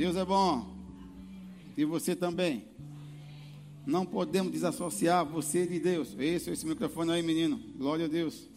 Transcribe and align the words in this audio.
Deus 0.00 0.16
é 0.16 0.24
bom. 0.24 0.66
E 1.76 1.84
você 1.84 2.16
também. 2.16 2.64
Não 3.86 4.06
podemos 4.06 4.50
desassociar 4.50 5.26
você 5.26 5.66
de 5.66 5.78
Deus. 5.78 6.16
Esse, 6.18 6.48
esse 6.48 6.66
microfone 6.66 7.12
aí, 7.12 7.22
menino. 7.22 7.60
Glória 7.76 8.06
a 8.06 8.08
Deus. 8.08 8.48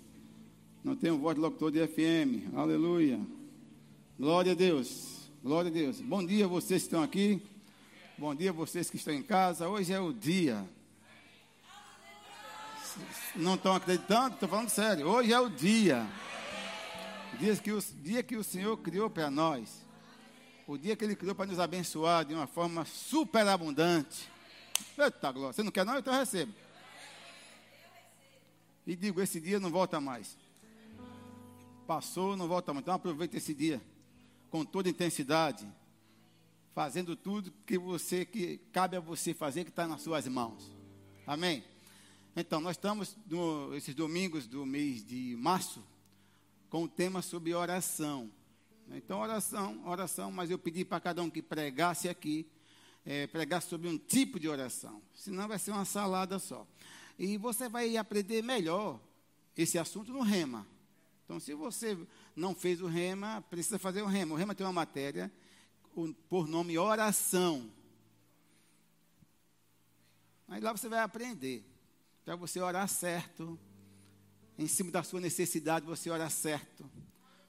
Não 0.81 0.95
tenho 0.95 1.17
voz 1.17 1.35
de 1.35 1.41
locutor 1.41 1.69
de 1.69 1.85
FM. 1.85 2.55
Aleluia. 2.55 3.19
Glória 4.17 4.53
a 4.53 4.55
Deus. 4.55 5.29
Glória 5.43 5.69
a 5.69 5.73
Deus. 5.73 5.99
Bom 5.99 6.25
dia 6.25 6.47
vocês 6.47 6.83
que 6.83 6.87
estão 6.87 7.03
aqui. 7.03 7.42
Bom 8.17 8.33
dia 8.33 8.53
vocês 8.53 8.89
que 8.89 8.96
estão 8.96 9.13
em 9.13 9.21
casa. 9.21 9.67
Hoje 9.67 9.91
é 9.91 9.99
o 9.99 10.13
dia. 10.13 10.65
Não 13.35 13.55
estão 13.55 13.75
acreditando? 13.75 14.35
Estou 14.35 14.47
falando 14.47 14.69
sério. 14.69 15.05
Hoje 15.07 15.33
é 15.33 15.39
o 15.41 15.49
dia. 15.49 16.07
Dia 17.38 17.53
que 17.57 17.73
o, 17.73 17.84
dia 18.02 18.23
que 18.23 18.38
o 18.38 18.45
Senhor 18.45 18.77
criou 18.77 19.09
para 19.09 19.30
nós. 19.30 19.83
O 20.66 20.77
dia 20.77 20.95
que 20.95 21.03
Ele 21.03 21.16
criou 21.16 21.35
para 21.35 21.45
nos 21.45 21.59
abençoar 21.59 22.23
de 22.23 22.34
uma 22.34 22.48
forma 22.48 22.85
superabundante. 22.85 24.30
Eita 24.98 25.31
glória. 25.31 25.54
Você 25.54 25.63
não 25.63 25.71
quer 25.71 25.85
não? 25.85 25.98
Então 25.98 26.13
eu 26.13 26.20
recebo. 26.20 26.54
E 28.85 28.95
digo, 28.95 29.21
esse 29.21 29.40
dia 29.40 29.59
não 29.59 29.70
volta 29.70 29.99
mais. 29.99 30.38
Passou, 31.85 32.35
não 32.35 32.48
volta 32.48 32.73
mais. 32.73 32.84
Então 32.84 32.94
aproveite 32.94 33.38
esse 33.38 33.54
dia 33.54 33.81
com 34.49 34.63
toda 34.63 34.88
intensidade, 34.88 35.68
fazendo 36.76 37.16
tudo 37.16 37.52
que 37.66 37.77
você 37.77 38.23
que 38.23 38.57
cabe 38.71 38.95
a 38.95 38.99
você 38.99 39.34
fazer 39.34 39.63
que 39.63 39.70
está 39.70 39.88
nas 39.88 40.02
suas 40.02 40.27
mãos. 40.27 40.71
Amém. 41.26 41.63
Então 42.35 42.62
nós 42.62 42.77
estamos 42.77 43.18
no, 43.27 43.76
esses 43.76 43.95
domingos 43.95 44.48
do 44.48 44.66
mês 44.66 45.05
de 45.05 45.35
março 45.38 45.84
com 46.70 46.84
o 46.84 46.88
tema 46.88 47.21
sobre 47.21 47.54
oração. 47.54 48.32
Então 48.92 49.20
oração, 49.20 49.88
oração, 49.88 50.32
mas 50.32 50.52
eu 50.52 50.60
pedi 50.60 50.86
para 50.86 51.00
cada 51.00 51.22
um 51.24 51.30
que 51.30 51.41
pregasse 51.41 52.08
aqui 52.10 52.48
é, 53.05 53.28
pregar 53.28 53.62
sobre 53.62 53.88
um 53.88 53.98
tipo 53.98 54.40
de 54.40 54.48
oração, 54.48 55.02
senão 55.14 55.48
vai 55.48 55.60
ser 55.60 55.71
uma 55.71 55.85
salada 55.85 56.40
só. 56.40 56.66
E 57.18 57.38
você 57.38 57.70
vai 57.70 57.96
aprender 57.98 58.41
melhor 58.41 58.99
esse 59.55 59.77
assunto 59.77 60.12
no 60.12 60.22
rema. 60.22 60.66
Então, 61.26 61.40
se 61.40 61.54
você 61.54 61.98
não 62.35 62.54
fez 62.54 62.82
o 62.82 62.88
rema, 62.88 63.44
precisa 63.49 63.80
fazer 63.80 64.02
o 64.02 64.07
rema. 64.07 64.33
O 64.33 64.38
rema 64.38 64.55
tem 64.55 64.66
uma 64.66 64.73
matéria 64.73 65.31
por 66.29 66.47
nome 66.47 66.77
oração. 66.77 67.72
Aí 70.47 70.59
lá 70.59 70.72
você 70.72 70.89
vai 70.89 71.00
aprender. 71.00 71.63
Para 72.25 72.35
você 72.35 72.59
orar 72.59 72.88
certo. 72.88 73.59
Em 74.57 74.67
cima 74.67 74.91
da 74.91 75.03
sua 75.03 75.19
necessidade, 75.19 75.85
você 75.85 76.09
orar 76.09 76.29
certo. 76.29 76.89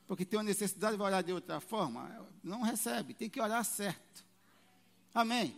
Porque 0.06 0.24
tem 0.24 0.38
uma 0.38 0.44
necessidade, 0.44 0.97
vai 0.97 1.06
orar 1.06 1.22
de 1.22 1.33
outra 1.33 1.60
forma. 1.60 2.28
Não 2.42 2.62
recebe, 2.62 3.14
tem 3.14 3.30
que 3.30 3.41
orar 3.41 3.64
certo. 3.64 4.24
Amém? 5.14 5.56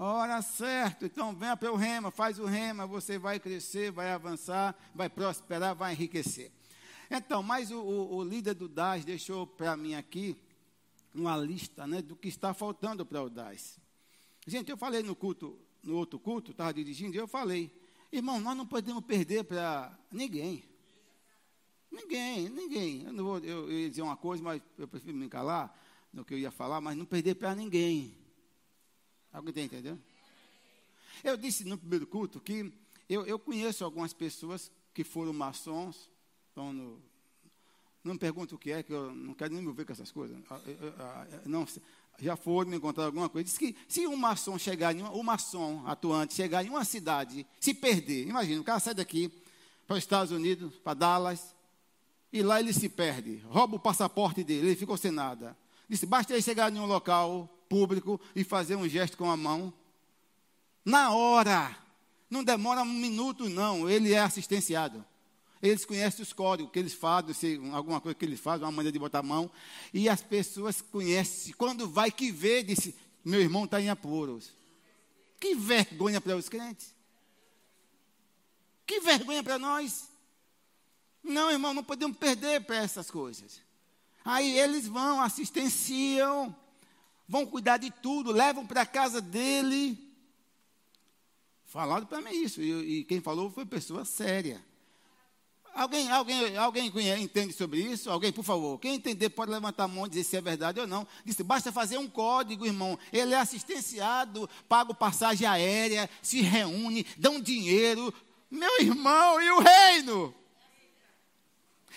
Ora 0.00 0.40
certo, 0.42 1.06
então 1.06 1.34
venha 1.34 1.56
para 1.56 1.72
o 1.72 1.76
rema, 1.76 2.12
faz 2.12 2.38
o 2.38 2.44
rema, 2.44 2.86
você 2.86 3.18
vai 3.18 3.40
crescer, 3.40 3.90
vai 3.90 4.12
avançar, 4.12 4.78
vai 4.94 5.08
prosperar, 5.08 5.74
vai 5.74 5.92
enriquecer. 5.92 6.52
Então, 7.10 7.42
mas 7.42 7.72
o, 7.72 7.80
o, 7.80 8.16
o 8.18 8.22
líder 8.22 8.54
do 8.54 8.68
DAS 8.68 9.04
deixou 9.04 9.44
para 9.44 9.76
mim 9.76 9.94
aqui 9.94 10.36
uma 11.12 11.36
lista 11.36 11.84
né, 11.84 12.00
do 12.00 12.14
que 12.14 12.28
está 12.28 12.54
faltando 12.54 13.04
para 13.04 13.20
o 13.22 13.28
DAS. 13.28 13.80
Gente, 14.46 14.70
eu 14.70 14.76
falei 14.76 15.02
no 15.02 15.16
culto, 15.16 15.58
no 15.82 15.96
outro 15.96 16.18
culto, 16.18 16.52
estava 16.52 16.72
dirigindo, 16.72 17.16
eu 17.16 17.26
falei, 17.26 17.68
irmão, 18.12 18.38
nós 18.38 18.56
não 18.56 18.66
podemos 18.66 19.04
perder 19.04 19.44
para 19.44 19.98
ninguém. 20.12 20.67
Ninguém, 21.90 22.48
ninguém. 22.48 23.02
Eu, 23.04 23.12
não 23.12 23.24
vou, 23.24 23.38
eu, 23.38 23.70
eu 23.70 23.78
ia 23.80 23.90
dizer 23.90 24.02
uma 24.02 24.16
coisa, 24.16 24.42
mas 24.42 24.62
eu 24.76 24.86
prefiro 24.86 25.16
me 25.16 25.28
calar 25.28 25.74
no 26.12 26.24
que 26.24 26.34
eu 26.34 26.38
ia 26.38 26.50
falar, 26.50 26.80
mas 26.80 26.96
não 26.96 27.04
perder 27.04 27.34
para 27.34 27.54
ninguém. 27.54 28.16
Alguém 29.32 29.50
está 29.50 29.62
entendendo? 29.62 30.00
Eu 31.22 31.36
disse 31.36 31.64
no 31.64 31.76
primeiro 31.76 32.06
culto 32.06 32.40
que 32.40 32.72
eu, 33.08 33.26
eu 33.26 33.38
conheço 33.38 33.84
algumas 33.84 34.12
pessoas 34.12 34.70
que 34.94 35.04
foram 35.04 35.32
maçons, 35.32 36.10
estão 36.48 36.72
no, 36.72 37.02
não 38.02 38.14
me 38.14 38.18
pergunto 38.18 38.54
o 38.54 38.58
que 38.58 38.70
é, 38.70 38.82
que 38.82 38.92
eu 38.92 39.14
não 39.14 39.34
quero 39.34 39.52
nem 39.52 39.62
me 39.62 39.72
ver 39.72 39.84
com 39.84 39.92
essas 39.92 40.10
coisas. 40.10 40.36
Ah, 40.50 40.60
ah, 40.98 41.26
não, 41.44 41.66
já 42.18 42.36
foram 42.36 42.70
me 42.70 42.76
encontrar 42.76 43.04
alguma 43.04 43.28
coisa. 43.28 43.44
Diz 43.44 43.58
que 43.58 43.76
se 43.86 44.06
um 44.06 44.16
maçom 44.16 44.58
chegar 44.58 44.94
em 44.94 45.02
uma, 45.02 45.12
um 45.12 45.22
maçom 45.22 45.86
atuante 45.86 46.34
chegar 46.34 46.64
em 46.64 46.70
uma 46.70 46.84
cidade, 46.84 47.46
se 47.60 47.74
perder, 47.74 48.26
imagina, 48.26 48.60
o 48.60 48.64
cara 48.64 48.80
sai 48.80 48.94
daqui 48.94 49.28
para 49.86 49.96
os 49.96 50.02
Estados 50.02 50.32
Unidos, 50.32 50.76
para 50.76 50.94
Dallas, 50.94 51.54
e 52.32 52.42
lá 52.42 52.60
ele 52.60 52.72
se 52.72 52.88
perde, 52.88 53.42
rouba 53.48 53.76
o 53.76 53.80
passaporte 53.80 54.44
dele, 54.44 54.68
ele 54.68 54.76
ficou 54.76 54.96
sem 54.96 55.10
nada. 55.10 55.56
Disse, 55.88 56.04
basta 56.04 56.32
ele 56.32 56.42
chegar 56.42 56.70
em 56.72 56.78
um 56.78 56.86
local 56.86 57.48
público 57.68 58.20
e 58.36 58.44
fazer 58.44 58.76
um 58.76 58.88
gesto 58.88 59.16
com 59.16 59.30
a 59.30 59.36
mão. 59.36 59.72
Na 60.84 61.12
hora. 61.12 61.76
Não 62.30 62.44
demora 62.44 62.82
um 62.82 62.84
minuto, 62.84 63.48
não. 63.48 63.88
Ele 63.88 64.12
é 64.12 64.18
assistenciado. 64.18 65.02
Eles 65.62 65.84
conhecem 65.84 66.22
os 66.22 66.32
códigos 66.32 66.70
que 66.70 66.78
eles 66.78 66.92
fazem, 66.92 67.32
se, 67.32 67.60
alguma 67.72 68.00
coisa 68.00 68.14
que 68.14 68.24
eles 68.24 68.38
fazem, 68.38 68.64
uma 68.64 68.70
maneira 68.70 68.92
de 68.92 68.98
botar 68.98 69.20
a 69.20 69.22
mão. 69.22 69.50
E 69.94 70.08
as 70.08 70.22
pessoas 70.22 70.82
conhecem. 70.82 71.54
Quando 71.54 71.88
vai 71.88 72.10
que 72.10 72.30
vê, 72.30 72.62
disse, 72.62 72.94
meu 73.24 73.40
irmão 73.40 73.64
está 73.64 73.80
em 73.80 73.88
apuros. 73.88 74.52
Que 75.40 75.54
vergonha 75.54 76.20
para 76.20 76.36
os 76.36 76.48
crentes. 76.48 76.94
Que 78.86 79.00
vergonha 79.00 79.42
para 79.42 79.58
nós. 79.58 80.08
Não, 81.28 81.50
irmão, 81.50 81.74
não 81.74 81.84
podemos 81.84 82.16
perder 82.16 82.62
para 82.62 82.76
essas 82.76 83.10
coisas. 83.10 83.60
Aí 84.24 84.58
eles 84.58 84.86
vão, 84.86 85.20
assistenciam 85.20 86.54
vão 87.28 87.44
cuidar 87.44 87.76
de 87.76 87.90
tudo, 87.90 88.32
levam 88.32 88.66
para 88.66 88.82
a 88.82 88.86
casa 88.86 89.20
dele. 89.20 89.98
Falado 91.66 92.06
para 92.06 92.22
mim 92.22 92.30
isso, 92.30 92.62
e, 92.62 93.00
e, 93.00 93.04
quem 93.04 93.20
falou 93.20 93.50
foi 93.50 93.66
pessoa 93.66 94.04
séria. 94.06 94.64
Alguém, 95.74 96.10
alguém, 96.10 96.56
alguém 96.56 96.90
entende 97.22 97.52
sobre 97.52 97.78
isso? 97.80 98.10
Alguém, 98.10 98.32
por 98.32 98.42
favor, 98.42 98.80
quem 98.80 98.94
entender 98.94 99.28
pode 99.28 99.52
levantar 99.52 99.84
a 99.84 99.88
mão 99.88 100.06
e 100.06 100.08
dizer 100.08 100.24
se 100.24 100.36
é 100.36 100.40
verdade 100.40 100.80
ou 100.80 100.86
não. 100.86 101.06
Disse, 101.24 101.44
basta 101.44 101.70
fazer 101.70 101.98
um 101.98 102.08
código, 102.08 102.66
irmão. 102.66 102.98
Ele 103.12 103.34
é 103.34 103.38
assistenciado, 103.38 104.48
paga 104.66 104.94
passagem 104.94 105.46
aérea, 105.46 106.08
se 106.22 106.40
reúne, 106.40 107.06
um 107.28 107.40
dinheiro. 107.40 108.12
Meu 108.50 108.80
irmão, 108.80 109.40
e 109.40 109.50
o 109.50 109.60
reino? 109.60 110.34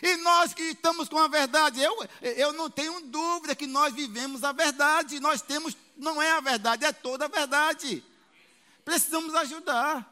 E 0.02 0.18
nós 0.18 0.54
que 0.54 0.64
estamos 0.64 1.08
com 1.08 1.20
a 1.20 1.28
verdade, 1.28 1.80
eu, 1.80 1.96
eu 2.22 2.52
não 2.54 2.70
tenho 2.70 3.02
dúvida 3.02 3.56
que 3.56 3.68
nós 3.68 3.94
vivemos 3.94 4.44
a 4.44 4.52
verdade. 4.52 5.20
Nós 5.20 5.42
temos, 5.42 5.78
não 5.96 6.22
é 6.22 6.32
a 6.32 6.40
verdade, 6.40 6.86
é 6.86 6.92
toda 6.92 7.26
a 7.26 7.28
verdade. 7.28 8.04
Precisamos 8.84 9.36
ajudar. 9.36 10.10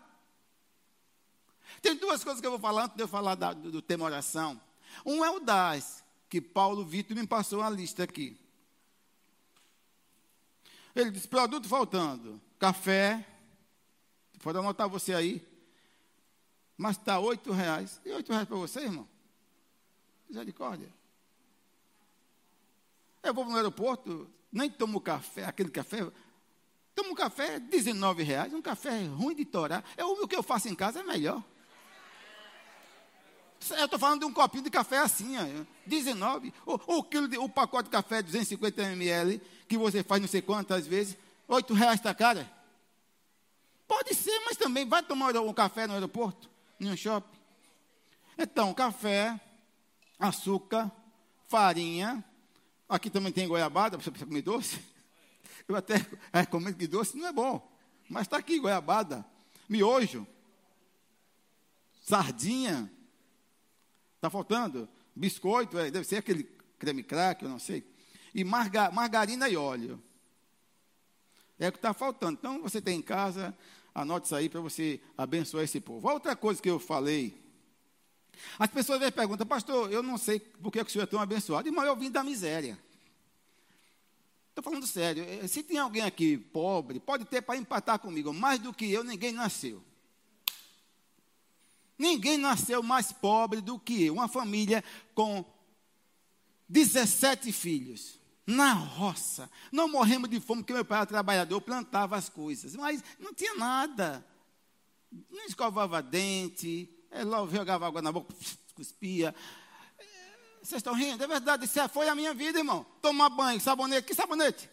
Tem 1.81 1.95
duas 1.95 2.23
coisas 2.23 2.39
que 2.39 2.45
eu 2.45 2.51
vou 2.51 2.59
falar 2.59 2.83
antes 2.83 2.97
de 2.97 3.03
eu 3.03 3.07
falar 3.07 3.35
da, 3.35 3.53
do, 3.53 3.72
do 3.72 3.81
tema 3.81 4.05
oração. 4.05 4.61
Um 5.05 5.25
é 5.25 5.31
o 5.31 5.39
das, 5.39 6.03
que 6.29 6.39
Paulo 6.39 6.85
Vitor 6.85 7.17
me 7.17 7.25
passou 7.25 7.59
uma 7.59 7.69
lista 7.69 8.03
aqui. 8.03 8.39
Ele 10.95 11.09
disse: 11.09 11.28
produto 11.28 11.67
faltando, 11.67 12.39
café, 12.59 13.25
pode 14.44 14.57
anotar 14.57 14.88
você 14.89 15.13
aí, 15.13 15.47
mas 16.78 16.97
está 16.97 17.17
oito 17.19 17.51
reais. 17.51 17.99
E 18.05 18.11
oito 18.11 18.31
reais 18.31 18.47
para 18.47 18.57
você, 18.57 18.81
irmão? 18.81 19.07
Misericórdia. 20.29 20.88
Eu 23.23 23.34
vou 23.34 23.45
no 23.45 23.56
aeroporto, 23.56 24.29
nem 24.51 24.69
tomo 24.69 25.01
café, 25.01 25.45
aquele 25.45 25.69
café. 25.69 26.09
Tomo 26.95 27.12
um 27.12 27.16
café, 27.16 27.59
19 27.59 28.23
reais, 28.23 28.53
um 28.53 28.62
café 28.62 29.03
ruim 29.06 29.35
de 29.35 29.45
torar. 29.45 29.84
Eu, 29.97 30.12
o 30.12 30.28
que 30.28 30.35
eu 30.35 30.44
faço 30.44 30.69
em 30.69 30.75
casa 30.75 31.00
é 31.00 31.03
melhor. 31.03 31.44
Eu 33.72 33.85
estou 33.85 34.00
falando 34.00 34.22
de 34.22 34.25
um 34.25 34.34
copinho 34.34 34.63
de 34.63 34.69
café 34.69 35.00
assim, 35.00 35.35
ó, 35.38 35.66
19. 35.85 36.53
O, 36.66 36.97
o, 36.97 37.03
quilo 37.03 37.28
de, 37.28 37.38
o 37.38 37.50
pacote 37.50 37.85
de 37.85 37.91
café 37.91 38.22
250 38.22 38.81
ml, 38.81 39.41
que 39.67 39.78
você 39.78 40.01
faz 40.01 40.22
não 40.22 40.29
sei 40.29 40.41
quantas 40.41 40.88
vezes, 40.88 41.17
8 41.47 41.73
reais 41.73 41.99
está 41.99 42.14
cara. 42.14 42.49
Pode 43.87 44.14
ser, 44.14 44.40
mas 44.46 44.55
também 44.55 44.87
vai 44.87 45.03
tomar 45.03 45.35
um 45.35 45.53
café 45.53 45.87
no 45.87 45.93
aeroporto, 45.93 46.49
em 46.79 46.90
um 46.90 46.96
shopping. 46.96 47.37
Então, 48.37 48.73
café, 48.73 49.40
açúcar, 50.19 50.91
farinha. 51.47 52.23
Aqui 52.87 53.09
também 53.09 53.31
tem 53.31 53.47
goiabada, 53.47 53.97
você 53.97 54.11
comer 54.11 54.41
doce. 54.41 54.79
Eu 55.67 55.75
até 55.75 55.95
recomendo 56.33 56.75
que 56.75 56.87
doce 56.87 57.17
não 57.17 57.27
é 57.27 57.31
bom. 57.31 57.71
Mas 58.09 58.23
está 58.23 58.37
aqui 58.37 58.59
goiabada, 58.59 59.25
miojo, 59.67 60.27
sardinha. 62.01 62.91
Está 64.16 64.29
faltando? 64.29 64.89
Biscoito, 65.16 65.77
é, 65.77 65.91
deve 65.91 66.05
ser 66.05 66.17
aquele 66.17 66.43
creme 66.77 67.03
crack, 67.03 67.43
eu 67.43 67.49
não 67.49 67.59
sei. 67.59 67.85
E 68.33 68.43
marga, 68.43 68.89
margarina 68.91 69.47
e 69.47 69.55
óleo. 69.55 70.01
É 71.59 71.67
o 71.67 71.71
que 71.71 71.77
está 71.77 71.93
faltando. 71.93 72.37
Então, 72.39 72.61
você 72.61 72.81
tem 72.81 72.99
em 72.99 73.01
casa, 73.01 73.55
anote 73.93 74.25
isso 74.25 74.35
aí 74.35 74.49
para 74.49 74.61
você 74.61 74.99
abençoar 75.17 75.63
esse 75.63 75.79
povo. 75.79 76.09
Outra 76.09 76.35
coisa 76.35 76.61
que 76.61 76.69
eu 76.69 76.79
falei 76.79 77.37
as 78.58 78.70
pessoas 78.70 79.00
me 79.00 79.12
perguntam, 79.12 79.46
pastor, 79.46 79.91
eu 79.91 80.03
não 80.03 80.18
sei 80.18 80.40
por 80.40 80.72
que 80.72 80.82
o 80.82 80.90
senhor 80.90 81.03
é 81.03 81.08
tão 81.08 81.20
abençoado. 81.20 81.68
Irmão, 81.68 81.86
eu 81.86 81.96
vim 81.96 82.12
da 82.12 82.24
miséria. 82.24 82.78
Estou 84.50 84.64
falando 84.64 84.86
sério. 84.86 85.24
Eh, 85.24 85.47
se 85.47 85.64
tem 85.64 85.78
alguém 85.78 86.02
aqui 86.02 86.38
pobre, 86.38 87.00
pode 87.00 87.26
ter 87.26 87.41
para 87.41 87.58
empatar 87.58 87.97
comigo. 88.00 88.34
Mais 88.34 88.59
do 88.59 88.74
que 88.74 88.91
eu, 88.91 89.03
ninguém 89.03 89.32
nasceu. 89.32 89.82
Ninguém 91.97 92.38
nasceu 92.38 92.84
mais 92.84 93.12
pobre 93.12 93.62
do 93.62 93.80
que 93.80 94.06
eu. 94.06 94.14
Uma 94.14 94.28
família 94.28 94.84
com 95.14 95.46
17 96.68 97.52
filhos. 97.52 98.20
Na 98.46 98.74
roça. 98.74 99.50
Não 99.72 99.88
morremos 99.88 100.30
de 100.30 100.40
fome, 100.40 100.62
porque 100.62 100.74
meu 100.74 100.84
pai 100.84 100.97
era 100.97 101.06
trabalhador, 101.06 101.62
plantava 101.62 102.18
as 102.18 102.28
coisas. 102.30 102.76
Mas 102.76 103.03
não 103.20 103.34
tinha 103.34 103.56
nada. 103.56 104.26
Não 105.30 105.46
escovava 105.46 106.02
dente, 106.02 106.90
é, 107.19 107.55
jogava 107.55 107.87
água 107.87 108.01
na 108.01 108.11
boca, 108.11 108.33
cuspia. 108.75 109.35
Vocês 110.61 110.79
estão 110.79 110.93
rindo? 110.93 111.23
É 111.23 111.27
verdade, 111.27 111.66
isso 111.66 111.89
foi 111.89 112.09
a 112.09 112.16
minha 112.16 112.33
vida, 112.33 112.59
irmão. 112.59 112.85
Tomar 113.01 113.29
banho, 113.29 113.59
sabonete. 113.59 114.07
Que 114.07 114.13
sabonete? 114.13 114.69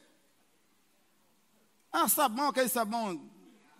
Ah, 1.93 2.09
sabão, 2.09 2.49
aquele 2.49 2.69
sabão 2.69 3.31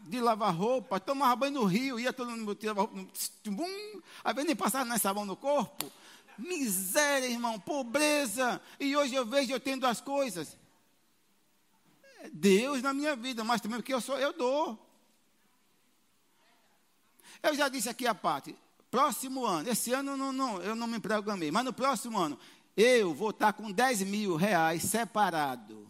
de 0.01 0.21
lavar 0.21 0.55
roupa. 0.55 1.01
Tomava 1.01 1.37
banho 1.37 1.55
no 1.55 1.65
rio, 1.65 1.99
ia 1.99 2.13
todo 2.13 2.31
mundo 2.31 2.55
tirar 2.55 2.75
roupa. 2.75 2.95
Bum, 3.47 4.03
às 4.25 4.35
vezes 4.35 4.47
nem 4.47 4.57
passava 4.57 4.85
mais 4.85 5.03
sabão 5.03 5.27
no 5.27 5.37
corpo. 5.37 5.91
Miséria, 6.39 7.27
irmão, 7.27 7.59
pobreza. 7.59 8.61
E 8.79 8.97
hoje 8.97 9.15
eu 9.15 9.27
vejo 9.27 9.53
eu 9.53 9.61
tendo 9.61 9.87
as 9.87 10.01
coisas. 10.01 10.57
Deus 12.33 12.83
na 12.83 12.95
minha 12.95 13.17
vida, 13.17 13.45
mas 13.45 13.61
também 13.61 13.79
porque 13.79 13.93
eu 13.93 14.01
sou, 14.01 14.19
eu 14.19 14.33
dou. 14.33 14.86
Eu 17.47 17.55
já 17.55 17.69
disse 17.69 17.89
aqui 17.89 18.07
a 18.07 18.15
parte, 18.15 18.57
Próximo 18.91 19.45
ano, 19.45 19.69
esse 19.69 19.93
ano 19.93 20.17
não, 20.17 20.33
não, 20.33 20.63
eu 20.63 20.75
não 20.75 20.87
me 20.87 20.99
programei, 21.01 21.51
mas 21.51 21.65
no 21.65 21.73
próximo 21.73 22.19
ano, 22.19 22.39
eu 22.77 23.13
vou 23.13 23.31
estar 23.31 23.53
com 23.53 23.71
10 23.71 24.03
mil 24.03 24.37
reais 24.37 24.85
separado. 24.85 25.87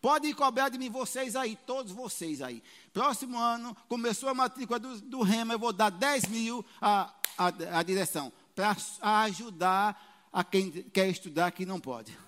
Pode 0.00 0.34
cobrar 0.34 0.68
de 0.68 0.78
mim 0.78 0.90
vocês 0.90 1.36
aí, 1.36 1.56
todos 1.64 1.92
vocês 1.92 2.42
aí. 2.42 2.62
Próximo 2.92 3.38
ano, 3.38 3.76
começou 3.88 4.28
a 4.28 4.34
matrícula 4.34 4.80
do, 4.80 5.00
do 5.00 5.22
Rema, 5.22 5.54
eu 5.54 5.58
vou 5.58 5.72
dar 5.72 5.90
10 5.90 6.26
mil 6.26 6.64
à, 6.80 7.14
à, 7.38 7.46
à 7.78 7.82
direção, 7.82 8.32
para 8.54 8.76
ajudar 9.24 10.28
a 10.32 10.42
quem 10.42 10.70
quer 10.70 11.08
estudar 11.08 11.52
que 11.52 11.64
não 11.64 11.80
pode. 11.80 12.18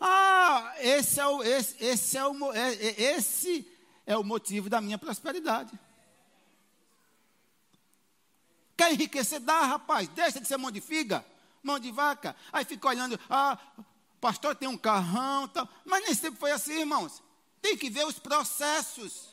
Ah, 0.00 0.74
esse 0.80 1.20
é 1.20 1.26
o, 1.26 1.42
esse, 1.42 1.82
esse 1.82 2.18
é 2.18 2.26
o, 2.26 2.52
é, 2.52 2.74
é, 2.74 3.02
esse 3.14 3.66
é 4.04 4.16
o 4.16 4.24
motivo 4.24 4.68
da 4.68 4.80
minha 4.80 4.98
prosperidade. 4.98 5.70
Quer 8.80 8.94
enriquecer? 8.94 9.40
Dá, 9.40 9.60
rapaz. 9.66 10.08
Deixa 10.08 10.40
de 10.40 10.48
ser 10.48 10.56
mão 10.56 10.70
de 10.70 10.80
figa, 10.80 11.22
mão 11.62 11.78
de 11.78 11.92
vaca. 11.92 12.34
Aí 12.50 12.64
fica 12.64 12.88
olhando, 12.88 13.20
ah, 13.28 13.58
pastor 14.18 14.56
tem 14.56 14.66
um 14.66 14.78
carrão 14.78 15.46
tal. 15.48 15.68
Mas 15.84 16.02
nem 16.02 16.14
sempre 16.14 16.40
foi 16.40 16.50
assim, 16.50 16.78
irmãos. 16.78 17.22
Tem 17.60 17.76
que 17.76 17.90
ver 17.90 18.06
os 18.06 18.18
processos. 18.18 19.28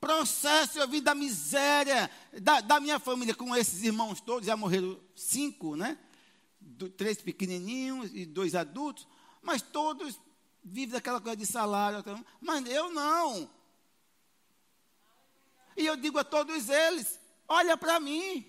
Processo, 0.00 0.80
eu 0.80 0.88
vi 0.88 1.00
da 1.00 1.14
miséria 1.14 2.10
da, 2.42 2.60
da 2.60 2.80
minha 2.80 2.98
família 2.98 3.32
com 3.32 3.54
esses 3.54 3.84
irmãos 3.84 4.20
todos. 4.20 4.44
Já 4.44 4.56
morreram 4.56 4.98
cinco, 5.14 5.76
né? 5.76 5.96
Do, 6.60 6.88
três 6.88 7.22
pequenininhos 7.22 8.10
e 8.12 8.26
dois 8.26 8.56
adultos. 8.56 9.06
Mas 9.40 9.62
todos 9.62 10.20
vivem 10.64 10.94
daquela 10.94 11.20
coisa 11.20 11.36
de 11.36 11.46
salário. 11.46 12.02
Mas 12.40 12.68
eu 12.68 12.90
não. 12.90 13.48
E 15.76 15.86
eu 15.86 15.96
digo 15.96 16.18
a 16.18 16.24
todos 16.24 16.68
eles: 16.68 17.20
Olha 17.48 17.76
para 17.76 18.00
mim. 18.00 18.46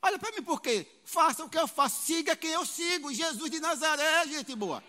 Olha 0.00 0.18
para 0.18 0.32
mim 0.32 0.42
por 0.42 0.60
quê? 0.60 0.86
Faça 1.04 1.44
o 1.44 1.50
que 1.50 1.58
eu 1.58 1.66
faço, 1.66 2.02
siga 2.06 2.36
quem 2.36 2.50
eu 2.50 2.64
sigo, 2.64 3.12
Jesus 3.12 3.50
de 3.50 3.60
Nazaré, 3.60 4.26
gente 4.26 4.54
boa. 4.54 4.82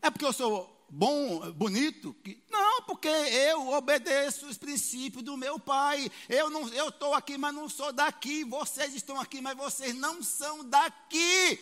É 0.00 0.10
porque 0.10 0.24
eu 0.24 0.32
sou 0.32 0.86
bom, 0.88 1.52
bonito? 1.52 2.16
Não, 2.50 2.82
porque 2.82 3.08
eu 3.08 3.68
obedeço 3.68 4.46
os 4.46 4.56
princípios 4.56 5.22
do 5.22 5.36
meu 5.36 5.58
pai. 5.58 6.10
Eu 6.28 6.48
não, 6.48 6.68
eu 6.68 6.88
estou 6.88 7.14
aqui, 7.14 7.36
mas 7.36 7.54
não 7.54 7.68
sou 7.68 7.92
daqui. 7.92 8.44
Vocês 8.44 8.94
estão 8.94 9.20
aqui, 9.20 9.40
mas 9.40 9.56
vocês 9.56 9.94
não 9.94 10.22
são 10.22 10.64
daqui. 10.64 11.58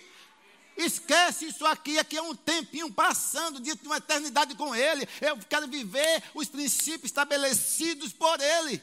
Esquece 0.76 1.46
isso 1.46 1.64
aqui, 1.64 1.99
aqui 1.99 2.19
é 2.19 2.23
um 2.23 2.34
tempinho 2.34 2.93
passando, 2.93 3.61
de 3.61 3.73
uma 3.84 3.96
eternidade 3.96 4.55
com 4.55 4.75
Ele. 4.75 5.08
Eu 5.20 5.38
quero 5.49 5.67
viver 5.67 6.23
os 6.34 6.49
princípios 6.49 7.06
estabelecidos 7.06 8.12
por 8.12 8.38
Ele. 8.40 8.82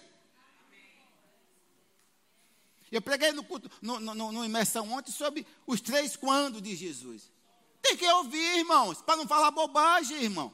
Eu 2.91 3.01
preguei 3.01 3.31
no, 3.31 3.45
no, 3.81 3.99
no, 3.99 4.31
no 4.31 4.45
imersão 4.45 4.91
ontem 4.91 5.11
sobre 5.11 5.45
os 5.65 5.81
três 5.81 6.15
quando 6.15 6.61
de 6.61 6.75
Jesus. 6.75 7.31
Tem 7.81 7.97
que 7.97 8.07
ouvir, 8.07 8.59
irmãos, 8.59 9.01
para 9.01 9.15
não 9.15 9.27
falar 9.27 9.51
bobagem, 9.51 10.17
irmão. 10.17 10.53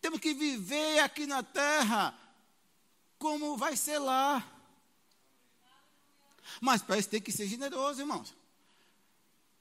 Temos 0.00 0.20
que 0.20 0.32
viver 0.32 1.00
aqui 1.00 1.26
na 1.26 1.42
terra 1.42 2.16
como 3.18 3.56
vai 3.56 3.76
ser 3.76 3.98
lá. 3.98 4.57
Mas 6.60 6.82
para 6.82 6.98
isso 6.98 7.08
tem 7.08 7.20
que 7.20 7.32
ser 7.32 7.46
generoso, 7.46 8.00
irmãos. 8.00 8.34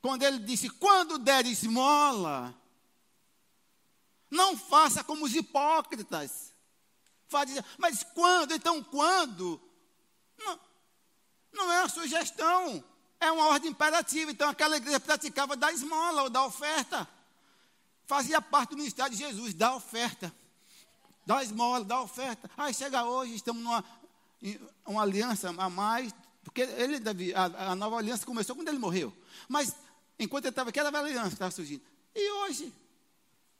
Quando 0.02 0.24
ele 0.24 0.40
disse: 0.40 0.70
quando 0.70 1.18
der 1.18 1.46
esmola, 1.46 2.56
não 4.30 4.58
faça 4.58 5.04
como 5.04 5.26
os 5.26 5.36
hipócritas. 5.36 6.54
Mas 7.78 8.04
quando? 8.04 8.54
Então 8.54 8.84
quando? 8.84 9.62
Não, 10.38 10.60
não 11.54 11.72
é 11.72 11.80
uma 11.80 11.90
sugestão, 11.90 12.84
é 13.20 13.32
uma 13.32 13.48
ordem 13.48 13.72
imperativa. 13.72 14.32
Então 14.32 14.50
aquela 14.50 14.78
igreja 14.78 15.00
praticava 15.00 15.56
da 15.56 15.72
esmola 15.72 16.24
ou 16.24 16.30
da 16.30 16.46
oferta. 16.46 17.08
Fazia 18.06 18.42
parte 18.42 18.70
do 18.70 18.78
ministério 18.78 19.12
de 19.12 19.18
Jesus, 19.18 19.54
da 19.54 19.76
oferta. 19.76 20.34
Da 21.26 21.44
esmola, 21.44 21.84
da 21.84 22.00
oferta. 22.00 22.50
Aí 22.56 22.74
chega 22.74 23.04
hoje, 23.04 23.36
estamos 23.36 23.62
numa 23.62 23.84
uma 24.86 25.02
aliança 25.02 25.50
a 25.50 25.70
mais, 25.70 26.14
porque 26.58 26.62
ele, 26.82 27.34
a, 27.36 27.72
a, 27.72 27.76
nova 27.76 27.98
aliança 27.98 28.26
começou 28.26 28.56
quando 28.56 28.70
ele 28.70 28.80
morreu. 28.80 29.14
Mas 29.48 29.76
enquanto 30.18 30.46
ele 30.46 30.50
estava 30.50 30.72
aqui, 30.72 30.80
era 30.80 30.90
a 30.90 30.92
velha 30.92 31.06
aliança 31.06 31.34
estava 31.34 31.52
surgindo. 31.52 31.84
E 32.16 32.32
hoje, 32.32 32.74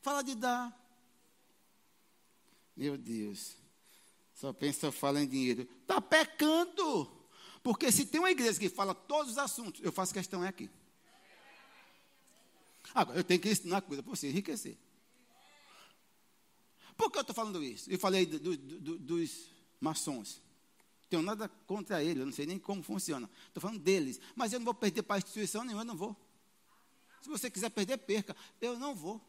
fala 0.02 0.24
de 0.24 0.34
dar. 0.34 0.76
Meu 2.76 2.98
Deus. 2.98 3.56
Só 4.34 4.52
pensa, 4.52 4.92
fala 4.92 5.22
em 5.22 5.28
dinheiro. 5.28 5.68
Está 5.82 6.02
pecando. 6.02 7.08
Porque 7.62 7.92
se 7.92 8.04
tem 8.04 8.20
uma 8.20 8.32
igreja 8.32 8.60
que 8.60 8.68
fala 8.68 8.96
todos 8.96 9.34
os 9.34 9.38
assuntos, 9.38 9.80
eu 9.84 9.92
faço 9.92 10.12
questão 10.12 10.44
é 10.44 10.48
aqui. 10.48 10.68
Agora, 12.96 13.20
eu 13.20 13.24
tenho 13.24 13.40
que 13.40 13.50
ensinar 13.50 13.82
coisa 13.82 14.02
para 14.02 14.10
você 14.10 14.28
enriquecer. 14.28 14.76
Por 16.96 17.12
que 17.12 17.20
eu 17.20 17.22
estou 17.22 17.36
falando 17.36 17.64
isso? 17.64 17.92
Eu 17.92 18.00
falei 18.00 18.26
do, 18.26 18.40
do, 18.40 18.58
do, 18.58 18.98
dos 18.98 19.52
maçons 19.80 20.42
tenho 21.10 21.22
nada 21.22 21.48
contra 21.66 22.04
ele, 22.04 22.22
eu 22.22 22.26
não 22.26 22.34
sei 22.34 22.46
nem 22.46 22.60
como 22.60 22.84
funciona. 22.84 23.30
Estou 23.48 23.62
falando 23.62 23.80
deles. 23.80 24.20
Mas 24.36 24.52
eu 24.52 24.60
não 24.60 24.66
vou 24.66 24.74
perder 24.74 25.04
para 25.04 25.16
a 25.16 25.20
instituição 25.20 25.64
nenhuma, 25.64 25.82
eu 25.82 25.86
não 25.86 25.96
vou. 25.96 26.16
Se 27.22 27.30
você 27.30 27.50
quiser 27.50 27.70
perder, 27.70 27.98
perca. 27.98 28.36
Eu 28.62 28.78
não 28.78 28.96
vou. 28.96 29.22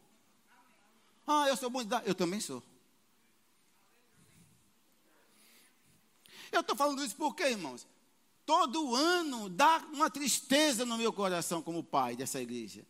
Ah, 1.25 1.47
eu 1.47 1.55
sou 1.55 1.69
bom. 1.69 1.81
Eu 2.05 2.15
também 2.15 2.39
sou. 2.39 2.63
Eu 6.51 6.61
estou 6.61 6.75
falando 6.75 7.03
isso 7.03 7.15
porque, 7.15 7.43
irmãos? 7.43 7.87
Todo 8.45 8.95
ano 8.95 9.47
dá 9.47 9.77
uma 9.93 10.09
tristeza 10.09 10.85
no 10.85 10.97
meu 10.97 11.13
coração 11.13 11.61
como 11.61 11.83
pai 11.83 12.15
dessa 12.15 12.41
igreja. 12.41 12.85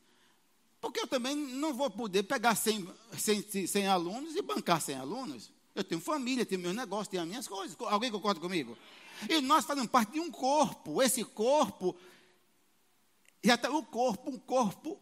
Porque 0.80 1.02
eu 1.02 1.08
também 1.08 1.36
não 1.36 1.74
vou 1.74 1.90
poder 1.90 2.24
pegar 2.24 2.56
100, 2.56 2.88
100, 3.18 3.68
100 3.68 3.88
alunos 3.88 4.36
e 4.36 4.42
bancar 4.42 4.82
100 4.82 4.96
alunos. 4.96 5.52
Eu 5.76 5.84
tenho 5.84 6.02
família, 6.02 6.46
tenho 6.46 6.62
meus 6.62 6.76
negócios, 6.76 7.08
tenho 7.08 7.24
as 7.24 7.30
minhas 7.30 7.48
coisas. 7.48 7.76
Alguém 7.80 8.12
concorda 8.12 8.40
comigo? 8.40 8.78
E 9.30 9.42
nós 9.42 9.66
fazemos 9.66 9.90
parte 9.90 10.14
de 10.14 10.20
um 10.20 10.32
corpo. 10.32 11.02
Esse 11.02 11.24
corpo, 11.24 11.96
já 13.44 13.56
está 13.56 13.70
o 13.70 13.84
corpo, 13.84 14.30
um 14.30 14.40
corpo, 14.40 15.00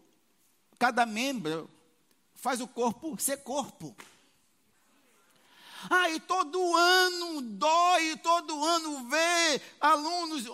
cada 0.78 1.06
membro 1.06 1.70
faz 2.36 2.62
o 2.62 2.68
corpo 2.68 3.18
ser 3.20 3.38
corpo. 3.38 3.96
Aí 5.90 6.20
todo 6.22 6.76
ano 6.76 7.42
dói, 7.42 8.18
todo 8.18 8.64
ano 8.64 9.08
vê 9.10 9.62
alunos, 9.80 10.46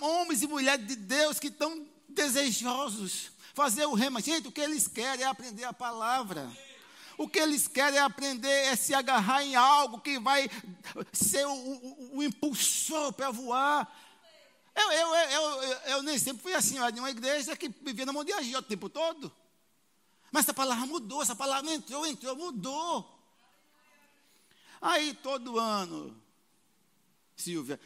homens 0.00 0.42
e 0.42 0.46
mulheres 0.46 0.86
de 0.86 0.96
Deus 0.96 1.38
que 1.38 1.48
estão 1.48 1.86
desejosos 2.08 3.32
fazer 3.58 3.86
o 3.86 3.94
rema. 3.94 4.20
Gente, 4.20 4.46
o 4.46 4.52
que 4.52 4.60
eles 4.60 4.86
querem 4.86 5.24
é 5.24 5.28
aprender 5.28 5.64
a 5.64 5.72
palavra. 5.72 6.48
O 7.18 7.28
que 7.28 7.40
eles 7.40 7.66
querem 7.66 7.98
é 7.98 8.02
aprender, 8.02 8.48
é 8.48 8.76
se 8.76 8.94
agarrar 8.94 9.42
em 9.42 9.56
algo 9.56 10.00
que 10.00 10.20
vai 10.20 10.48
ser 11.12 11.44
o, 11.48 11.52
o, 11.52 12.18
o 12.18 12.22
impulsor 12.22 13.12
para 13.12 13.32
voar. 13.32 13.92
Eu, 14.72 14.92
eu, 14.92 15.14
eu, 15.14 15.62
eu, 15.86 16.02
nem 16.04 16.16
sempre 16.16 16.40
fui 16.40 16.54
assim, 16.54 16.76
de 16.92 17.00
uma 17.00 17.10
igreja 17.10 17.56
que 17.56 17.68
vivia 17.82 18.06
na 18.06 18.12
mão 18.12 18.22
de 18.24 18.32
agir 18.32 18.54
o 18.54 18.62
tempo 18.62 18.88
todo. 18.88 19.32
Mas 20.30 20.44
essa 20.44 20.54
palavra 20.54 20.86
mudou, 20.86 21.20
essa 21.20 21.34
palavra 21.34 21.72
entrou, 21.72 22.06
entrou, 22.06 22.36
mudou. 22.36 23.18
Aí 24.80 25.12
todo 25.14 25.58
ano, 25.58 26.16
Silvia, 27.34 27.80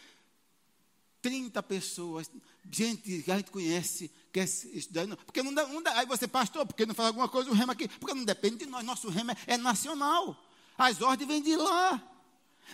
30 1.23 1.63
pessoas, 1.63 2.31
gente 2.71 3.23
que 3.23 3.31
a 3.31 3.39
gente 3.39 3.51
conhece, 3.51 4.11
quer 4.33 4.45
estudar. 4.45 5.07
Porque 5.17 5.43
não 5.43 5.53
dá, 5.53 5.67
não 5.67 5.83
dá. 5.83 5.99
Aí 5.99 6.07
você, 6.07 6.27
pastor, 6.27 6.67
porque 6.67 6.87
não 6.87 6.95
faz 6.95 7.09
alguma 7.09 7.29
coisa 7.29 7.51
o 7.51 7.55
rema 7.55 7.73
aqui? 7.73 7.89
Porque 7.89 8.15
não 8.15 8.25
depende 8.25 8.57
de 8.57 8.67
nós. 8.67 8.85
Nosso 8.85 9.09
rema 9.09 9.37
é 9.47 9.57
nacional. 9.57 10.37
As 10.77 11.01
ordens 11.01 11.29
vêm 11.29 11.43
de 11.43 11.57
lá. 11.57 12.03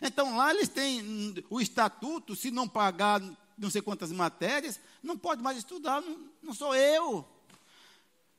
Então 0.01 0.37
lá 0.37 0.55
eles 0.55 0.69
têm 0.69 1.35
o 1.51 1.61
estatuto, 1.61 2.37
se 2.37 2.51
não 2.51 2.69
pagar 2.69 3.21
não 3.59 3.69
sei 3.69 3.83
quantas 3.83 4.13
matérias, 4.13 4.79
não 5.03 5.19
pode 5.19 5.43
mais 5.43 5.59
estudar, 5.59 6.01
não, 6.01 6.31
não 6.43 6.55
sou 6.55 6.75
eu. 6.77 7.29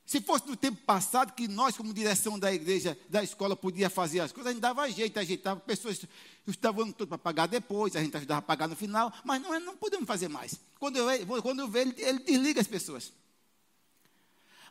Se 0.10 0.20
fosse 0.20 0.48
no 0.48 0.56
tempo 0.56 0.82
passado, 0.82 1.34
que 1.34 1.48
nós, 1.48 1.78
como 1.78 1.94
direção 1.94 2.40
da 2.40 2.52
igreja, 2.52 2.98
da 3.08 3.24
escola, 3.24 3.56
podia 3.56 3.92
fazer 3.92 4.22
as 4.22 4.32
coisas, 4.32 4.50
a 4.50 4.54
gente 4.54 4.60
dava 4.60 4.90
jeito, 4.90 5.20
ajeitava, 5.20 5.60
pessoas 5.60 6.02
estavam 6.48 6.92
todo 6.92 7.10
para 7.10 7.20
pagar 7.20 7.46
depois, 7.46 7.96
a 7.96 8.02
gente 8.02 8.18
ajudava 8.18 8.40
a 8.40 8.42
pagar 8.42 8.68
no 8.68 8.76
final, 8.76 9.14
mas 9.24 9.40
não, 9.40 9.60
não 9.60 9.78
podemos 9.78 10.08
fazer 10.08 10.28
mais. 10.28 10.60
Quando 10.80 10.98
eu, 10.98 11.44
quando 11.44 11.60
eu 11.60 11.68
vejo, 11.68 11.92
ele, 11.92 12.02
ele 12.02 12.20
desliga 12.22 12.60
as 12.60 12.66
pessoas. 12.66 13.14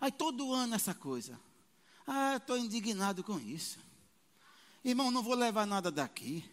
Aí 0.00 0.10
todo 0.10 0.52
ano 0.52 0.74
essa 0.74 0.92
coisa. 0.92 1.38
Ah, 2.04 2.34
estou 2.38 2.58
indignado 2.58 3.22
com 3.22 3.38
isso. 3.38 3.78
Irmão, 4.84 5.12
não 5.12 5.22
vou 5.22 5.36
levar 5.36 5.68
nada 5.68 5.88
daqui. 5.88 6.44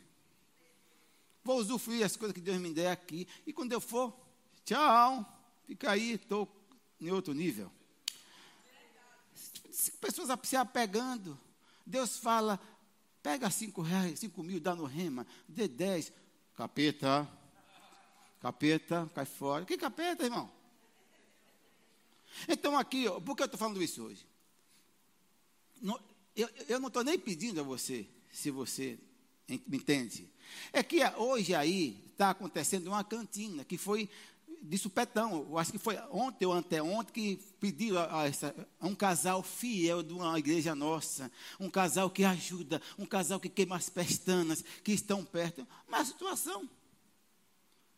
Vou 1.43 1.57
usufruir 1.57 2.05
as 2.05 2.15
coisas 2.15 2.35
que 2.35 2.41
Deus 2.41 2.59
me 2.59 2.71
der 2.71 2.91
aqui. 2.91 3.27
E 3.47 3.51
quando 3.51 3.73
eu 3.73 3.81
for, 3.81 4.15
tchau. 4.63 5.25
Fica 5.65 5.89
aí, 5.89 6.11
estou 6.11 6.47
em 7.01 7.09
outro 7.09 7.33
nível 7.33 7.71
pessoas 10.01 10.29
se 10.43 10.55
apegando. 10.55 11.39
Deus 11.85 12.17
fala, 12.17 12.59
pega 13.21 13.49
cinco 13.49 13.81
reais, 13.81 14.19
cinco 14.19 14.41
mil, 14.43 14.59
dá 14.59 14.75
no 14.75 14.85
rema, 14.85 15.25
dê 15.47 15.67
dez. 15.67 16.11
Capeta, 16.55 17.27
capeta, 18.41 19.11
cai 19.13 19.25
fora. 19.25 19.65
Que 19.65 19.77
capeta, 19.77 20.23
irmão? 20.23 20.51
Então 22.47 22.77
aqui, 22.77 23.05
por 23.25 23.35
que 23.35 23.43
eu 23.43 23.45
estou 23.45 23.59
falando 23.59 23.81
isso 23.81 24.03
hoje? 24.03 24.25
eu, 26.35 26.49
eu 26.67 26.79
não 26.79 26.87
estou 26.87 27.03
nem 27.03 27.17
pedindo 27.17 27.61
a 27.61 27.63
você, 27.63 28.07
se 28.31 28.51
você 28.51 28.99
me 29.47 29.77
entende. 29.77 30.29
É 30.73 30.83
que 30.83 31.03
hoje 31.17 31.53
aí 31.53 32.03
está 32.11 32.31
acontecendo 32.31 32.87
uma 32.87 33.03
cantina 33.03 33.63
que 33.63 33.77
foi 33.77 34.09
de 34.65 34.77
supetão, 34.77 35.47
eu 35.49 35.57
acho 35.57 35.71
que 35.71 35.77
foi 35.77 35.97
ontem 36.11 36.45
ou 36.45 36.53
anteontem 36.53 37.13
que 37.13 37.43
pediu 37.59 37.97
a, 37.99 38.21
a, 38.21 38.27
essa, 38.27 38.55
a, 38.79 38.87
um 38.87 38.95
casal 38.95 39.43
fiel 39.43 40.01
de 40.01 40.13
uma 40.13 40.37
igreja 40.37 40.73
nossa, 40.75 41.31
um 41.59 41.69
casal 41.69 42.09
que 42.09 42.23
ajuda, 42.23 42.81
um 42.97 43.05
casal 43.05 43.39
que 43.39 43.49
queima 43.49 43.75
as 43.75 43.89
pestanas, 43.89 44.63
que 44.83 44.91
estão 44.91 45.23
perto. 45.23 45.67
Mas 45.87 46.01
a 46.01 46.05
situação 46.05 46.69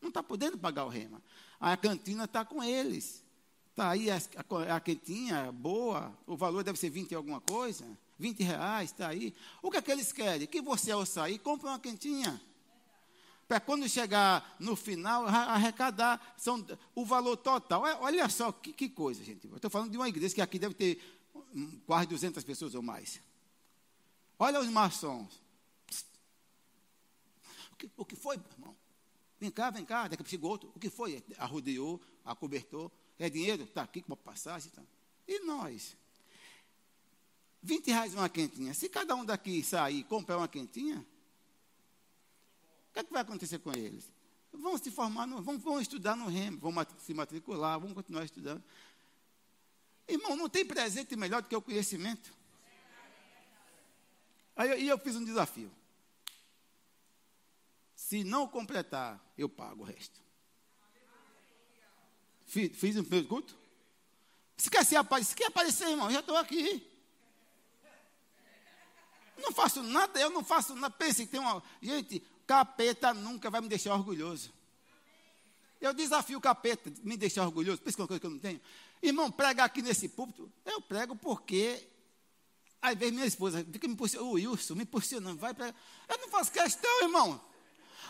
não 0.00 0.08
está 0.08 0.22
podendo 0.22 0.58
pagar 0.58 0.84
o 0.84 0.88
rema. 0.88 1.22
A 1.58 1.76
cantina 1.76 2.24
está 2.24 2.44
com 2.44 2.62
eles. 2.62 3.24
Está 3.70 3.90
aí 3.90 4.10
a, 4.10 4.16
a, 4.16 4.76
a 4.76 4.80
quentinha 4.80 5.50
boa, 5.52 6.12
o 6.26 6.36
valor 6.36 6.62
deve 6.64 6.78
ser 6.78 6.90
20 6.90 7.12
e 7.12 7.14
alguma 7.14 7.40
coisa, 7.40 7.84
20 8.18 8.42
reais, 8.42 8.90
está 8.90 9.08
aí. 9.08 9.34
O 9.62 9.70
que 9.70 9.76
é 9.76 9.82
que 9.82 9.90
eles 9.90 10.12
querem? 10.12 10.46
Que 10.46 10.60
você 10.60 10.90
ao 10.90 11.06
sair 11.06 11.38
compre 11.38 11.68
uma 11.68 11.78
quentinha 11.78 12.40
para 13.48 13.58
quando 13.60 13.88
chegar 13.88 14.56
no 14.60 14.76
final, 14.76 15.26
arrecadar 15.26 16.34
são, 16.36 16.64
o 16.94 17.04
valor 17.04 17.38
total. 17.38 17.86
É, 17.86 17.94
olha 17.96 18.28
só 18.28 18.52
que, 18.52 18.74
que 18.74 18.90
coisa, 18.90 19.24
gente. 19.24 19.46
Estou 19.46 19.70
falando 19.70 19.90
de 19.90 19.96
uma 19.96 20.08
igreja 20.08 20.34
que 20.34 20.42
aqui 20.42 20.58
deve 20.58 20.74
ter 20.74 21.00
quase 21.86 22.06
200 22.08 22.44
pessoas 22.44 22.74
ou 22.74 22.82
mais. 22.82 23.20
Olha 24.38 24.60
os 24.60 24.68
maçons. 24.68 25.42
O 27.72 27.76
que, 27.76 27.90
o 27.96 28.04
que 28.04 28.14
foi, 28.14 28.36
irmão? 28.36 28.76
Vem 29.40 29.50
cá, 29.50 29.70
vem 29.70 29.84
cá, 29.84 30.08
daqui 30.08 30.22
a 30.22 30.38
pouco 30.38 30.46
outro. 30.46 30.72
O 30.74 30.78
que 30.78 30.90
foi? 30.90 31.24
Arrodeou, 31.38 31.98
acobertou. 32.26 32.92
É 33.18 33.30
dinheiro? 33.30 33.62
Está 33.62 33.82
aqui 33.82 34.02
com 34.02 34.08
uma 34.08 34.16
passagem. 34.16 34.70
Tá. 34.72 34.82
E 35.26 35.40
nós? 35.46 35.96
20 37.62 37.86
reais 37.86 38.14
uma 38.14 38.28
quentinha. 38.28 38.74
Se 38.74 38.90
cada 38.90 39.14
um 39.14 39.24
daqui 39.24 39.62
sair 39.62 40.00
e 40.00 40.04
comprar 40.04 40.36
uma 40.36 40.48
quentinha, 40.48 41.04
que, 42.98 43.00
é 43.00 43.04
que 43.04 43.12
vai 43.12 43.22
acontecer 43.22 43.58
com 43.60 43.72
eles? 43.72 44.10
Vão 44.52 44.76
se 44.76 44.90
formar, 44.90 45.26
no, 45.26 45.40
vão, 45.40 45.58
vão 45.58 45.80
estudar 45.80 46.16
no 46.16 46.26
REM, 46.26 46.56
vão 46.56 46.72
se 46.98 47.14
matricular, 47.14 47.78
vão 47.78 47.94
continuar 47.94 48.24
estudando. 48.24 48.62
Irmão, 50.08 50.34
não 50.34 50.48
tem 50.48 50.64
presente 50.64 51.14
melhor 51.14 51.42
do 51.42 51.48
que 51.48 51.54
o 51.54 51.62
conhecimento. 51.62 52.32
Aí 54.56 54.70
eu, 54.70 54.78
eu 54.78 54.98
fiz 54.98 55.14
um 55.14 55.24
desafio. 55.24 55.70
Se 57.94 58.24
não 58.24 58.48
completar, 58.48 59.22
eu 59.36 59.48
pago 59.48 59.82
o 59.82 59.86
resto. 59.86 60.20
Fiz, 62.46 62.76
fiz 62.76 62.96
um 62.96 63.04
pergunto. 63.04 63.56
Se 64.56 64.70
quer, 64.70 64.84
se 64.84 64.96
aparecer, 64.96 65.30
se 65.30 65.36
quer 65.36 65.46
aparecer, 65.46 65.88
irmão, 65.88 66.10
já 66.10 66.20
estou 66.20 66.36
aqui. 66.36 66.84
Não 69.36 69.52
faço 69.52 69.82
nada, 69.84 70.18
eu 70.18 70.30
não 70.30 70.42
faço 70.42 70.74
nada. 70.74 70.92
Pense 70.92 71.24
que 71.26 71.30
tem 71.30 71.38
uma. 71.38 71.62
Gente, 71.80 72.26
Capeta 72.48 73.12
nunca 73.12 73.50
vai 73.50 73.60
me 73.60 73.68
deixar 73.68 73.92
orgulhoso. 73.92 74.50
Eu 75.78 75.92
desafio 75.92 76.38
o 76.38 76.40
capeta 76.40 76.90
me 77.04 77.14
deixar 77.14 77.44
orgulhoso, 77.44 77.82
pensa 77.82 77.94
que 77.94 78.00
é 78.00 78.02
uma 78.02 78.08
coisa 78.08 78.20
que 78.20 78.26
eu 78.26 78.30
não 78.30 78.38
tenho. 78.38 78.58
Irmão, 79.02 79.30
pregar 79.30 79.66
aqui 79.66 79.82
nesse 79.82 80.08
púlpito, 80.08 80.50
eu 80.64 80.80
prego 80.80 81.14
porque 81.14 81.86
às 82.80 82.96
vezes 82.96 83.14
minha 83.14 83.26
esposa 83.26 83.62
fica 83.70 83.86
me 83.86 83.92
impulsionando, 83.92 84.30
o 84.30 84.34
Wilson, 84.34 84.74
me 84.76 84.84
impulsionando, 84.84 85.38
vai 85.38 85.52
pregar. 85.52 85.74
Eu 86.08 86.18
não 86.18 86.28
faço 86.30 86.50
questão, 86.50 87.02
irmão. 87.02 87.38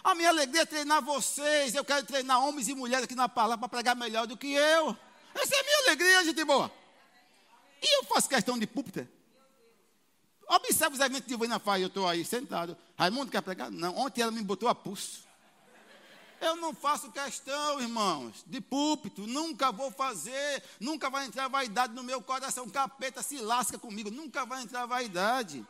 A 0.04 0.14
minha 0.14 0.28
alegria 0.28 0.62
é 0.62 0.66
treinar 0.66 1.02
vocês, 1.02 1.75
eu 1.75 1.85
quero 1.85 2.07
treinar 2.07 2.40
homens 2.40 2.68
e 2.68 2.76
mulheres 2.76 3.07
aqui 3.07 3.16
na 3.16 3.28
palavra 3.28 3.59
para 3.59 3.68
pregar 3.68 3.97
melhor 3.97 4.28
do 4.28 4.37
que 4.37 4.52
eu. 4.52 4.97
Essa 5.35 5.57
é 5.57 5.59
a 5.59 5.62
minha 5.64 5.78
alegria, 5.78 6.25
gente 6.25 6.45
boa. 6.45 6.73
E 7.83 7.99
eu 7.99 8.04
faço 8.04 8.28
questão 8.28 8.57
de 8.57 8.68
púlpito. 8.68 9.17
Observe 10.49 10.95
os 10.95 11.00
eventos 11.00 11.26
de 11.26 11.37
Divina 11.37 11.59
faz, 11.59 11.83
eu 11.83 11.88
estou 11.88 12.09
aí 12.09 12.25
sentado. 12.25 12.76
Raimundo 12.97 13.31
quer 13.31 13.43
pregar? 13.43 13.71
Não, 13.71 13.97
ontem 13.99 14.23
ela 14.23 14.33
me 14.33 14.43
botou 14.43 14.69
a 14.69 14.75
pulso. 14.75 15.28
Eu 16.40 16.57
não 16.57 16.73
faço 16.73 17.11
questão, 17.11 17.81
irmãos, 17.81 18.45
de 18.47 18.61
púlpito, 18.61 19.26
nunca 19.26 19.73
vou 19.73 19.90
fazer, 19.90 20.62
nunca 20.78 21.11
vai 21.11 21.26
entrar 21.26 21.49
vaidade 21.49 21.93
no 21.95 22.02
meu 22.02 22.23
coração. 22.23 22.69
Capeta 22.71 23.23
se 23.23 23.38
lasca 23.38 23.76
comigo, 23.76 24.11
nunca 24.11 24.47
vai 24.47 24.62
entrar 24.62 24.87
vaidade. 24.87 25.67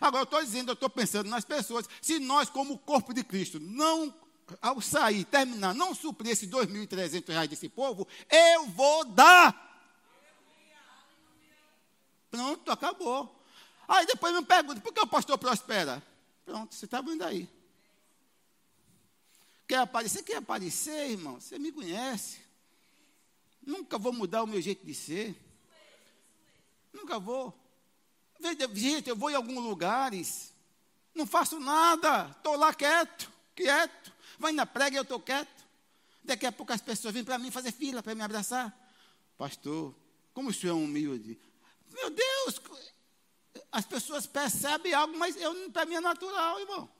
Agora, 0.00 0.20
eu 0.20 0.24
estou 0.24 0.42
dizendo, 0.42 0.70
eu 0.70 0.74
estou 0.74 0.88
pensando 0.88 1.28
nas 1.28 1.44
pessoas, 1.44 1.88
se 2.00 2.18
nós, 2.18 2.48
como 2.48 2.78
corpo 2.78 3.12
de 3.12 3.24
Cristo, 3.24 3.58
não, 3.58 4.14
ao 4.60 4.80
sair, 4.80 5.24
terminar, 5.24 5.74
não 5.74 5.94
suprir 5.94 6.32
esses 6.32 6.48
2.300 6.48 7.28
reais 7.28 7.48
desse 7.48 7.68
povo, 7.68 8.06
eu 8.30 8.66
vou 8.68 9.04
dar. 9.04 9.71
Pronto, 12.32 12.72
acabou. 12.72 13.44
Aí 13.86 14.06
depois 14.06 14.34
me 14.34 14.42
pergunta, 14.42 14.80
por 14.80 14.90
que 14.90 15.00
o 15.00 15.06
pastor 15.06 15.36
prospera? 15.36 16.02
Pronto, 16.46 16.74
você 16.74 16.86
está 16.86 17.02
vendo 17.02 17.22
aí. 17.22 17.46
Quer 19.68 19.80
aparecer? 19.80 20.22
Quer 20.22 20.36
aparecer, 20.36 21.10
irmão? 21.10 21.38
Você 21.38 21.58
me 21.58 21.70
conhece. 21.70 22.40
Nunca 23.60 23.98
vou 23.98 24.14
mudar 24.14 24.42
o 24.42 24.46
meu 24.46 24.62
jeito 24.62 24.84
de 24.84 24.94
ser. 24.94 25.36
Nunca 26.90 27.18
vou. 27.18 27.54
Gente, 28.72 29.10
eu 29.10 29.14
vou 29.14 29.30
em 29.30 29.34
alguns 29.34 29.62
lugares, 29.62 30.54
não 31.14 31.26
faço 31.26 31.60
nada, 31.60 32.30
estou 32.34 32.56
lá 32.56 32.72
quieto, 32.72 33.30
quieto. 33.54 34.10
Vai 34.38 34.52
na 34.52 34.64
prega 34.64 34.96
e 34.96 34.98
eu 34.98 35.02
estou 35.02 35.20
quieto. 35.20 35.66
Daqui 36.24 36.46
a 36.46 36.50
pouco 36.50 36.72
as 36.72 36.80
pessoas 36.80 37.12
vêm 37.12 37.22
para 37.22 37.38
mim 37.38 37.50
fazer 37.50 37.72
fila 37.72 38.02
para 38.02 38.14
me 38.14 38.22
abraçar. 38.22 38.74
Pastor, 39.36 39.94
como 40.32 40.48
o 40.48 40.52
senhor 40.52 40.72
é 40.72 40.82
humilde. 40.82 41.38
Meu 41.92 42.10
Deus, 42.10 42.60
as 43.70 43.84
pessoas 43.84 44.26
percebem 44.26 44.92
algo, 44.92 45.16
mas 45.18 45.36
para 45.72 45.86
mim 45.86 45.94
é 45.94 46.00
natural, 46.00 46.60
irmão. 46.60 46.90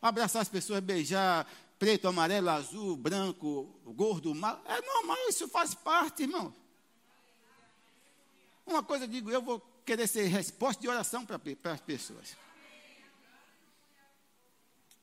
Abraçar 0.00 0.42
as 0.42 0.48
pessoas, 0.48 0.80
beijar, 0.80 1.46
preto, 1.78 2.08
amarelo, 2.08 2.50
azul, 2.50 2.96
branco, 2.96 3.64
gordo, 3.84 4.34
mal, 4.34 4.62
é 4.66 4.80
normal, 4.80 5.16
isso 5.28 5.48
faz 5.48 5.74
parte, 5.74 6.22
irmão. 6.22 6.54
Uma 8.64 8.82
coisa 8.82 9.04
eu 9.04 9.08
digo, 9.08 9.30
eu 9.30 9.42
vou 9.42 9.60
querer 9.84 10.06
ser 10.06 10.26
resposta 10.26 10.80
de 10.80 10.88
oração 10.88 11.24
para 11.24 11.40
as 11.72 11.80
pessoas. 11.80 12.36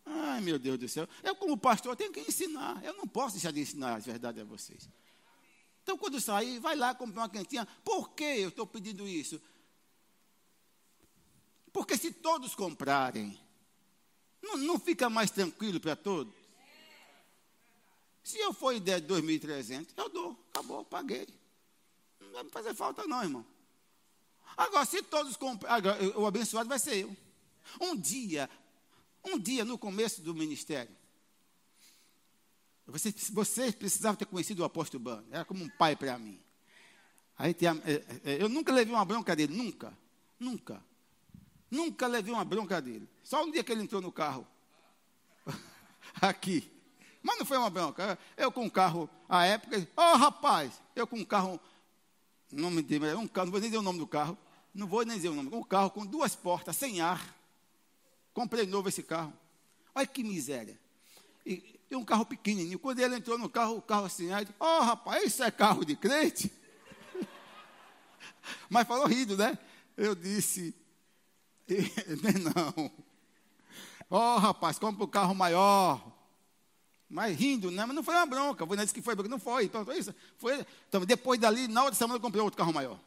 Ai, 0.06 0.42
meu 0.42 0.60
Deus 0.60 0.78
do 0.78 0.90
céu. 0.90 1.08
Eu, 1.24 1.34
como 1.36 1.58
pastor, 1.58 1.96
tenho 1.96 2.12
que 2.12 2.20
ensinar. 2.20 2.84
Eu 2.84 2.94
não 2.94 3.08
posso 3.08 3.36
deixar 3.36 3.52
de 3.52 3.62
ensinar 3.62 3.96
as 3.96 4.06
verdades 4.06 4.42
a 4.42 4.46
vocês. 4.46 4.90
Então, 5.84 5.98
quando 5.98 6.20
sair, 6.20 6.60
vai 6.60 6.75
lá 6.75 6.96
comprar 6.96 7.24
uma 7.24 7.30
quentinha. 7.30 7.68
Por 7.84 8.12
que 8.12 8.24
eu 8.24 8.50
estou 8.50 8.66
pedindo 8.66 9.06
isso? 9.06 9.40
Porque 11.74 11.98
se 11.98 12.12
todos 12.12 12.56
comprarem, 12.56 13.38
não, 14.42 14.58
não 14.58 14.80
fica 14.80 15.10
mais 15.10 15.30
tranquilo 15.30 15.80
para 15.80 15.96
todos? 15.96 16.34
Se 18.24 18.38
eu 18.38 18.54
for 18.54 18.74
ideia 18.74 19.02
de 19.02 19.08
2.300, 19.08 19.90
eu 19.98 20.08
dou. 20.08 20.40
Acabou, 20.52 20.86
paguei. 20.86 21.28
Não 22.22 22.32
vai 22.32 22.44
me 22.44 22.50
fazer 22.50 22.74
falta 22.74 23.06
não, 23.06 23.22
irmão. 23.22 23.46
Agora, 24.56 24.86
se 24.86 25.02
todos 25.04 25.36
comprarem, 25.36 25.92
o 26.16 26.25
abençoado 26.25 26.70
vai 26.70 26.80
ser 26.80 27.04
eu. 27.04 27.18
Um 27.82 27.96
dia, 27.96 28.50
um 29.25 29.38
dia 29.38 29.66
no 29.66 29.78
começo 29.78 30.22
do 30.22 30.34
ministério, 30.34 30.96
Vocês, 32.86 33.75
precisavam 33.75 34.16
ter 34.16 34.25
conhecido 34.25 34.62
o 34.62 34.66
apóstolo 34.66 35.04
Bano. 35.04 35.25
Era 35.32 35.46
como 35.46 35.63
um 35.63 35.70
pai 35.70 35.96
para 35.96 36.18
mim. 36.18 36.40
Aí, 37.38 37.56
eu 38.40 38.50
nunca 38.50 38.72
levei 38.72 38.94
uma 38.94 39.06
bronca 39.06 39.36
dele, 39.36 39.56
nunca. 39.56 39.98
Nunca. 40.40 40.84
Nunca 41.72 42.08
levei 42.08 42.34
uma 42.34 42.46
bronca 42.46 42.82
dele. 42.82 43.10
Só 43.24 43.44
um 43.44 43.52
dia 43.52 43.63
que 43.63 43.72
ele 43.72 43.84
entrou 43.84 44.02
no 44.02 44.12
carro. 44.12 44.46
Aqui. 46.22 46.70
Mas 47.22 47.40
não 47.40 47.46
foi 47.46 47.58
uma 47.58 47.70
bronca. 47.70 48.20
Eu 48.36 48.52
com 48.52 48.66
um 48.66 48.70
carro, 48.70 49.10
à 49.30 49.46
época, 49.46 49.80
ô 49.80 50.02
oh, 50.02 50.18
rapaz, 50.18 50.82
eu 50.94 51.08
com 51.08 51.16
um 51.16 51.25
carro, 51.25 51.60
não 52.52 52.70
me 52.70 52.82
um 53.18 53.28
carro, 53.28 53.46
não 53.46 53.52
vou 53.52 53.62
nem 53.62 53.70
dizer 53.70 53.78
o 53.78 53.82
nome 53.82 54.00
do 54.00 54.06
carro, 54.06 54.38
não 54.74 54.88
vou 54.88 55.06
nem 55.06 55.16
dizer 55.16 55.30
o 55.30 55.34
nome, 55.34 55.50
um 55.56 55.63
carro 55.63 55.90
com 55.90 56.06
duas 56.06 56.36
portas, 56.36 56.75
sem 56.75 57.00
ar. 57.00 57.34
Comprei 58.34 58.66
novo 58.66 58.90
esse 58.90 59.02
carro. 59.02 59.32
Olha 59.96 60.06
que 60.06 60.22
miséria. 60.22 60.78
E, 61.46 61.73
um 62.00 62.06
carro 62.06 62.26
pequenininho. 62.26 62.80
Quando 62.80 63.00
ele 63.00 63.16
entrou 63.16 63.38
no 63.38 63.50
carro, 63.50 63.78
o 63.78 63.82
carro 63.82 64.06
assim, 64.06 64.30
ó 64.60 64.80
oh, 64.80 64.82
rapaz, 64.82 65.24
isso 65.24 65.44
é 65.44 65.52
carro 65.52 65.86
de 65.86 65.96
crente? 65.96 66.52
Mas 68.70 68.88
falou 68.88 69.06
rindo, 69.08 69.38
né? 69.38 69.58
Eu 69.96 70.16
disse, 70.16 70.76
não. 72.56 72.92
Ó, 74.10 74.36
oh, 74.36 74.40
rapaz, 74.40 74.78
compra 74.78 75.04
um 75.04 75.08
carro 75.08 75.34
maior. 75.34 76.14
Mas 77.10 77.38
rindo, 77.38 77.70
né? 77.70 77.86
Mas 77.86 77.96
não 77.96 78.04
foi 78.04 78.16
uma 78.16 78.26
bronca. 78.26 78.66
Você 78.66 78.82
disse 78.82 78.94
que 78.94 79.02
foi 79.02 79.16
bronca. 79.16 79.30
Não 79.30 79.40
foi. 79.40 79.66
Então, 79.66 79.86
foi 79.86 80.00
isso. 80.00 80.14
Foi, 80.38 80.66
então, 80.88 81.06
depois 81.06 81.40
dali, 81.40 81.68
na 81.68 81.84
outra 81.84 81.96
semana, 81.96 82.18
eu 82.18 82.22
comprei 82.22 82.42
outro 82.42 82.58
carro 82.58 82.74
maior. 82.74 83.00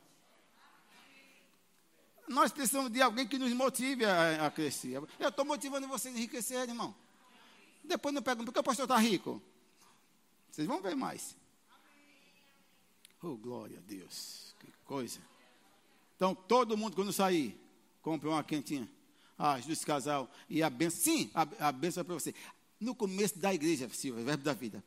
Nós 2.28 2.52
precisamos 2.52 2.90
de 2.90 3.00
alguém 3.00 3.26
que 3.26 3.38
nos 3.38 3.52
motive 3.52 4.05
a, 4.05 4.47
a 4.47 4.50
crescer. 4.50 5.00
Eu 5.19 5.28
estou 5.28 5.45
motivando 5.45 5.87
vocês 5.87 6.14
a 6.14 6.19
enriquecer, 6.19 6.69
irmão. 6.69 6.95
Depois 7.87 8.14
não 8.14 8.23
pergunto, 8.23 8.47
por 8.47 8.52
que 8.52 8.61
o 8.61 8.64
pastor 8.64 8.85
está 8.85 8.97
rico? 8.97 9.40
Vocês 10.50 10.66
vão 10.66 10.81
ver 10.81 10.95
mais. 10.95 11.37
Oh, 13.23 13.37
glória 13.37 13.78
a 13.78 13.81
Deus. 13.81 14.55
Que 14.61 14.73
coisa. 14.85 15.21
Então, 16.16 16.35
todo 16.35 16.76
mundo, 16.76 16.95
quando 16.95 17.12
sair, 17.12 17.59
compre 18.02 18.28
uma 18.28 18.43
quentinha. 18.43 18.88
Ah, 19.38 19.61
justo 19.61 19.87
casal. 19.87 20.31
E 20.49 20.62
a 20.62 20.71
benção. 20.71 21.00
Sim, 21.00 21.31
a, 21.35 21.69
a 21.69 21.73
benção 21.73 22.00
é 22.00 22.05
para 22.05 22.14
você. 22.14 22.35
No 22.81 22.95
começo 22.95 23.38
da 23.38 23.52
igreja, 23.52 23.88
Silvia, 23.90 24.25
verbo 24.25 24.45
da 24.45 24.52
vida. 24.52 24.83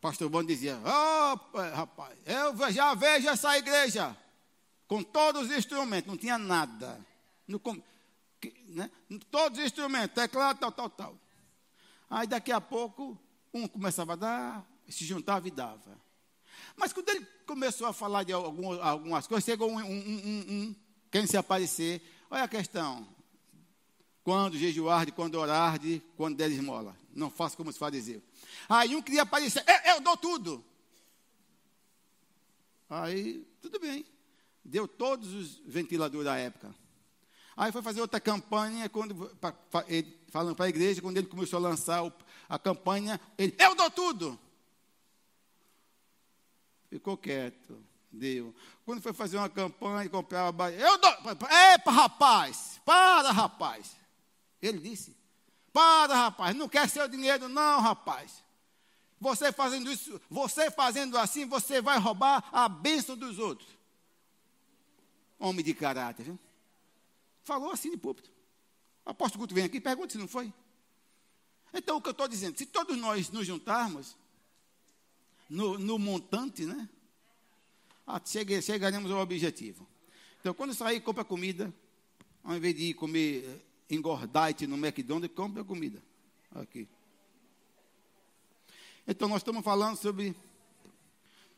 Pastor 0.00 0.28
Bom 0.28 0.42
dizia: 0.42 0.78
oh, 0.84 1.58
rapaz, 1.74 2.18
eu 2.26 2.72
já 2.72 2.94
vejo 2.94 3.28
essa 3.28 3.56
igreja 3.56 4.16
com 4.88 5.02
todos 5.02 5.48
os 5.48 5.56
instrumentos, 5.56 6.10
não 6.10 6.18
tinha 6.18 6.36
nada. 6.36 7.00
No, 7.46 7.60
né? 8.68 8.90
Todos 9.30 9.58
os 9.58 9.64
instrumentos, 9.64 10.14
teclado, 10.14 10.58
tal, 10.58 10.72
tal, 10.72 10.90
tal. 10.90 11.18
Aí 12.12 12.26
daqui 12.26 12.52
a 12.52 12.60
pouco, 12.60 13.18
um 13.54 13.66
começava 13.66 14.12
a 14.12 14.16
dar, 14.16 14.66
se 14.86 15.02
juntava 15.02 15.48
e 15.48 15.50
dava. 15.50 15.98
Mas 16.76 16.92
quando 16.92 17.08
ele 17.08 17.26
começou 17.46 17.86
a 17.86 17.92
falar 17.94 18.22
de 18.22 18.34
algumas 18.34 19.26
coisas, 19.26 19.42
chegou 19.42 19.70
um, 19.70 19.78
um, 19.78 19.82
um, 19.82 20.44
um 20.50 20.76
quem 21.10 21.26
se 21.26 21.38
aparecer. 21.38 22.02
Olha 22.30 22.42
a 22.42 22.48
questão. 22.48 23.08
Quando 24.22 24.58
jejuar, 24.58 25.06
de 25.06 25.12
quando 25.12 25.36
orar, 25.36 25.78
de 25.78 26.02
quando 26.14 26.36
der 26.36 26.50
esmola. 26.50 26.94
Não 27.14 27.30
faça 27.30 27.56
como 27.56 27.70
os 27.70 27.78
fariseus. 27.78 28.22
Aí 28.68 28.94
um 28.94 29.00
queria 29.00 29.22
aparecer, 29.22 29.64
eu, 29.66 29.94
eu 29.94 30.00
dou 30.02 30.16
tudo. 30.18 30.62
Aí, 32.90 33.42
tudo 33.62 33.80
bem. 33.80 34.04
Deu 34.62 34.86
todos 34.86 35.32
os 35.32 35.62
ventiladores 35.64 36.26
da 36.26 36.36
época. 36.36 36.74
Aí 37.56 37.72
foi 37.72 37.80
fazer 37.80 38.02
outra 38.02 38.20
campanha, 38.20 38.86
quando, 38.90 39.34
ele, 39.88 40.21
falando 40.32 40.56
para 40.56 40.64
a 40.64 40.70
igreja, 40.70 41.02
quando 41.02 41.18
ele 41.18 41.26
começou 41.26 41.58
a 41.58 41.60
lançar 41.60 42.02
a 42.48 42.58
campanha, 42.58 43.20
ele, 43.36 43.54
eu 43.58 43.74
dou 43.74 43.90
tudo. 43.90 44.40
Ficou 46.88 47.18
quieto, 47.18 47.78
deu. 48.10 48.54
Quando 48.86 49.02
foi 49.02 49.12
fazer 49.12 49.36
uma 49.36 49.50
campanha, 49.50 50.08
comprava, 50.08 50.72
eu 50.72 50.96
dou, 50.96 51.10
epa 51.74 51.90
rapaz, 51.90 52.80
para 52.82 53.30
rapaz. 53.30 53.94
Ele 54.62 54.78
disse, 54.78 55.14
para 55.70 56.14
rapaz, 56.14 56.56
não 56.56 56.66
quer 56.66 56.88
seu 56.88 57.06
dinheiro 57.06 57.46
não 57.46 57.80
rapaz. 57.82 58.42
Você 59.20 59.52
fazendo 59.52 59.92
isso, 59.92 60.18
você 60.30 60.70
fazendo 60.70 61.18
assim, 61.18 61.44
você 61.44 61.82
vai 61.82 61.98
roubar 61.98 62.42
a 62.50 62.70
bênção 62.70 63.18
dos 63.18 63.38
outros. 63.38 63.68
Homem 65.38 65.62
de 65.62 65.74
caráter, 65.74 66.24
viu? 66.24 66.38
Falou 67.44 67.70
assim 67.70 67.90
de 67.90 67.98
púlpito. 67.98 68.31
O 69.04 69.10
apóstolo 69.10 69.42
Guto 69.42 69.54
vem 69.54 69.64
aqui, 69.64 69.80
pergunta 69.80 70.12
se 70.12 70.18
não 70.18 70.28
foi. 70.28 70.52
Então, 71.74 71.96
o 71.96 72.02
que 72.02 72.08
eu 72.08 72.12
estou 72.12 72.28
dizendo, 72.28 72.56
se 72.56 72.66
todos 72.66 72.96
nós 72.96 73.30
nos 73.30 73.46
juntarmos 73.46 74.16
no, 75.48 75.78
no 75.78 75.98
montante, 75.98 76.64
né? 76.64 76.88
Ah, 78.06 78.20
chegaremos 78.24 79.10
ao 79.10 79.20
objetivo. 79.20 79.86
Então, 80.40 80.52
quando 80.54 80.74
sair, 80.74 81.00
compra 81.00 81.24
comida. 81.24 81.72
Ao 82.44 82.56
invés 82.56 82.74
de 82.74 82.92
comer 82.94 83.44
eh, 83.44 83.94
engordite 83.94 84.66
no 84.66 84.76
McDonald's, 84.76 85.34
compra 85.34 85.62
comida. 85.62 86.02
Aqui. 86.54 86.88
Então, 89.06 89.28
nós 89.28 89.38
estamos 89.38 89.64
falando 89.64 89.96
sobre. 89.96 90.34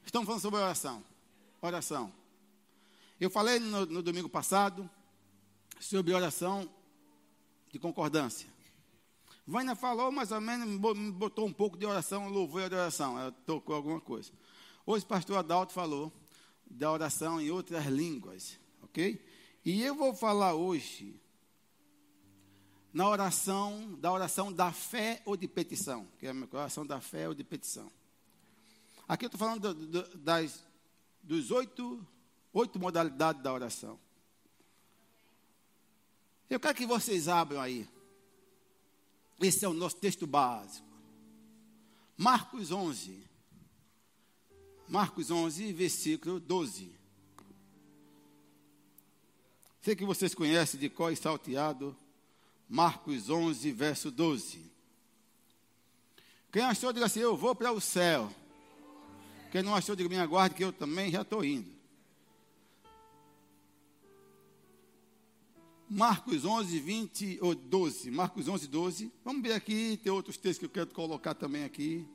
Estamos 0.04 0.26
falando 0.26 0.42
sobre 0.42 0.60
oração. 0.60 1.04
Oração. 1.62 2.12
Eu 3.18 3.30
falei 3.30 3.58
no, 3.58 3.86
no 3.86 4.02
domingo 4.02 4.28
passado 4.28 4.88
sobre 5.80 6.12
oração 6.12 6.68
de 7.74 7.78
concordância. 7.80 8.48
Vânia 9.46 9.74
falou 9.74 10.10
mais 10.10 10.30
ou 10.30 10.40
menos, 10.40 10.66
me 10.66 11.10
botou 11.10 11.44
um 11.44 11.52
pouco 11.52 11.76
de 11.76 11.84
oração, 11.84 12.28
louvor 12.28 12.62
e 12.62 12.64
adoração. 12.64 13.18
Ela 13.18 13.32
tocou 13.32 13.74
alguma 13.74 14.00
coisa. 14.00 14.32
Hoje 14.86 15.04
o 15.04 15.08
pastor 15.08 15.36
Adalto 15.36 15.72
falou 15.72 16.12
da 16.64 16.90
oração 16.90 17.40
em 17.40 17.50
outras 17.50 17.84
línguas, 17.86 18.58
ok? 18.80 19.20
E 19.64 19.82
eu 19.82 19.94
vou 19.94 20.14
falar 20.14 20.54
hoje 20.54 21.20
na 22.92 23.08
oração, 23.08 23.94
da 23.98 24.12
oração 24.12 24.52
da 24.52 24.70
fé 24.70 25.20
ou 25.24 25.36
de 25.36 25.48
petição, 25.48 26.06
que 26.18 26.26
é 26.26 26.30
a 26.30 26.56
oração 26.56 26.86
da 26.86 27.00
fé 27.00 27.28
ou 27.28 27.34
de 27.34 27.42
petição. 27.42 27.90
Aqui 29.08 29.24
eu 29.24 29.26
estou 29.26 29.38
falando 29.38 29.74
do, 29.74 29.86
do, 29.86 30.18
das, 30.18 30.64
dos 31.22 31.50
oito 31.50 32.06
Oito 32.56 32.78
modalidades 32.78 33.42
da 33.42 33.52
oração. 33.52 33.98
Eu 36.48 36.60
quero 36.60 36.74
que 36.74 36.86
vocês 36.86 37.28
abram 37.28 37.60
aí. 37.60 37.88
Esse 39.40 39.64
é 39.64 39.68
o 39.68 39.74
nosso 39.74 39.96
texto 39.96 40.26
básico. 40.26 40.86
Marcos 42.16 42.70
11. 42.70 43.24
Marcos 44.88 45.30
11, 45.30 45.72
versículo 45.72 46.38
12. 46.38 46.92
Sei 49.82 49.96
que 49.96 50.04
vocês 50.04 50.34
conhecem 50.34 50.78
de 50.78 50.88
cor 50.88 51.12
e 51.12 51.16
salteado. 51.16 51.96
Marcos 52.68 53.28
11, 53.28 53.70
verso 53.72 54.10
12. 54.10 54.72
Quem 56.50 56.62
achou, 56.62 56.92
diga 56.92 57.06
assim: 57.06 57.20
Eu 57.20 57.36
vou 57.36 57.54
para 57.54 57.72
o 57.72 57.80
céu. 57.80 58.32
Quem 59.50 59.62
não 59.62 59.74
achou, 59.74 59.96
diga: 59.96 60.08
Me 60.08 60.18
aguarde, 60.18 60.54
que 60.54 60.64
eu 60.64 60.72
também 60.72 61.10
já 61.10 61.22
estou 61.22 61.44
indo. 61.44 61.73
Marcos 65.88 66.44
11, 66.44 66.78
20 66.78 67.38
ou 67.40 67.54
12. 67.54 68.10
Marcos 68.10 68.48
11, 68.48 68.66
12. 68.68 69.12
Vamos 69.24 69.42
ver 69.42 69.52
aqui, 69.52 69.98
tem 70.02 70.12
outros 70.12 70.36
textos 70.36 70.58
que 70.58 70.64
eu 70.64 70.70
quero 70.70 70.94
colocar 70.94 71.34
também 71.34 71.64
aqui. 71.64 72.06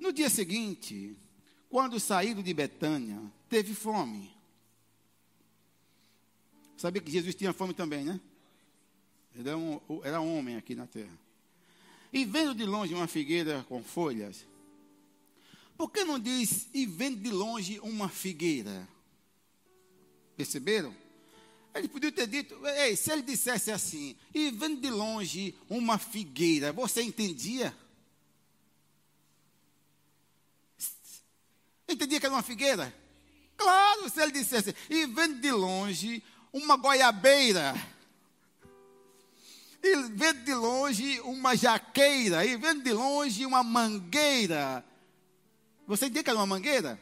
No 0.00 0.12
dia 0.12 0.28
seguinte, 0.28 1.16
quando 1.68 1.98
saíram 1.98 2.42
de 2.42 2.52
Betânia, 2.52 3.20
teve 3.48 3.74
fome. 3.74 4.30
Sabia 6.76 7.00
que 7.00 7.10
Jesus 7.10 7.34
tinha 7.34 7.52
fome 7.52 7.72
também, 7.72 8.04
né? 8.04 8.20
Era, 9.34 9.56
um, 9.56 9.80
era 10.04 10.20
homem 10.20 10.56
aqui 10.56 10.74
na 10.74 10.86
terra. 10.86 11.18
E 12.12 12.24
vendo 12.24 12.54
de 12.54 12.64
longe 12.64 12.92
uma 12.92 13.06
figueira 13.06 13.64
com 13.68 13.82
folhas, 13.82 14.44
por 15.76 15.90
que 15.90 16.04
não 16.04 16.18
diz, 16.18 16.68
e 16.74 16.84
vendo 16.84 17.20
de 17.20 17.30
longe 17.30 17.80
uma 17.80 18.08
figueira? 18.08 18.86
Perceberam? 20.36 20.94
Ele 21.74 21.88
podia 21.88 22.12
ter 22.12 22.26
dito, 22.26 22.54
ei, 22.66 22.96
se 22.96 23.10
ele 23.10 23.22
dissesse 23.22 23.70
assim, 23.70 24.14
e 24.34 24.50
vendo 24.50 24.80
de 24.80 24.90
longe 24.90 25.54
uma 25.70 25.96
figueira, 25.98 26.72
você 26.72 27.02
entendia? 27.02 27.74
Entendia 31.88 32.20
que 32.20 32.26
era 32.26 32.34
uma 32.34 32.42
figueira? 32.42 32.94
Claro, 33.56 34.08
se 34.10 34.20
ele 34.20 34.32
dissesse, 34.32 34.74
e 34.90 35.06
vendo 35.06 35.40
de 35.40 35.50
longe 35.50 36.22
uma 36.52 36.76
goiabeira, 36.76 37.74
e 39.82 39.96
vendo 40.10 40.44
de 40.44 40.54
longe 40.54 41.20
uma 41.20 41.56
jaqueira, 41.56 42.44
e 42.44 42.56
vendo 42.56 42.82
de 42.82 42.92
longe 42.92 43.46
uma 43.46 43.62
mangueira. 43.62 44.84
Você 45.86 46.04
entendia 46.04 46.22
que 46.22 46.30
era 46.30 46.38
uma 46.38 46.46
mangueira? 46.46 47.00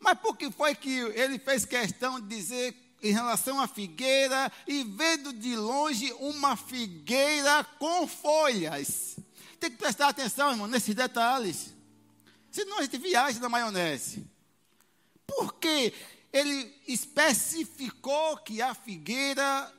Mas 0.00 0.18
por 0.18 0.36
que 0.36 0.50
foi 0.50 0.74
que 0.74 0.98
ele 0.98 1.38
fez 1.38 1.64
questão 1.64 2.18
de 2.18 2.26
dizer 2.26 2.74
em 3.02 3.12
relação 3.12 3.60
à 3.60 3.66
figueira 3.66 4.50
e 4.66 4.84
vendo 4.84 5.32
de 5.32 5.56
longe 5.56 6.12
uma 6.14 6.56
figueira 6.56 7.64
com 7.78 8.06
folhas. 8.06 9.16
Tem 9.58 9.70
que 9.70 9.76
prestar 9.76 10.08
atenção, 10.08 10.50
irmão, 10.50 10.66
nesses 10.66 10.94
detalhes. 10.94 11.74
Senão 12.50 12.78
a 12.78 12.82
gente 12.82 12.98
viaja 12.98 13.38
na 13.40 13.48
maionese. 13.48 14.26
Por 15.26 15.54
que 15.54 15.92
ele 16.32 16.74
especificou 16.86 18.36
que 18.38 18.60
a 18.60 18.74
figueira 18.74 19.72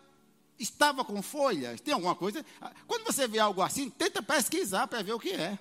estava 0.57 1.03
com 1.03 1.21
folhas? 1.21 1.81
Tem 1.81 1.93
alguma 1.93 2.15
coisa? 2.15 2.45
Quando 2.87 3.03
você 3.03 3.27
vê 3.27 3.39
algo 3.39 3.61
assim, 3.61 3.89
tenta 3.89 4.21
pesquisar 4.21 4.87
para 4.87 5.03
ver 5.03 5.13
o 5.13 5.19
que 5.19 5.31
é. 5.31 5.57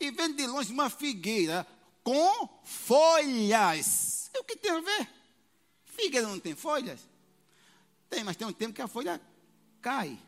E 0.00 0.10
vendo 0.10 0.36
de 0.36 0.46
longe 0.46 0.72
uma 0.72 0.88
figueira 0.88 1.66
com 2.08 2.48
folhas. 2.64 4.30
O 4.38 4.42
que 4.42 4.56
tem 4.56 4.70
a 4.70 4.80
ver? 4.80 5.06
Figueira 5.84 6.26
não 6.26 6.40
tem 6.40 6.54
folhas? 6.54 7.06
Tem, 8.08 8.24
mas 8.24 8.34
tem 8.34 8.46
um 8.46 8.52
tempo 8.52 8.72
que 8.72 8.80
a 8.80 8.88
folha 8.88 9.20
cai. 9.82 10.18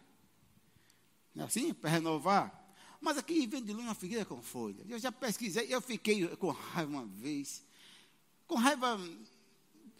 Não 1.35 1.45
é 1.45 1.47
assim? 1.47 1.73
Para 1.73 1.88
renovar. 1.88 2.53
Mas 3.01 3.16
aqui 3.16 3.47
vem 3.47 3.64
de 3.64 3.73
longe 3.73 3.87
uma 3.87 3.95
figueira 3.95 4.27
com 4.27 4.43
folhas. 4.43 4.90
Eu 4.90 4.99
já 4.99 5.11
pesquisei, 5.11 5.75
eu 5.75 5.81
fiquei 5.81 6.29
com 6.37 6.51
raiva 6.51 6.90
uma 6.90 7.07
vez. 7.07 7.64
Com 8.47 8.57
raiva, 8.57 9.01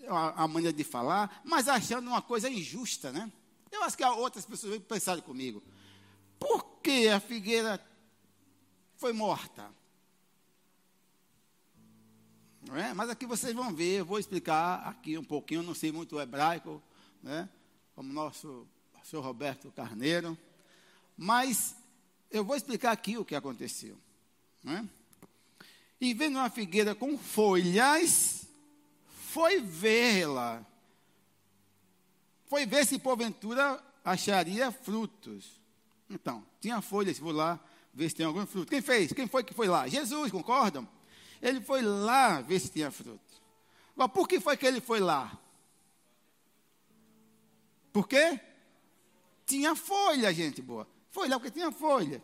a, 0.07 0.43
a 0.45 0.49
maneira 0.49 0.77
de 0.77 0.85
falar, 0.85 1.41
mas 1.47 1.67
achando 1.67 2.09
uma 2.09 2.21
coisa 2.21 2.51
injusta, 2.51 3.11
né? 3.11 3.33
Eu 3.73 3.83
acho 3.85 3.97
que 3.97 4.05
outras 4.05 4.45
pessoas 4.45 4.83
pensaram 4.83 5.23
comigo. 5.23 5.63
Por 6.39 6.63
que 6.83 7.09
a 7.09 7.21
figueira 7.21 7.83
foi 8.99 9.15
morta? 9.15 9.80
É? 12.77 12.95
Mas 12.95 13.11
aqui 13.11 13.27
vocês 13.27 13.53
vão 13.53 13.75
ver, 13.75 13.99
eu 13.99 14.05
vou 14.05 14.19
explicar 14.19 14.87
aqui 14.87 15.19
um 15.19 15.25
pouquinho, 15.25 15.61
eu 15.61 15.65
não 15.65 15.75
sei 15.75 15.91
muito 15.91 16.21
hebraico, 16.21 16.81
né? 17.23 17.49
como 17.97 18.13
nosso 18.13 18.67
senhor 19.03 19.23
Roberto 19.23 19.71
Carneiro, 19.73 20.39
mas 21.17 21.75
eu 22.31 22.45
vou 22.45 22.57
explicar 22.57 22.93
aqui 22.93 23.19
o 23.19 23.25
que 23.25 23.35
aconteceu. 23.35 23.99
Né? 24.63 24.89
E 26.01 26.15
vendo 26.15 26.37
uma 26.37 26.49
figueira 26.49 26.95
com 26.95 27.19
folhas, 27.19 28.47
foi 29.07 29.61
vê-la. 29.61 30.65
Foi 32.47 32.65
ver 32.67 32.87
se 32.87 32.99
porventura 32.99 33.83
acharia 34.05 34.71
frutos. 34.71 35.61
Então, 36.09 36.47
tinha 36.61 36.81
folhas, 36.81 37.19
vou 37.19 37.33
lá 37.33 37.61
ver 37.93 38.09
se 38.09 38.17
tem 38.17 38.27
algum 38.27 38.47
fruto. 38.47 38.71
Quem 38.71 38.81
fez? 38.81 39.13
Quem 39.13 39.27
foi 39.27 39.45
que 39.45 39.53
foi 39.53 39.69
lá? 39.69 39.89
Jesus, 39.89 40.31
concordam? 40.31 40.89
Ele 41.41 41.61
foi 41.61 41.83
lá 41.83 42.41
ver 42.41 42.61
se 42.61 42.71
tinha 42.71 42.91
fruto. 42.91 43.21
Mas 43.97 44.11
por 44.13 44.29
que 44.29 44.41
foi 44.41 44.57
que 44.57 44.67
ele 44.67 44.81
foi 44.81 45.01
lá? 45.01 45.39
Por 47.93 48.07
quê? 48.07 48.41
Tinha 49.47 49.75
folha, 49.75 50.33
gente 50.33 50.63
boa. 50.63 50.87
Foi 51.11 51.29
lá 51.29 51.39
porque 51.39 51.51
tinha 51.51 51.73
folha. 51.73 52.23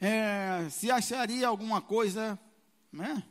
É, 0.00 0.68
se 0.70 0.90
acharia 0.90 1.48
alguma 1.48 1.80
coisa, 1.80 2.38
né? 2.92 3.22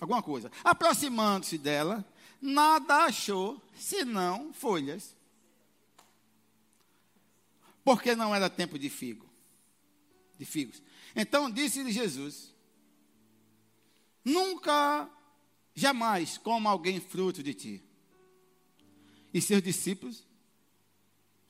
Alguma 0.00 0.22
coisa. 0.22 0.50
Aproximando-se 0.64 1.56
dela, 1.56 2.04
nada 2.40 3.04
achou 3.04 3.62
senão 3.76 4.52
folhas. 4.52 5.16
Porque 7.84 8.14
não 8.14 8.34
era 8.34 8.50
tempo 8.50 8.78
de 8.78 8.90
figo, 8.90 9.28
de 10.38 10.44
figos. 10.44 10.82
Então 11.14 11.50
disse-lhe 11.50 11.92
Jesus: 11.92 12.51
Nunca, 14.24 15.10
jamais 15.74 16.38
coma 16.38 16.70
alguém 16.70 17.00
fruto 17.00 17.42
de 17.42 17.54
ti. 17.54 17.84
E 19.32 19.40
seus 19.40 19.62
discípulos 19.62 20.26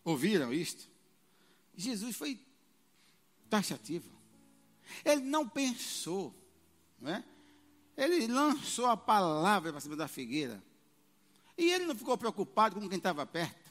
ouviram 0.05 0.53
isto. 0.53 0.89
Jesus 1.75 2.17
foi 2.17 2.39
taxativo. 3.51 4.11
Ele 5.05 5.23
não 5.23 5.49
pensou, 5.49 6.35
não 7.01 7.11
é? 7.11 7.25
Ele 7.97 8.27
lançou 8.27 8.87
a 8.87 8.97
palavra 8.97 9.71
para 9.71 9.81
cima 9.81 9.97
da 9.97 10.09
figueira. 10.09 10.63
E 11.57 11.71
ele 11.71 11.85
não 11.85 11.95
ficou 11.95 12.17
preocupado 12.17 12.81
com 12.81 12.89
quem 12.89 12.99
estava 12.99 13.27
perto. 13.27 13.71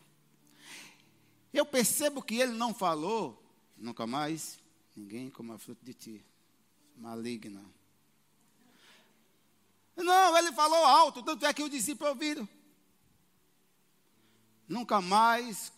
Eu 1.53 1.65
percebo 1.65 2.21
que 2.21 2.35
ele 2.35 2.53
não 2.53 2.73
falou, 2.73 3.41
nunca 3.77 4.07
mais, 4.07 4.59
ninguém 4.95 5.29
coma 5.29 5.57
fruto 5.57 5.83
de 5.83 5.93
ti. 5.93 6.25
Maligna. 6.95 7.63
Não, 9.95 10.37
ele 10.37 10.51
falou 10.51 10.83
alto, 10.85 11.21
tanto 11.21 11.45
é 11.45 11.53
que 11.53 11.63
o 11.63 11.69
discípulo 11.69 12.09
ouviram. 12.09 12.47
Nunca 14.67 15.01
mais, 15.01 15.71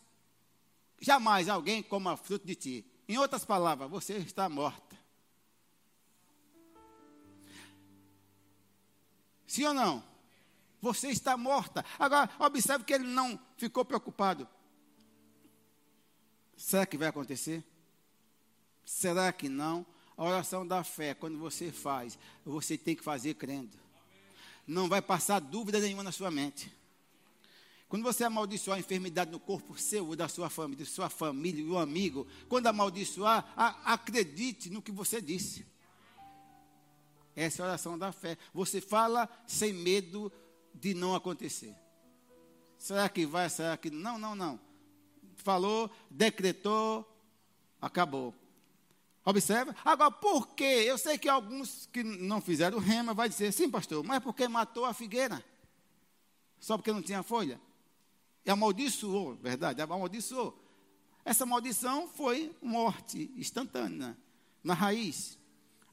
jamais 1.00 1.50
alguém 1.50 1.82
coma 1.82 2.16
fruto 2.16 2.46
de 2.46 2.56
ti. 2.56 2.86
Em 3.08 3.18
outras 3.18 3.44
palavras, 3.44 3.90
você 3.90 4.18
está 4.18 4.48
morta. 4.48 4.98
Sim 9.48 9.66
ou 9.66 9.74
não? 9.74 10.04
Você 10.82 11.10
está 11.10 11.36
morta. 11.36 11.84
Agora, 11.98 12.30
observe 12.40 12.86
que 12.86 12.94
ele 12.94 13.06
não 13.06 13.40
ficou 13.58 13.84
preocupado. 13.84 14.48
Será 16.56 16.86
que 16.86 16.98
vai 16.98 17.08
acontecer? 17.08 17.64
Será 18.86 19.32
que 19.34 19.50
não? 19.50 19.86
A 20.16 20.24
oração 20.24 20.68
da 20.68 20.84
fé, 20.84 21.14
quando 21.14 21.40
você 21.40 21.72
faz, 21.72 22.18
você 22.46 22.78
tem 22.78 22.96
que 22.96 23.04
fazer 23.04 23.34
crendo 23.34 23.83
não 24.66 24.88
vai 24.88 25.02
passar 25.02 25.40
dúvida 25.40 25.80
nenhuma 25.80 26.04
na 26.04 26.12
sua 26.12 26.32
mente. 26.32 26.72
Quando 27.88 28.04
você 28.04 28.24
amaldiçoar 28.24 28.78
a 28.78 28.80
enfermidade 28.80 29.30
no 29.30 29.40
corpo 29.40 29.78
seu, 29.78 30.16
da 30.16 30.28
sua 30.28 30.50
família, 30.50 30.84
da 30.84 30.92
sua 30.92 31.10
família 31.10 31.62
e 31.62 31.68
o 31.68 31.78
amigo, 31.78 32.26
quando 32.50 32.66
amaldiçoar, 32.66 33.54
a, 33.56 33.94
acredite 33.94 34.70
no 34.70 34.82
que 34.82 34.92
você 34.92 35.22
disse. 35.22 35.66
Essa 37.36 37.62
é 37.62 37.66
a 37.66 37.68
oração 37.68 37.98
da 37.98 38.12
fé. 38.12 38.38
Você 38.54 38.82
fala 38.82 39.30
sem 39.46 39.74
medo 39.74 40.32
de 40.74 40.94
não 40.94 41.14
acontecer. 41.14 41.76
Será 42.78 43.08
que 43.08 43.26
vai? 43.26 43.50
Será 43.50 43.78
que 43.78 43.90
não? 43.90 44.18
Não, 44.18 44.36
não. 44.36 44.60
Falou, 45.36 45.90
decretou, 46.10 47.08
acabou. 47.80 48.34
Observa. 49.26 49.76
Agora, 49.86 50.12
por 50.12 50.48
quê? 50.50 50.84
Eu 50.86 50.98
sei 50.98 51.18
que 51.18 51.30
alguns 51.30 51.88
que 51.92 52.04
não 52.04 52.42
fizeram 52.42 52.78
rema 52.78 53.14
vai 53.14 53.30
dizer, 53.30 53.52
sim, 53.54 53.70
pastor, 53.70 54.04
mas 54.04 54.22
porque 54.22 54.48
matou 54.48 54.86
a 54.86 54.94
figueira? 54.94 55.44
Só 56.60 56.78
porque 56.78 56.92
não 56.92 57.02
tinha 57.02 57.24
folha? 57.24 57.60
E 58.46 58.50
amaldiçoou, 58.50 59.36
verdade, 59.36 59.82
amaldiçoou. 59.82 60.62
Essa 61.24 61.46
maldição 61.46 62.08
foi 62.08 62.54
morte 62.62 63.32
instantânea, 63.38 64.18
na 64.62 64.74
raiz. 64.74 65.38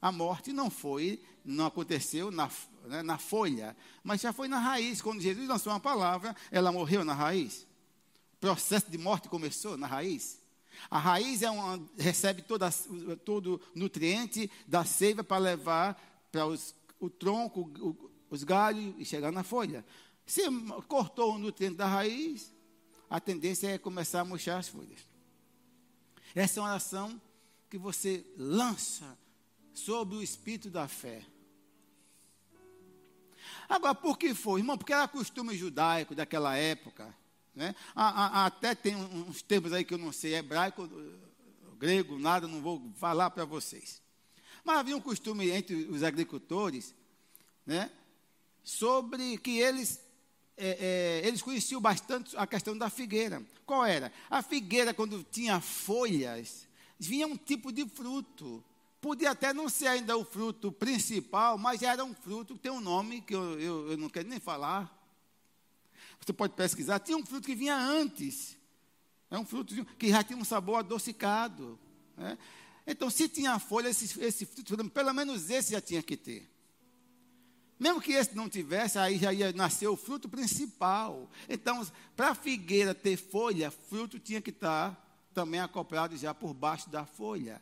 A 0.01 0.11
morte 0.11 0.51
não 0.51 0.69
foi, 0.69 1.23
não 1.45 1.67
aconteceu 1.67 2.31
na, 2.31 2.49
né, 2.85 3.01
na 3.01 3.17
folha, 3.17 3.77
mas 4.03 4.19
já 4.19 4.33
foi 4.33 4.49
na 4.49 4.59
raiz. 4.59 5.01
Quando 5.01 5.21
Jesus 5.21 5.47
lançou 5.47 5.71
uma 5.71 5.79
palavra, 5.79 6.35
ela 6.49 6.71
morreu 6.71 7.05
na 7.05 7.13
raiz. 7.13 7.67
O 8.33 8.37
processo 8.41 8.91
de 8.91 8.97
morte 8.97 9.29
começou 9.29 9.77
na 9.77 9.87
raiz. 9.87 10.40
A 10.89 10.97
raiz 10.97 11.41
é 11.41 11.49
uma, 11.49 11.81
recebe 11.97 12.41
toda, 12.41 12.71
todo 13.25 13.61
nutriente 13.75 14.49
da 14.67 14.83
seiva 14.83 15.23
para 15.23 15.37
levar 15.37 16.01
para 16.31 16.45
os, 16.45 16.73
o 16.99 17.09
tronco, 17.09 17.61
o, 17.79 18.11
os 18.29 18.43
galhos 18.43 18.95
e 18.97 19.05
chegar 19.05 19.31
na 19.31 19.43
folha. 19.43 19.85
Se 20.25 20.43
cortou 20.87 21.35
o 21.35 21.37
nutriente 21.37 21.75
da 21.75 21.87
raiz, 21.87 22.53
a 23.09 23.19
tendência 23.19 23.67
é 23.67 23.77
começar 23.77 24.21
a 24.21 24.25
murchar 24.25 24.59
as 24.59 24.69
folhas. 24.69 24.99
Essa 26.33 26.59
é 26.59 26.63
uma 26.63 26.69
oração 26.69 27.21
que 27.69 27.77
você 27.77 28.25
lança 28.37 29.17
sobre 29.73 30.15
o 30.15 30.21
espírito 30.21 30.69
da 30.69 30.87
fé. 30.87 31.25
Agora, 33.67 33.95
por 33.95 34.17
que 34.17 34.33
foi, 34.33 34.61
irmão? 34.61 34.77
Porque 34.77 34.93
era 34.93 35.07
costume 35.07 35.55
judaico 35.55 36.15
daquela 36.15 36.55
época. 36.55 37.13
Né? 37.53 37.75
até 37.93 38.73
tem 38.73 38.95
uns 38.95 39.41
termos 39.41 39.73
aí 39.73 39.83
que 39.83 39.93
eu 39.93 39.97
não 39.97 40.11
sei, 40.11 40.35
hebraico, 40.35 40.89
grego, 41.77 42.17
nada, 42.17 42.47
não 42.47 42.61
vou 42.61 42.81
falar 42.95 43.29
para 43.29 43.43
vocês. 43.43 44.01
Mas 44.63 44.77
havia 44.77 44.95
um 44.95 45.01
costume 45.01 45.49
entre 45.49 45.75
os 45.85 46.03
agricultores, 46.03 46.93
né, 47.65 47.91
sobre 48.63 49.37
que 49.37 49.57
eles, 49.57 49.99
é, 50.55 51.21
é, 51.23 51.27
eles 51.27 51.41
conheciam 51.41 51.81
bastante 51.81 52.37
a 52.37 52.45
questão 52.45 52.77
da 52.77 52.89
figueira. 52.89 53.43
Qual 53.65 53.85
era? 53.85 54.13
A 54.29 54.41
figueira, 54.41 54.93
quando 54.93 55.23
tinha 55.23 55.59
folhas, 55.59 56.67
vinha 56.99 57.27
um 57.27 57.35
tipo 57.35 57.71
de 57.71 57.87
fruto. 57.87 58.63
Podia 59.01 59.31
até 59.31 59.51
não 59.51 59.67
ser 59.67 59.87
ainda 59.87 60.15
o 60.15 60.23
fruto 60.23 60.71
principal, 60.71 61.57
mas 61.57 61.81
era 61.81 62.05
um 62.05 62.13
fruto 62.13 62.53
que 62.55 62.61
tem 62.61 62.71
um 62.71 62.79
nome 62.79 63.21
que 63.21 63.33
eu, 63.33 63.59
eu, 63.59 63.91
eu 63.91 63.97
não 63.97 64.07
quero 64.07 64.29
nem 64.29 64.39
falar, 64.39 65.00
você 66.23 66.33
pode 66.33 66.53
pesquisar, 66.53 66.99
tinha 66.99 67.17
um 67.17 67.25
fruto 67.25 67.47
que 67.47 67.55
vinha 67.55 67.75
antes. 67.75 68.57
É 69.29 69.37
um 69.37 69.45
fruto 69.45 69.85
que 69.97 70.09
já 70.09 70.23
tinha 70.23 70.37
um 70.37 70.43
sabor 70.43 70.79
adocicado. 70.79 71.79
Né? 72.15 72.37
Então, 72.85 73.09
se 73.09 73.27
tinha 73.27 73.57
folha, 73.59 73.89
esse, 73.89 74.21
esse 74.21 74.45
fruto, 74.45 74.89
pelo 74.89 75.13
menos 75.13 75.49
esse 75.49 75.71
já 75.71 75.81
tinha 75.81 76.03
que 76.03 76.17
ter. 76.17 76.49
Mesmo 77.79 77.99
que 77.99 78.11
esse 78.11 78.35
não 78.35 78.47
tivesse, 78.47 78.99
aí 78.99 79.17
já 79.17 79.33
ia 79.33 79.51
nascer 79.53 79.87
o 79.87 79.97
fruto 79.97 80.29
principal. 80.29 81.27
Então, 81.49 81.85
para 82.15 82.29
a 82.29 82.35
figueira 82.35 82.93
ter 82.93 83.17
folha, 83.17 83.71
fruto 83.71 84.19
tinha 84.19 84.39
que 84.39 84.51
estar 84.51 84.95
também 85.33 85.59
acoplado 85.59 86.15
já 86.15 86.33
por 86.33 86.53
baixo 86.53 86.89
da 86.89 87.05
folha. 87.05 87.59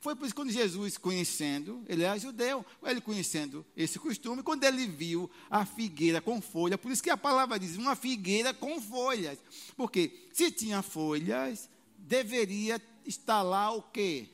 Foi 0.00 0.16
por 0.16 0.24
isso 0.24 0.34
que 0.34 0.40
quando 0.40 0.50
Jesus, 0.50 0.98
conhecendo, 0.98 1.84
ele 1.88 2.02
é 2.02 2.18
judeu, 2.18 2.64
ele 2.82 3.00
conhecendo 3.00 3.64
esse 3.76 3.98
costume, 3.98 4.42
quando 4.42 4.64
ele 4.64 4.86
viu 4.86 5.30
a 5.48 5.64
figueira 5.64 6.20
com 6.20 6.40
folha, 6.40 6.76
por 6.76 6.90
isso 6.90 7.02
que 7.02 7.10
a 7.10 7.16
palavra 7.16 7.58
diz 7.58 7.76
uma 7.76 7.94
figueira 7.94 8.52
com 8.52 8.80
folhas. 8.80 9.38
Porque 9.76 10.28
se 10.32 10.50
tinha 10.50 10.82
folhas, 10.82 11.68
deveria 11.96 12.80
estar 13.06 13.42
lá 13.42 13.70
o 13.70 13.82
quê? 13.82 14.28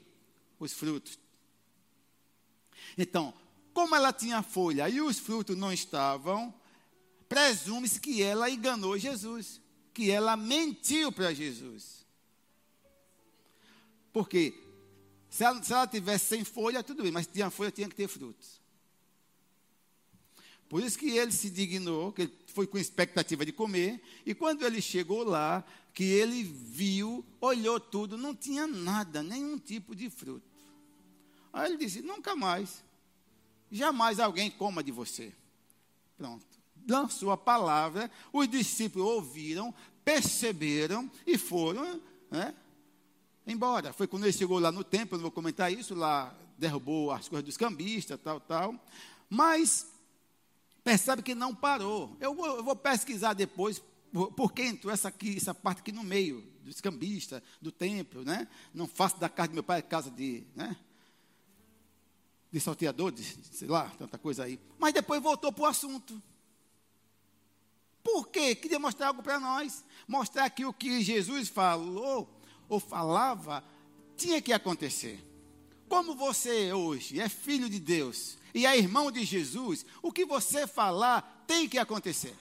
Os 0.59 0.73
frutos. 0.73 1.19
Então, 2.97 3.35
como 3.73 3.95
ela 3.95 4.13
tinha 4.13 4.43
folha 4.43 4.89
e 4.89 5.01
os 5.01 5.19
frutos 5.19 5.57
não 5.57 5.73
estavam, 5.73 6.53
presume-se 7.29 8.01
que 8.01 8.23
ela 8.23 8.51
enganou 8.51 8.99
Jesus, 8.99 9.61
que 9.93 10.11
ela 10.11 10.37
mentiu 10.37 11.13
para 11.13 11.33
Jesus. 11.35 12.07
Porque 14.13 14.55
se 15.31 15.45
ela, 15.45 15.63
se 15.63 15.73
ela 15.73 15.87
tivesse 15.87 16.27
sem 16.27 16.45
folha, 16.45 16.83
tudo 16.83 17.03
bem, 17.03 17.13
mas 17.13 17.27
se 17.27 17.33
tinha 17.33 17.51
folha, 17.51 17.71
tinha 17.71 17.89
que 17.89 17.95
ter 17.95 18.09
frutos. 18.09 18.61
Por 20.69 20.83
isso 20.83 20.99
que 20.99 21.11
ele 21.11 21.33
se 21.33 21.49
dignou, 21.49 22.13
que 22.13 22.23
ele 22.23 22.33
foi 22.49 22.67
com 22.67 22.79
expectativa 22.79 23.45
de 23.45 23.53
comer, 23.53 24.03
e 24.27 24.35
quando 24.35 24.65
ele 24.65 24.83
chegou 24.83 25.25
lá, 25.25 25.65
que 25.95 26.05
ele 26.05 26.43
viu, 26.45 27.25
olhou 27.41 27.81
tudo, 27.81 28.17
não 28.17 28.35
tinha 28.35 28.67
nada, 28.67 29.23
nenhum 29.23 29.59
tipo 29.59 29.97
de 29.97 30.11
fruto. 30.11 30.47
Aí 31.53 31.71
ele 31.71 31.79
disse: 31.79 32.03
nunca 32.03 32.37
mais 32.37 32.85
jamais 33.71 34.21
alguém 34.21 34.51
coma 34.51 34.83
de 34.83 34.93
você. 34.93 35.33
Pronto. 36.17 36.47
Lançou 36.89 37.31
a 37.31 37.37
palavra, 37.37 38.11
os 38.33 38.49
discípulos 38.49 39.09
ouviram, 39.09 39.75
perceberam 40.05 41.11
e 41.27 41.37
foram 41.37 42.01
né, 42.31 42.55
embora. 43.53 43.93
Foi 43.93 44.07
quando 44.07 44.25
ele 44.25 44.33
chegou 44.33 44.59
lá 44.59 44.71
no 44.71 44.85
templo, 44.85 45.17
não 45.17 45.23
vou 45.23 45.31
comentar 45.31 45.73
isso, 45.73 45.95
lá 45.95 46.35
derrubou 46.57 47.11
as 47.11 47.29
coisas 47.29 47.45
dos 47.45 47.57
cambistas, 47.57 48.19
tal, 48.23 48.41
tal. 48.41 48.75
Mas 49.29 49.87
percebe 50.83 51.23
que 51.23 51.35
não 51.35 51.55
parou. 51.55 52.17
Eu 52.21 52.35
vou, 52.35 52.47
eu 52.47 52.65
vou 52.65 52.77
pesquisar 52.77 53.35
depois 53.35 53.83
por, 54.13 54.53
que 54.53 54.63
entrou 54.63 54.93
essa, 54.93 55.09
aqui, 55.09 55.37
essa 55.37 55.55
parte 55.55 55.81
aqui 55.81 55.93
no 55.93 56.03
meio, 56.03 56.43
dos 56.63 56.81
cambistas, 56.81 57.43
do 57.61 57.71
templo, 57.71 58.25
né? 58.25 58.49
Não 58.75 58.87
faço 58.87 59.19
da 59.19 59.29
casa 59.29 59.49
do 59.49 59.55
meu 59.55 59.63
pai 59.63 59.83
casa 59.83 60.11
de, 60.11 60.45
né? 60.55 60.77
de, 62.51 63.25
sei 63.53 63.69
lá, 63.69 63.91
tanta 63.99 64.19
coisa 64.19 64.45
aí. 64.45 64.59
Mas 64.79 64.95
depois 64.95 65.23
voltou 65.23 65.53
para 65.53 65.63
o 65.63 65.67
assunto. 65.67 66.21
Por 68.03 68.29
quê? 68.29 68.55
Queria 68.55 68.79
mostrar 68.79 69.09
algo 69.09 69.23
para 69.23 69.39
nós. 69.39 69.85
Mostrar 70.07 70.49
que 70.49 70.65
o 70.65 70.73
que 70.73 71.03
Jesus 71.03 71.49
falou 71.49 72.38
ou 72.69 72.79
falava 72.79 73.65
tinha 74.17 74.43
que 74.43 74.53
acontecer. 74.53 75.25
Como 75.89 76.15
você 76.15 76.73
hoje 76.73 77.21
é 77.21 77.29
filho 77.29 77.69
de 77.71 77.81
Deus 77.81 78.37
e 78.53 78.67
é 78.67 78.77
irmão 78.77 79.11
de 79.11 79.25
Jesus, 79.25 79.87
o 80.03 80.13
que 80.13 80.25
você 80.25 80.67
falar 80.67 81.45
tem 81.47 81.69
que 81.69 81.79
acontecer. 81.79 82.37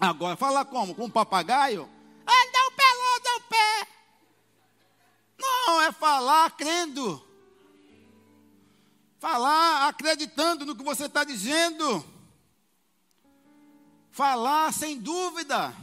Agora, 0.00 0.36
falar 0.36 0.64
como? 0.64 0.94
Com 0.94 1.04
um 1.04 1.10
papagaio? 1.10 1.88
Ah, 2.26 2.50
dá 2.52 2.66
o 2.66 2.70
pé, 2.72 2.82
dá 3.22 3.36
o 3.36 3.40
pé. 3.48 3.88
Não, 5.38 5.82
é 5.82 5.92
falar 5.92 6.50
crendo. 6.56 7.24
Falar 9.18 9.88
acreditando 9.88 10.64
no 10.64 10.74
que 10.74 10.82
você 10.82 11.04
está 11.04 11.22
dizendo. 11.22 12.04
Falar 14.10 14.72
sem 14.72 14.98
dúvida. 14.98 15.74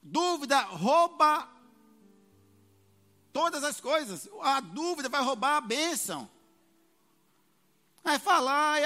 Dúvida 0.00 0.60
rouba 0.60 1.57
todas 3.38 3.62
as 3.62 3.80
coisas. 3.80 4.28
A 4.42 4.58
dúvida 4.58 5.08
vai 5.08 5.22
roubar 5.22 5.58
a 5.58 5.60
bênção. 5.60 6.28
Aí 8.04 8.18
falar 8.18 8.80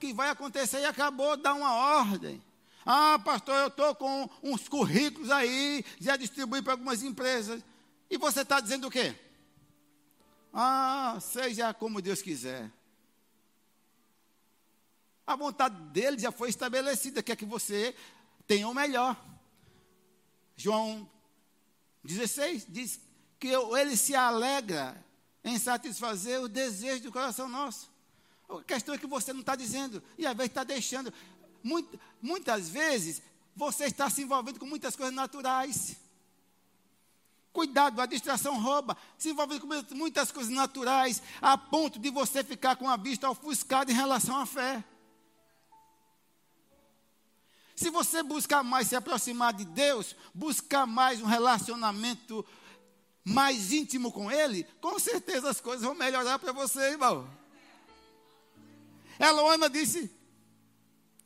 que 0.00 0.14
vai 0.14 0.30
acontecer 0.30 0.80
e 0.80 0.86
acabou, 0.86 1.36
dá 1.36 1.52
uma 1.52 1.74
ordem. 1.74 2.42
Ah, 2.86 3.18
pastor, 3.18 3.54
eu 3.56 3.66
estou 3.66 3.94
com 3.94 4.26
uns 4.42 4.66
currículos 4.66 5.30
aí, 5.30 5.84
já 6.00 6.16
distribuí 6.16 6.62
para 6.62 6.72
algumas 6.72 7.02
empresas. 7.02 7.62
E 8.08 8.16
você 8.16 8.40
está 8.40 8.60
dizendo 8.60 8.86
o 8.86 8.90
quê? 8.90 9.14
Ah, 10.54 11.18
seja 11.20 11.74
como 11.74 12.00
Deus 12.00 12.22
quiser. 12.22 12.72
A 15.26 15.36
vontade 15.36 15.78
dele 15.90 16.18
já 16.18 16.32
foi 16.32 16.48
estabelecida, 16.48 17.22
quer 17.22 17.36
que 17.36 17.44
você 17.44 17.94
tenha 18.46 18.66
o 18.66 18.74
melhor. 18.74 19.22
João 20.56 21.06
16 22.02 22.64
diz 22.66 23.07
que 23.38 23.48
ele 23.48 23.96
se 23.96 24.14
alegra 24.14 24.96
em 25.44 25.58
satisfazer 25.58 26.40
o 26.40 26.48
desejo 26.48 27.04
do 27.04 27.12
coração 27.12 27.48
nosso. 27.48 27.90
A 28.48 28.62
questão 28.62 28.94
é 28.94 28.98
que 28.98 29.06
você 29.06 29.32
não 29.32 29.40
está 29.40 29.54
dizendo, 29.54 30.02
e 30.16 30.26
às 30.26 30.36
vezes 30.36 30.50
está 30.50 30.64
deixando. 30.64 31.12
muitas 32.20 32.68
vezes 32.68 33.22
você 33.54 33.86
está 33.86 34.08
se 34.08 34.22
envolvendo 34.22 34.58
com 34.58 34.66
muitas 34.66 34.96
coisas 34.96 35.14
naturais. 35.14 35.96
Cuidado, 37.52 38.00
a 38.00 38.06
distração 38.06 38.60
rouba. 38.60 38.96
Se 39.16 39.30
envolve 39.30 39.58
com 39.58 39.66
muitas 39.94 40.30
coisas 40.30 40.52
naturais, 40.52 41.22
a 41.40 41.58
ponto 41.58 41.98
de 41.98 42.10
você 42.10 42.44
ficar 42.44 42.76
com 42.76 42.88
a 42.88 42.96
vista 42.96 43.28
ofuscada 43.28 43.90
em 43.90 43.94
relação 43.94 44.36
à 44.38 44.46
fé. 44.46 44.84
Se 47.74 47.90
você 47.90 48.22
buscar 48.22 48.62
mais 48.62 48.88
se 48.88 48.96
aproximar 48.96 49.52
de 49.52 49.64
Deus, 49.64 50.16
buscar 50.34 50.86
mais 50.86 51.20
um 51.20 51.26
relacionamento 51.26 52.44
mais 53.28 53.72
íntimo 53.72 54.10
com 54.10 54.30
Ele, 54.30 54.64
com 54.80 54.98
certeza 54.98 55.50
as 55.50 55.60
coisas 55.60 55.84
vão 55.84 55.94
melhorar 55.94 56.38
para 56.38 56.52
você, 56.52 56.80
irmão. 56.92 57.28
Eloana 59.18 59.68
disse, 59.68 60.10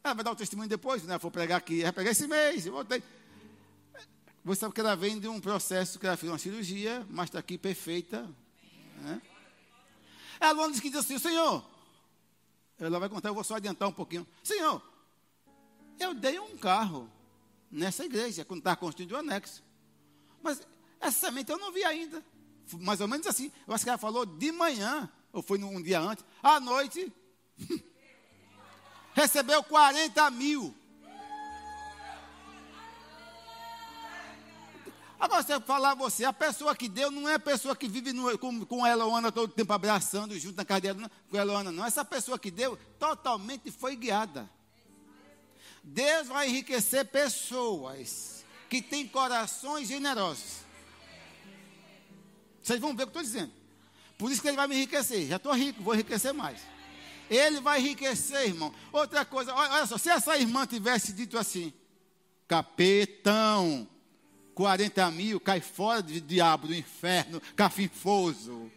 ela 0.03 0.15
vai 0.15 0.25
dar 0.25 0.33
o 0.33 0.37
testemunho 0.37 0.69
depois, 0.69 1.05
né? 1.05 1.17
Vou 1.19 1.31
pregar 1.31 1.59
aqui, 1.59 1.83
vai 1.83 1.93
pregar 1.93 2.12
esse 2.12 2.27
mês, 2.27 2.67
eu 2.67 2.73
voltei. 2.73 3.03
Você 4.45 4.61
sabe 4.61 4.75
que 4.75 4.81
ela 4.81 4.97
vem 4.97 5.21
de 5.21 5.29
um 5.29 5.41
processo 5.41 5.99
que 5.99 6.07
ela 6.07 6.17
fez 6.17 6.33
uma 6.33 6.38
cirurgia, 6.38 7.07
mas 7.09 7.27
está 7.27 7.38
aqui 7.38 7.57
perfeita. 7.57 8.29
Né? 8.97 9.23
Ela 10.41 10.69
disse 10.69 10.83
que 10.83 10.91
diz 10.91 10.99
assim, 10.99 11.19
Senhor, 11.19 11.65
ela 12.81 12.99
vai 12.99 13.09
contar, 13.09 13.29
eu 13.29 13.35
vou 13.35 13.45
só 13.45 13.55
adiantar 13.55 13.88
um 13.88 13.93
pouquinho. 13.93 14.27
Senhor, 14.43 14.83
eu 16.01 16.12
dei 16.15 16.41
um 16.41 16.57
carro 16.57 17.09
nessa 17.71 18.05
igreja, 18.05 18.45
quando 18.45 18.59
estava 18.59 18.77
construindo 18.77 19.12
o 19.12 19.19
anexo. 19.19 19.62
Mas 20.43 20.67
essa 21.03 21.27
semente 21.27 21.51
eu 21.51 21.59
não 21.59 21.73
vi 21.73 21.85
ainda. 21.85 22.25
Mais 22.79 23.01
ou 23.01 23.09
menos 23.09 23.27
assim. 23.27 23.51
Eu 23.67 23.75
acho 23.75 23.85
que 23.85 23.91
ela 23.91 23.99
falou 23.99 24.25
de 24.25 24.53
manhã, 24.53 25.11
ou 25.33 25.43
foi 25.43 25.62
um 25.62 25.83
dia 25.83 26.01
antes. 26.01 26.25
À 26.41 26.61
noite, 26.61 27.12
recebeu 29.12 29.62
40 29.65 30.31
mil. 30.31 30.75
Agora, 35.19 35.43
se 35.43 35.53
eu 35.53 35.61
falar 35.61 35.93
a 35.93 35.95
você, 35.95 36.25
a 36.25 36.33
pessoa 36.33 36.75
que 36.75 36.88
deu 36.88 37.11
não 37.11 37.29
é 37.29 37.35
a 37.35 37.38
pessoa 37.38 37.77
que 37.77 37.87
vive 37.87 38.12
no, 38.12 38.37
com, 38.38 38.65
com 38.65 38.87
ela 38.87 39.05
Ana 39.05 39.31
todo 39.31 39.53
tempo 39.53 39.73
abraçando 39.73 40.37
junto 40.37 40.57
na 40.57 40.65
cadeira 40.65 40.99
com 41.31 41.37
ela 41.37 41.61
Ana, 41.61 41.71
não. 41.71 41.85
Essa 41.85 42.05
pessoa 42.05 42.38
que 42.38 42.51
deu 42.51 42.77
totalmente 42.99 43.71
foi 43.71 43.95
guiada. 43.95 44.51
Deus 45.83 46.29
vai 46.29 46.49
enriquecer 46.49 47.05
pessoas 47.07 48.45
que 48.69 48.81
têm 48.81 49.07
corações 49.07 49.88
generosos. 49.88 50.62
Vocês 52.62 52.81
vão 52.81 52.94
ver 52.94 53.05
o 53.05 53.07
que 53.07 53.16
eu 53.16 53.20
estou 53.20 53.22
dizendo. 53.22 53.53
Por 54.16 54.31
isso 54.31 54.40
que 54.40 54.48
ele 54.48 54.57
vai 54.57 54.68
me 54.68 54.77
enriquecer. 54.77 55.27
Já 55.27 55.37
estou 55.37 55.53
rico, 55.53 55.83
vou 55.83 55.94
enriquecer 55.94 56.33
mais. 56.33 56.61
Ele 57.29 57.61
vai 57.61 57.81
enriquecer, 57.81 58.46
irmão. 58.46 58.72
Outra 58.92 59.25
coisa, 59.25 59.55
olha 59.55 59.87
só, 59.87 59.98
se 59.98 60.11
essa 60.11 60.37
irmã 60.37 60.66
tivesse 60.66 61.12
dito 61.12 61.38
assim, 61.38 61.72
capetão, 62.46 63.88
40 64.55 65.11
mil, 65.11 65.40
cai 65.40 65.61
fora 65.61 66.03
do 66.03 66.20
diabo 66.20 66.68
do 66.68 66.75
inferno, 66.75 67.40
cafinfoso. 67.57 68.70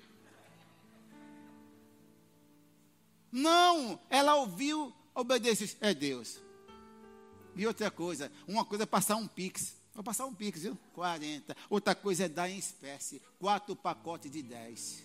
Não, 3.31 3.99
ela 4.09 4.35
ouviu, 4.35 4.93
obedeceu, 5.13 5.67
é 5.81 5.93
Deus. 5.93 6.39
E 7.55 7.67
outra 7.67 7.91
coisa, 7.91 8.31
uma 8.47 8.63
coisa 8.63 8.83
é 8.83 8.87
passar 8.87 9.17
um 9.17 9.27
pix. 9.27 9.75
Vou 9.95 10.03
passar 10.03 10.25
um 10.25 10.33
pix, 10.33 10.63
viu? 10.63 10.77
40. 10.93 11.55
Outra 11.69 11.95
coisa 11.95 12.25
é 12.25 12.29
dar 12.29 12.49
em 12.49 12.57
espécie. 12.57 13.21
Quatro 13.39 13.75
pacotes 13.75 14.29
de 14.29 14.43
10. 14.43 15.03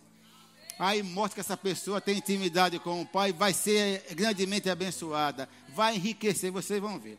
Aí 0.78 1.02
mostra 1.02 1.36
que 1.36 1.40
essa 1.40 1.56
pessoa 1.56 2.00
tem 2.00 2.18
intimidade 2.18 2.78
com 2.80 3.00
o 3.00 3.06
Pai, 3.06 3.32
vai 3.32 3.54
ser 3.54 4.04
grandemente 4.14 4.68
abençoada. 4.68 5.48
Vai 5.70 5.96
enriquecer, 5.96 6.50
vocês 6.50 6.80
vão 6.80 6.98
ver. 6.98 7.18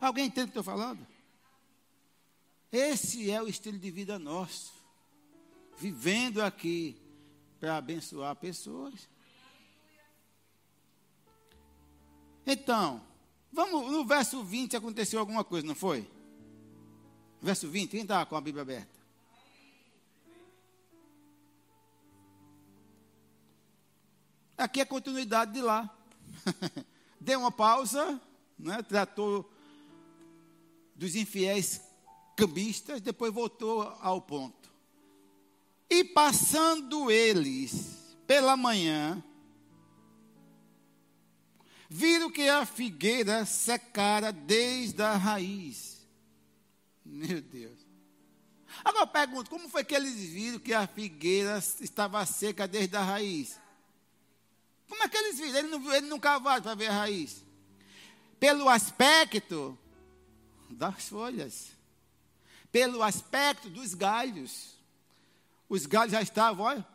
Alguém 0.00 0.26
entende 0.26 0.44
o 0.44 0.52
que 0.52 0.58
estou 0.58 0.62
falando? 0.62 1.06
Esse 2.72 3.30
é 3.30 3.40
o 3.40 3.48
estilo 3.48 3.78
de 3.78 3.90
vida 3.90 4.18
nosso. 4.18 4.72
Vivendo 5.76 6.42
aqui 6.42 6.96
para 7.60 7.76
abençoar 7.76 8.34
pessoas 8.36 9.08
Então, 12.46 13.00
vamos 13.54 13.90
no 13.90 14.04
verso 14.04 14.42
20 14.42 14.76
aconteceu 14.76 15.20
alguma 15.20 15.44
coisa, 15.44 15.66
não 15.66 15.76
foi? 15.76 16.10
Verso 17.40 17.68
20, 17.68 17.90
quem 17.90 18.02
está 18.02 18.26
com 18.26 18.36
a 18.36 18.40
Bíblia 18.40 18.62
aberta? 18.62 18.92
Aqui 24.58 24.80
é 24.80 24.82
a 24.82 24.86
continuidade 24.86 25.52
de 25.52 25.60
lá. 25.60 25.94
Deu 27.20 27.38
uma 27.38 27.52
pausa, 27.52 28.20
né, 28.58 28.82
tratou 28.82 29.48
dos 30.96 31.14
infiéis 31.14 31.80
cambistas, 32.36 33.00
depois 33.00 33.32
voltou 33.32 33.82
ao 34.00 34.20
ponto. 34.20 34.72
E 35.88 36.02
passando 36.02 37.10
eles 37.10 38.16
pela 38.26 38.56
manhã, 38.56 39.22
viram 41.94 42.28
que 42.28 42.48
a 42.48 42.66
figueira 42.66 43.46
secara 43.46 44.32
desde 44.32 45.00
a 45.00 45.14
raiz. 45.14 46.04
Meu 47.04 47.40
Deus. 47.40 47.78
Agora 48.84 49.04
eu 49.04 49.06
pergunto, 49.06 49.48
como 49.48 49.68
foi 49.68 49.84
que 49.84 49.94
eles 49.94 50.16
viram 50.16 50.58
que 50.58 50.74
a 50.74 50.88
figueira 50.88 51.56
estava 51.80 52.26
seca 52.26 52.66
desde 52.66 52.96
a 52.96 53.02
raiz? 53.02 53.60
Como 54.88 55.04
é 55.04 55.08
que 55.08 55.16
eles 55.16 55.38
viram? 55.38 55.56
Ele 55.56 55.68
não, 55.68 55.94
ele 55.94 56.06
não 56.08 56.18
cavaram 56.18 56.64
para 56.64 56.74
ver 56.74 56.88
a 56.88 56.98
raiz. 56.98 57.44
Pelo 58.40 58.68
aspecto 58.68 59.78
das 60.68 61.08
folhas. 61.08 61.68
Pelo 62.72 63.04
aspecto 63.04 63.70
dos 63.70 63.94
galhos. 63.94 64.74
Os 65.68 65.86
galhos 65.86 66.10
já 66.10 66.20
estavam, 66.20 66.66
olha, 66.66 66.86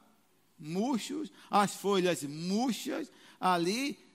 murchos, 0.59 1.31
as 1.49 1.73
folhas 1.73 2.21
murchas 2.23 3.09
ali. 3.39 4.08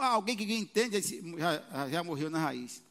Alguém 0.00 0.36
que 0.36 0.52
entende 0.52 1.00
já, 1.38 1.88
já 1.88 2.04
morreu 2.04 2.30
na 2.30 2.38
raiz. 2.38 2.82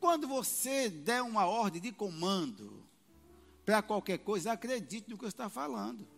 Quando 0.00 0.26
você 0.26 0.88
der 0.88 1.22
uma 1.22 1.46
ordem 1.46 1.80
de 1.80 1.92
comando 1.92 2.82
para 3.66 3.82
qualquer 3.82 4.18
coisa, 4.18 4.52
acredite 4.52 5.10
no 5.10 5.16
que 5.16 5.24
você 5.24 5.28
está 5.28 5.50
falando. 5.50 6.08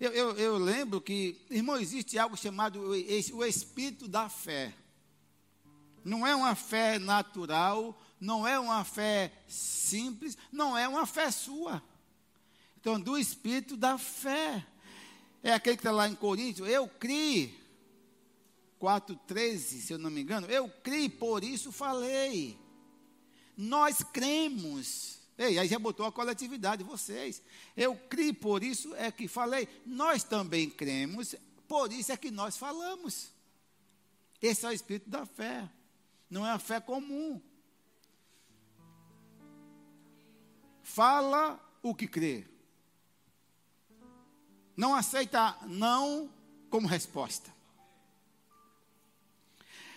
Eu, 0.00 0.10
eu, 0.12 0.36
eu, 0.36 0.58
lembro 0.58 1.00
que, 1.00 1.40
irmão, 1.50 1.76
existe 1.76 2.18
algo 2.18 2.36
chamado 2.36 2.80
o 2.80 3.44
espírito 3.44 4.08
da 4.08 4.28
fé. 4.28 4.74
Não 6.02 6.26
é 6.26 6.34
uma 6.34 6.54
fé 6.54 6.98
natural, 6.98 7.98
não 8.20 8.46
é 8.46 8.58
uma 8.58 8.84
fé 8.84 9.32
simples, 9.46 10.36
não 10.50 10.76
é 10.76 10.88
uma 10.88 11.06
fé 11.06 11.30
sua. 11.30 11.82
Então, 12.80 13.00
do 13.00 13.16
espírito 13.16 13.76
da 13.76 13.96
fé. 13.96 14.66
É 15.44 15.52
aquele 15.52 15.76
que 15.76 15.80
está 15.80 15.92
lá 15.92 16.08
em 16.08 16.14
Coríntios, 16.14 16.66
eu 16.66 16.88
criei. 16.88 17.62
4,13, 18.80 19.58
se 19.58 19.92
eu 19.92 19.98
não 19.98 20.10
me 20.10 20.22
engano, 20.22 20.46
eu 20.46 20.70
criei, 20.82 21.10
por 21.10 21.44
isso 21.44 21.70
falei. 21.70 22.58
Nós 23.54 24.02
cremos. 24.02 25.18
Ei, 25.36 25.58
aí 25.58 25.68
já 25.68 25.78
botou 25.78 26.06
a 26.06 26.12
coletividade, 26.12 26.82
vocês. 26.82 27.42
Eu 27.76 27.94
criei, 27.94 28.32
por 28.32 28.64
isso 28.64 28.94
é 28.94 29.12
que 29.12 29.28
falei. 29.28 29.68
Nós 29.84 30.24
também 30.24 30.70
cremos, 30.70 31.34
por 31.68 31.92
isso 31.92 32.10
é 32.10 32.16
que 32.16 32.30
nós 32.30 32.56
falamos. 32.56 33.30
Esse 34.40 34.64
é 34.64 34.70
o 34.70 34.72
espírito 34.72 35.10
da 35.10 35.26
fé. 35.26 35.68
Não 36.30 36.46
é 36.46 36.52
a 36.52 36.58
fé 36.58 36.80
comum. 36.80 37.38
Fala 40.82 41.60
o 41.82 41.94
que 41.94 42.08
crê. 42.08 42.53
Não 44.76 44.94
aceita 44.94 45.56
não 45.66 46.30
como 46.68 46.88
resposta. 46.88 47.52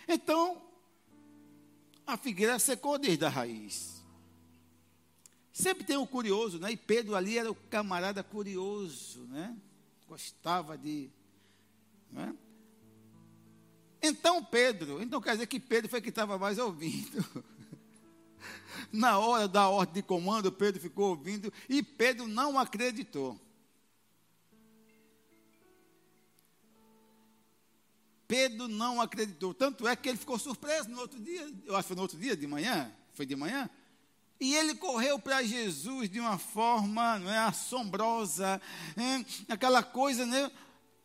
Então, 0.07 0.61
a 2.05 2.15
figueira 2.15 2.57
secou 2.59 2.97
desde 2.97 3.25
a 3.25 3.29
raiz. 3.29 3.97
Sempre 5.51 5.83
tem 5.83 5.97
o 5.97 6.05
curioso, 6.05 6.59
né? 6.59 6.71
E 6.71 6.77
Pedro 6.77 7.15
ali 7.15 7.37
era 7.37 7.51
o 7.51 7.55
camarada 7.55 8.23
curioso, 8.23 9.21
né? 9.23 9.57
Gostava 10.07 10.77
de. 10.77 11.09
Né? 12.11 12.33
Então 14.01 14.43
Pedro, 14.43 15.01
então 15.01 15.19
quer 15.19 15.31
dizer 15.31 15.47
que 15.47 15.59
Pedro 15.59 15.89
foi 15.89 15.99
que 15.99 16.09
estava 16.09 16.37
mais 16.37 16.59
ouvindo. 16.59 17.25
Na 18.93 19.17
hora 19.17 19.47
da 19.47 19.67
ordem 19.67 19.95
de 19.95 20.03
comando, 20.03 20.51
Pedro 20.51 20.79
ficou 20.79 21.09
ouvindo 21.09 21.51
e 21.67 21.81
Pedro 21.81 22.27
não 22.27 22.57
acreditou. 22.59 23.37
Pedro 28.27 28.67
não 28.67 28.99
acreditou. 28.99 29.53
Tanto 29.53 29.87
é 29.87 29.95
que 29.95 30.09
ele 30.09 30.17
ficou 30.17 30.37
surpreso 30.37 30.89
no 30.89 30.99
outro 30.99 31.19
dia, 31.19 31.49
eu 31.65 31.75
acho 31.75 31.83
que 31.83 31.87
foi 31.87 31.95
no 31.95 32.01
outro 32.01 32.17
dia 32.17 32.35
de 32.35 32.45
manhã, 32.45 32.91
foi 33.13 33.25
de 33.25 33.35
manhã. 33.35 33.69
E 34.39 34.55
ele 34.55 34.75
correu 34.75 35.17
para 35.17 35.41
Jesus 35.41 36.09
de 36.09 36.19
uma 36.19 36.37
forma 36.37 37.17
não 37.19 37.31
é, 37.31 37.39
assombrosa, 37.39 38.61
é, 38.95 39.51
aquela 39.51 39.81
coisa, 39.81 40.25
né, 40.25 40.51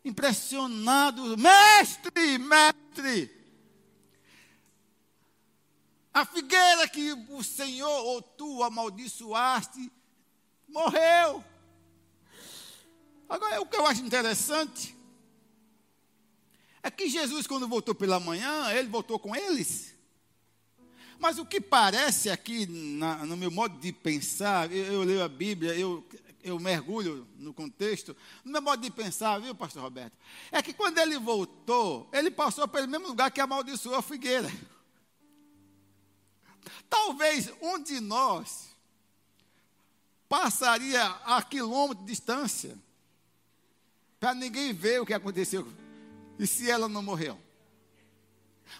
impressionado. 0.05 1.37
Mestre, 1.37 2.37
mestre, 2.37 3.43
a 6.13 6.25
figueira 6.25 6.87
que 6.87 7.13
o 7.29 7.43
Senhor 7.43 8.05
ou 8.05 8.21
tu 8.21 8.61
amaldiçoaste 8.61 9.91
morreu. 10.67 11.43
Agora, 13.27 13.59
o 13.61 13.65
que 13.65 13.75
eu 13.75 13.87
acho 13.87 14.03
interessante 14.03 14.95
é 16.83 16.91
que 16.91 17.07
Jesus, 17.07 17.47
quando 17.47 17.65
voltou 17.65 17.95
pela 17.95 18.19
manhã, 18.19 18.69
ele 18.73 18.89
voltou 18.89 19.17
com 19.17 19.33
eles. 19.33 19.95
Mas 21.17 21.39
o 21.39 21.45
que 21.45 21.61
parece 21.61 22.29
aqui, 22.29 22.65
na, 22.65 23.25
no 23.25 23.37
meu 23.37 23.49
modo 23.49 23.79
de 23.79 23.93
pensar, 23.93 24.69
eu, 24.69 24.91
eu, 24.91 25.03
leio 25.03 25.23
a 25.23 25.29
Bíblia, 25.29 25.73
eu, 25.73 26.05
eu 26.43 26.59
mergulho 26.59 27.25
no 27.37 27.53
contexto, 27.53 28.13
no 28.43 28.51
meu 28.51 28.61
modo 28.61 28.81
de 28.81 28.91
pensar, 28.91 29.39
viu, 29.39 29.55
pastor 29.55 29.81
Roberto? 29.81 30.13
É 30.51 30.61
que 30.61 30.73
quando 30.73 30.97
ele 30.97 31.17
voltou, 31.17 32.09
ele 32.11 32.29
passou 32.29 32.67
pelo 32.67 32.89
mesmo 32.89 33.07
lugar 33.07 33.31
que 33.31 33.39
amaldiçoou 33.39 33.95
a 33.95 34.01
figueira. 34.01 34.51
Talvez 36.89 37.49
um 37.61 37.81
de 37.81 38.01
nós 38.01 38.75
passaria 40.27 41.05
a 41.23 41.41
quilômetro 41.41 42.03
de 42.03 42.11
distância 42.11 42.77
para 44.19 44.33
ninguém 44.33 44.73
ver 44.73 45.01
o 45.01 45.05
que 45.05 45.13
aconteceu 45.13 45.65
e 46.37 46.47
se 46.47 46.69
ela 46.69 46.87
não 46.87 47.03
morreu? 47.03 47.39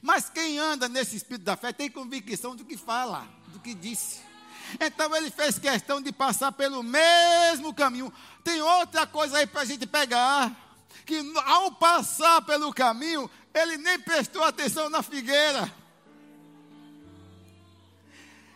Mas 0.02 0.30
quem 0.30 0.58
anda 0.58 0.89
nesse 0.89 1.16
espírito 1.16 1.46
da 1.46 1.56
fé 1.56 1.72
tem 1.72 1.89
convicção 1.89 2.56
do 2.56 2.66
que 2.66 2.78
fala, 2.78 3.28
do 3.48 3.60
que 3.60 3.74
disse. 3.74 4.22
Então 4.80 5.16
ele 5.16 5.30
fez 5.30 5.60
questão 5.60 6.02
de 6.02 6.12
passar 6.12 6.52
pelo 6.52 6.82
mesmo 6.82 7.74
caminho. 7.74 8.12
Tem 8.44 8.62
outra 8.62 9.06
coisa 9.06 9.38
aí 9.38 9.48
para 9.48 9.62
a 9.62 9.66
gente 9.66 9.86
pegar. 9.86 10.60
Que 11.06 11.22
ao 11.46 11.72
passar 11.74 12.42
pelo 12.44 12.74
caminho, 12.74 13.30
ele 13.54 13.78
nem 13.78 14.00
prestou 14.00 14.44
atenção 14.44 14.89
na 14.89 15.04
figueira. 15.04 15.72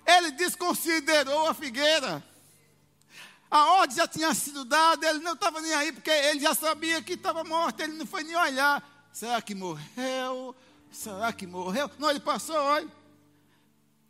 Ele 0.05 0.31
desconsiderou 0.31 1.49
a 1.49 1.53
figueira. 1.53 2.23
A 3.49 3.73
ordem 3.79 3.95
já 3.95 4.07
tinha 4.07 4.33
sido 4.33 4.65
dada, 4.65 5.07
ele 5.10 5.19
não 5.19 5.33
estava 5.33 5.62
nem 5.62 5.73
aí, 5.73 5.91
porque 5.91 6.10
ele 6.10 6.39
já 6.39 6.53
sabia 6.53 7.01
que 7.01 7.13
estava 7.13 7.43
morto, 7.43 7.79
ele 7.79 7.93
não 7.93 8.05
foi 8.05 8.23
nem 8.23 8.36
olhar. 8.36 9.10
Será 9.13 9.41
que 9.41 9.55
morreu? 9.55 10.55
Será 10.91 11.31
que 11.31 11.47
morreu? 11.47 11.89
Não, 11.97 12.10
ele 12.10 12.19
passou, 12.19 12.55
olha. 12.55 12.88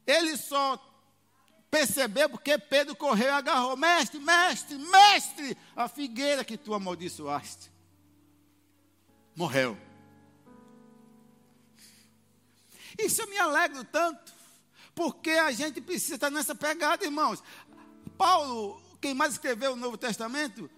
Ele 0.06 0.36
só 0.38 0.82
percebeu 1.70 2.30
porque 2.30 2.58
Pedro 2.58 2.96
correu 2.96 3.28
e 3.28 3.30
agarrou: 3.30 3.78
Mestre, 3.78 4.20
mestre, 4.20 4.78
mestre, 4.78 5.58
a 5.76 5.88
figueira 5.88 6.44
que 6.44 6.58
tu 6.58 6.74
amaldiçoaste. 6.74 7.72
Morreu. 9.36 9.78
Isso 12.98 13.22
eu 13.22 13.28
me 13.28 13.38
alegro 13.38 13.84
tanto, 13.84 14.34
porque 14.96 15.30
a 15.30 15.52
gente 15.52 15.80
precisa 15.80 16.16
estar 16.16 16.32
nessa 16.32 16.56
pegada, 16.56 17.06
irmãos. 17.06 17.44
Paulo 18.18 18.82
quem 19.00 19.14
mais 19.14 19.34
escreveu 19.34 19.74
o 19.74 19.76
Novo 19.76 19.98
Testamento, 19.98 20.70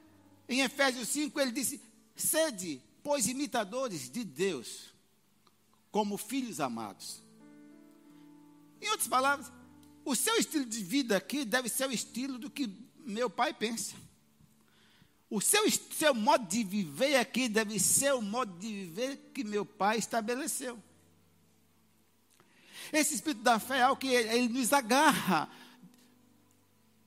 em 0.48 0.62
Efésios 0.62 1.08
5, 1.10 1.40
ele 1.40 1.52
disse: 1.52 1.82
sede, 2.16 2.82
pois, 3.04 3.28
imitadores 3.28 4.10
de 4.10 4.24
Deus, 4.24 4.94
como 5.92 6.18
filhos 6.18 6.60
amados. 6.60 7.22
Em 8.82 8.90
outras 8.90 9.08
palavras, 9.08 9.52
o 10.06 10.16
seu 10.16 10.36
estilo 10.38 10.66
de 10.66 10.84
vida 10.84 11.18
aqui 11.18 11.46
deve 11.46 11.70
ser 11.70 11.88
o 11.88 11.92
estilo 11.92 12.38
do 12.38 12.50
que 12.50 12.70
meu 13.06 13.30
pai 13.30 13.54
pensa. 13.54 13.96
O 15.30 15.40
seu, 15.40 15.70
seu 15.70 16.14
modo 16.14 16.48
de 16.48 16.64
viver 16.64 17.18
aqui 17.18 17.48
deve 17.48 17.80
ser 17.80 18.14
o 18.14 18.22
modo 18.22 18.58
de 18.58 18.68
viver 18.68 19.18
que 19.34 19.44
meu 19.44 19.64
pai 19.64 19.98
estabeleceu. 19.98 20.82
Esse 22.92 23.14
espírito 23.14 23.44
da 23.44 23.60
fé 23.60 23.78
é 23.78 23.82
algo 23.84 24.02
que 24.02 24.08
ele, 24.08 24.30
ele 24.30 24.48
nos 24.60 24.74
agarra 24.74 25.50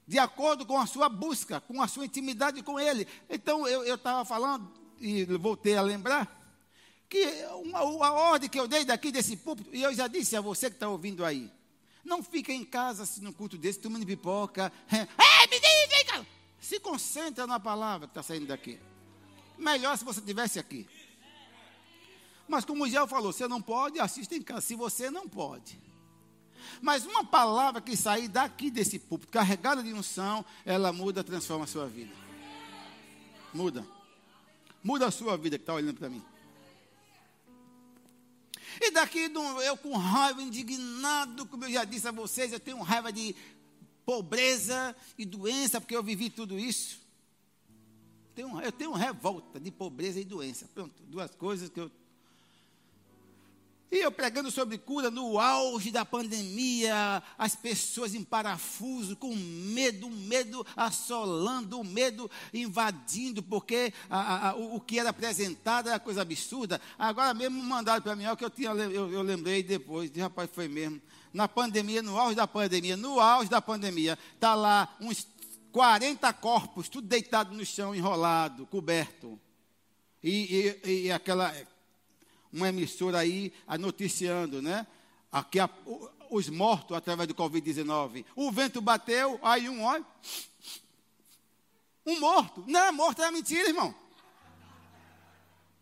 de 0.06 0.18
acordo 0.18 0.66
com 0.66 0.78
a 0.78 0.86
sua 0.86 1.08
busca, 1.08 1.60
com 1.60 1.80
a 1.80 1.88
sua 1.88 2.04
intimidade 2.04 2.62
com 2.62 2.78
Ele. 2.78 3.06
Então, 3.28 3.66
eu 3.66 3.94
estava 3.94 4.24
falando 4.24 4.70
e 5.00 5.24
voltei 5.24 5.76
a 5.76 5.82
lembrar 5.82 6.40
que 7.08 7.26
uma, 7.64 7.80
a 7.80 8.12
ordem 8.12 8.48
que 8.48 8.58
eu 8.58 8.66
dei 8.66 8.84
daqui 8.84 9.12
desse 9.12 9.36
púlpito, 9.36 9.68
e 9.74 9.82
eu 9.82 9.92
já 9.92 10.06
disse 10.06 10.34
a 10.34 10.40
você 10.40 10.70
que 10.70 10.76
está 10.76 10.88
ouvindo 10.88 11.24
aí, 11.24 11.50
não 12.04 12.22
fica 12.22 12.52
em 12.52 12.64
casa 12.64 13.02
assim, 13.02 13.20
no 13.20 13.32
culto 13.32 13.58
desse, 13.58 13.78
tomando 13.78 14.06
pipoca. 14.06 14.72
Vem 14.88 16.04
cá! 16.06 16.24
Se 16.58 16.80
concentra 16.80 17.46
na 17.46 17.60
palavra 17.60 18.06
que 18.06 18.12
está 18.12 18.22
saindo 18.22 18.46
daqui. 18.46 18.78
Melhor 19.58 19.96
se 19.98 20.04
você 20.04 20.20
estivesse 20.20 20.58
aqui. 20.58 20.88
Mas 22.48 22.64
como 22.64 22.84
o 22.84 22.88
Gel 22.88 23.06
falou, 23.06 23.32
você 23.32 23.46
não 23.46 23.60
pode, 23.60 24.00
assista 24.00 24.34
em 24.34 24.42
casa. 24.42 24.62
Se 24.62 24.74
você 24.74 25.10
não 25.10 25.28
pode. 25.28 25.78
Mas 26.80 27.04
uma 27.04 27.24
palavra 27.24 27.80
que 27.80 27.96
sair 27.96 28.28
daqui 28.28 28.70
desse 28.70 28.98
púlpito, 28.98 29.32
carregada 29.32 29.82
de 29.82 29.92
unção, 29.92 30.44
ela 30.64 30.92
muda, 30.92 31.22
transforma 31.22 31.64
a 31.64 31.68
sua 31.68 31.86
vida. 31.86 32.12
Muda. 33.52 33.86
Muda 34.82 35.06
a 35.06 35.10
sua 35.10 35.36
vida 35.36 35.58
que 35.58 35.62
está 35.62 35.74
olhando 35.74 35.98
para 35.98 36.08
mim. 36.08 36.22
E 38.80 38.90
daqui 38.90 39.30
eu 39.64 39.76
com 39.76 39.96
raiva, 39.96 40.42
indignado, 40.42 41.46
como 41.46 41.64
eu 41.64 41.70
já 41.70 41.84
disse 41.84 42.08
a 42.08 42.12
vocês, 42.12 42.52
eu 42.52 42.60
tenho 42.60 42.80
raiva 42.80 43.12
de 43.12 43.34
pobreza 44.04 44.96
e 45.16 45.24
doença, 45.24 45.80
porque 45.80 45.94
eu 45.94 46.02
vivi 46.02 46.30
tudo 46.30 46.58
isso. 46.58 47.00
eu 48.36 48.72
tenho 48.72 48.92
revolta 48.92 49.60
de 49.60 49.70
pobreza 49.70 50.18
e 50.18 50.24
doença. 50.24 50.68
Pronto, 50.74 50.94
duas 51.04 51.34
coisas 51.34 51.68
que 51.68 51.80
eu 51.80 51.90
e 53.92 53.98
eu 53.98 54.10
pregando 54.10 54.50
sobre 54.50 54.78
cura 54.78 55.10
no 55.10 55.38
auge 55.38 55.90
da 55.90 56.02
pandemia, 56.02 57.22
as 57.36 57.54
pessoas 57.54 58.14
em 58.14 58.24
parafuso, 58.24 59.14
com 59.14 59.36
medo, 59.36 60.08
medo 60.08 60.66
assolando, 60.74 61.84
medo 61.84 62.30
invadindo, 62.54 63.42
porque 63.42 63.92
a, 64.08 64.48
a, 64.48 64.56
o, 64.56 64.76
o, 64.76 64.80
que 64.80 64.98
era 64.98 65.10
apresentado 65.10 65.90
era 65.90 66.00
coisa 66.00 66.22
absurda. 66.22 66.80
Agora 66.98 67.34
mesmo 67.34 67.62
mandaram 67.62 68.00
para 68.00 68.16
mim, 68.16 68.24
é 68.24 68.32
o 68.32 68.36
que 68.36 68.46
eu, 68.46 68.48
tinha, 68.48 68.70
eu, 68.70 69.12
eu 69.12 69.20
lembrei 69.20 69.62
depois, 69.62 70.10
de 70.10 70.20
rapaz, 70.22 70.48
foi 70.50 70.68
mesmo. 70.68 70.98
Na 71.30 71.46
pandemia, 71.46 72.00
no 72.00 72.18
auge 72.18 72.34
da 72.34 72.46
pandemia, 72.46 72.96
no 72.96 73.20
auge 73.20 73.50
da 73.50 73.60
pandemia, 73.60 74.18
está 74.34 74.54
lá 74.54 74.96
uns 75.02 75.26
40 75.70 76.32
corpos, 76.32 76.88
tudo 76.88 77.06
deitado 77.06 77.54
no 77.54 77.64
chão, 77.66 77.94
enrolado, 77.94 78.64
coberto. 78.68 79.38
E, 80.24 80.78
e, 80.82 81.02
e 81.04 81.12
aquela 81.12 81.52
uma 82.52 82.68
emissora 82.68 83.18
aí 83.18 83.52
noticiando, 83.78 84.60
né? 84.60 84.86
Aqui 85.30 85.58
a, 85.58 85.70
os 86.30 86.48
mortos 86.48 86.96
através 86.96 87.28
do 87.28 87.34
Covid-19. 87.34 88.24
O 88.36 88.50
vento 88.50 88.80
bateu, 88.80 89.38
aí 89.42 89.68
um 89.68 89.82
olha. 89.82 90.04
Um 92.04 92.18
morto. 92.20 92.64
Não 92.66 92.80
era 92.80 92.92
morto, 92.92 93.22
era 93.22 93.30
mentira, 93.30 93.68
irmão. 93.68 93.94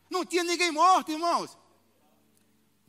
Não 0.08 0.24
tinha 0.24 0.44
ninguém 0.44 0.70
morto, 0.70 1.12
irmãos. 1.12 1.56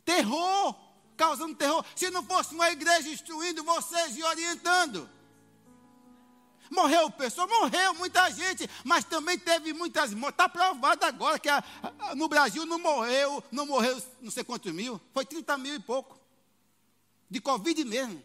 Terror, 0.04 0.74
causando 1.16 1.54
terror. 1.54 1.84
Se 1.94 2.10
não 2.10 2.22
fosse 2.24 2.54
uma 2.54 2.70
igreja 2.70 3.08
instruindo 3.08 3.62
vocês 3.62 4.16
e 4.16 4.22
orientando. 4.22 5.08
Morreu 6.72 7.10
pessoa, 7.10 7.46
morreu 7.46 7.92
muita 7.92 8.30
gente, 8.30 8.68
mas 8.82 9.04
também 9.04 9.38
teve 9.38 9.74
muitas 9.74 10.14
mortes. 10.14 10.32
Está 10.32 10.48
provado 10.48 11.04
agora 11.04 11.38
que 11.38 11.50
a, 11.50 11.62
a, 11.82 12.14
no 12.14 12.28
Brasil 12.28 12.64
não 12.64 12.78
morreu, 12.78 13.44
não 13.52 13.66
morreu 13.66 14.02
não 14.22 14.30
sei 14.30 14.42
quantos 14.42 14.72
mil, 14.72 14.98
foi 15.12 15.26
30 15.26 15.58
mil 15.58 15.74
e 15.74 15.78
pouco. 15.78 16.18
De 17.28 17.42
Covid 17.42 17.84
mesmo. 17.84 18.24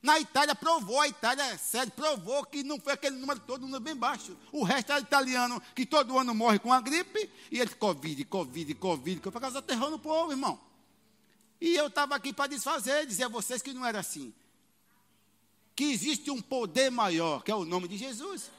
Na 0.00 0.20
Itália 0.20 0.54
provou, 0.54 1.00
a 1.00 1.08
Itália, 1.08 1.42
é 1.42 1.56
sério, 1.56 1.90
provou 1.90 2.44
que 2.44 2.62
não 2.62 2.78
foi 2.78 2.92
aquele 2.92 3.16
número 3.16 3.40
todo, 3.40 3.62
número 3.62 3.80
bem 3.80 3.96
baixo. 3.96 4.36
O 4.52 4.62
resto 4.62 4.92
era 4.92 5.00
italiano, 5.00 5.60
que 5.74 5.84
todo 5.84 6.16
ano 6.16 6.32
morre 6.32 6.60
com 6.60 6.72
a 6.72 6.80
gripe, 6.80 7.28
e 7.50 7.58
ele, 7.58 7.74
Covid, 7.74 8.24
Covid, 8.24 8.72
Covid, 8.76 9.20
por 9.20 9.40
causa 9.40 9.60
terror 9.60 9.90
no 9.90 9.98
povo, 9.98 10.30
irmão. 10.30 10.60
E 11.60 11.74
eu 11.74 11.88
estava 11.88 12.14
aqui 12.14 12.32
para 12.32 12.46
desfazer, 12.46 13.04
dizer 13.04 13.24
a 13.24 13.28
vocês 13.28 13.60
que 13.60 13.72
não 13.72 13.84
era 13.84 13.98
assim 13.98 14.32
que 15.80 15.90
existe 15.90 16.30
um 16.30 16.42
poder 16.42 16.90
maior, 16.90 17.42
que 17.42 17.50
é 17.50 17.54
o 17.54 17.64
nome 17.64 17.88
de 17.88 17.96
Jesus. 17.96 18.50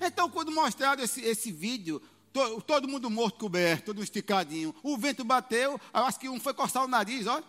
Então, 0.00 0.30
quando 0.30 0.50
mostraram 0.50 1.02
esse, 1.02 1.20
esse 1.20 1.52
vídeo, 1.52 2.00
to, 2.32 2.62
todo 2.62 2.88
mundo 2.88 3.10
morto, 3.10 3.38
coberto, 3.38 3.84
todo 3.84 4.02
esticadinho, 4.02 4.74
o 4.82 4.96
vento 4.96 5.22
bateu, 5.24 5.78
eu 5.92 6.04
acho 6.06 6.18
que 6.18 6.26
um 6.26 6.40
foi 6.40 6.54
coçar 6.54 6.86
o 6.86 6.88
nariz, 6.88 7.26
olha. 7.26 7.44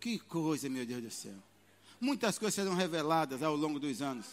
Que 0.00 0.18
coisa, 0.20 0.70
meu 0.70 0.86
Deus 0.86 1.02
do 1.02 1.10
céu. 1.10 1.36
Muitas 2.00 2.38
coisas 2.38 2.54
serão 2.54 2.74
reveladas 2.74 3.42
ao 3.42 3.54
longo 3.54 3.78
dos 3.78 4.00
anos. 4.00 4.24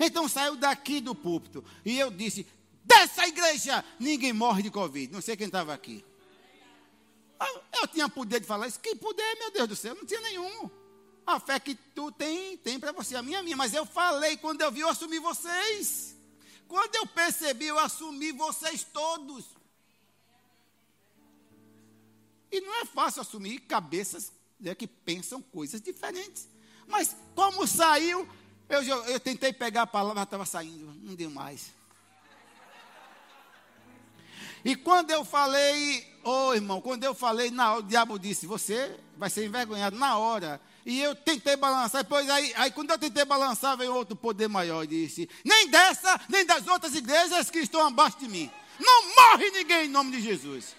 Então 0.00 0.26
saiu 0.30 0.56
daqui 0.56 0.98
do 0.98 1.14
púlpito 1.14 1.62
e 1.84 1.98
eu 1.98 2.10
disse: 2.10 2.46
dessa 2.98 3.26
igreja, 3.26 3.84
ninguém 3.98 4.32
morre 4.32 4.62
de 4.62 4.70
Covid. 4.70 5.12
Não 5.12 5.20
sei 5.20 5.36
quem 5.36 5.46
estava 5.46 5.72
aqui. 5.72 6.04
Ah, 7.38 7.60
eu 7.80 7.86
tinha 7.86 8.08
poder 8.08 8.40
de 8.40 8.46
falar 8.46 8.66
isso. 8.66 8.80
Que 8.80 8.96
poder, 8.96 9.36
meu 9.38 9.52
Deus 9.52 9.68
do 9.68 9.76
céu? 9.76 9.94
Não 9.94 10.04
tinha 10.04 10.20
nenhum. 10.20 10.68
A 11.24 11.38
fé 11.38 11.60
que 11.60 11.74
tu 11.74 12.10
tem, 12.10 12.56
tem 12.56 12.80
para 12.80 12.90
você, 12.90 13.14
a 13.14 13.22
minha, 13.22 13.38
a 13.38 13.42
minha. 13.42 13.56
Mas 13.56 13.72
eu 13.72 13.86
falei, 13.86 14.36
quando 14.36 14.62
eu 14.62 14.72
vi, 14.72 14.80
eu 14.80 14.88
assumi 14.88 15.18
vocês. 15.20 16.16
Quando 16.66 16.94
eu 16.96 17.06
percebi, 17.06 17.66
eu 17.66 17.78
assumi 17.78 18.32
vocês 18.32 18.82
todos. 18.82 19.44
E 22.50 22.60
não 22.60 22.74
é 22.80 22.84
fácil 22.84 23.22
assumir 23.22 23.60
cabeças 23.60 24.32
né, 24.58 24.74
que 24.74 24.86
pensam 24.86 25.40
coisas 25.40 25.80
diferentes. 25.80 26.48
Mas 26.88 27.14
como 27.34 27.66
saiu, 27.66 28.26
eu, 28.68 28.82
eu 28.82 29.20
tentei 29.20 29.52
pegar 29.52 29.82
a 29.82 29.86
palavra, 29.86 30.22
estava 30.22 30.46
saindo, 30.46 30.92
não 31.02 31.14
deu 31.14 31.30
mais. 31.30 31.77
E 34.64 34.74
quando 34.74 35.10
eu 35.10 35.24
falei, 35.24 36.06
ô 36.24 36.48
oh, 36.48 36.54
irmão, 36.54 36.80
quando 36.80 37.04
eu 37.04 37.14
falei, 37.14 37.50
na 37.50 37.72
hora, 37.72 37.80
o 37.80 37.82
diabo 37.82 38.18
disse: 38.18 38.46
Você 38.46 38.98
vai 39.16 39.30
ser 39.30 39.46
envergonhado 39.46 39.96
na 39.96 40.18
hora. 40.18 40.60
E 40.84 41.00
eu 41.00 41.14
tentei 41.14 41.56
balançar, 41.56 42.02
depois 42.02 42.28
aí, 42.30 42.52
aí 42.56 42.70
quando 42.70 42.90
eu 42.90 42.98
tentei 42.98 43.24
balançar, 43.24 43.76
veio 43.76 43.94
outro 43.94 44.16
poder 44.16 44.48
maior 44.48 44.84
e 44.84 44.86
disse: 44.86 45.28
Nem 45.44 45.68
dessa, 45.68 46.20
nem 46.28 46.44
das 46.44 46.66
outras 46.66 46.94
igrejas 46.94 47.50
que 47.50 47.58
estão 47.58 47.86
abaixo 47.86 48.18
de 48.18 48.28
mim. 48.28 48.50
Não 48.78 49.14
morre 49.14 49.50
ninguém 49.50 49.86
em 49.86 49.88
nome 49.88 50.12
de 50.12 50.22
Jesus. 50.22 50.76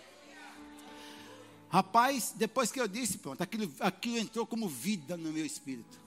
Rapaz, 1.69 2.33
depois 2.35 2.71
que 2.71 2.81
eu 2.81 2.87
disse, 2.87 3.19
pronto, 3.19 3.43
aquilo, 3.43 3.71
aquilo 3.79 4.17
entrou 4.17 4.45
como 4.45 4.67
vida 4.67 5.15
no 5.15 5.31
meu 5.31 5.45
espírito. 5.45 5.99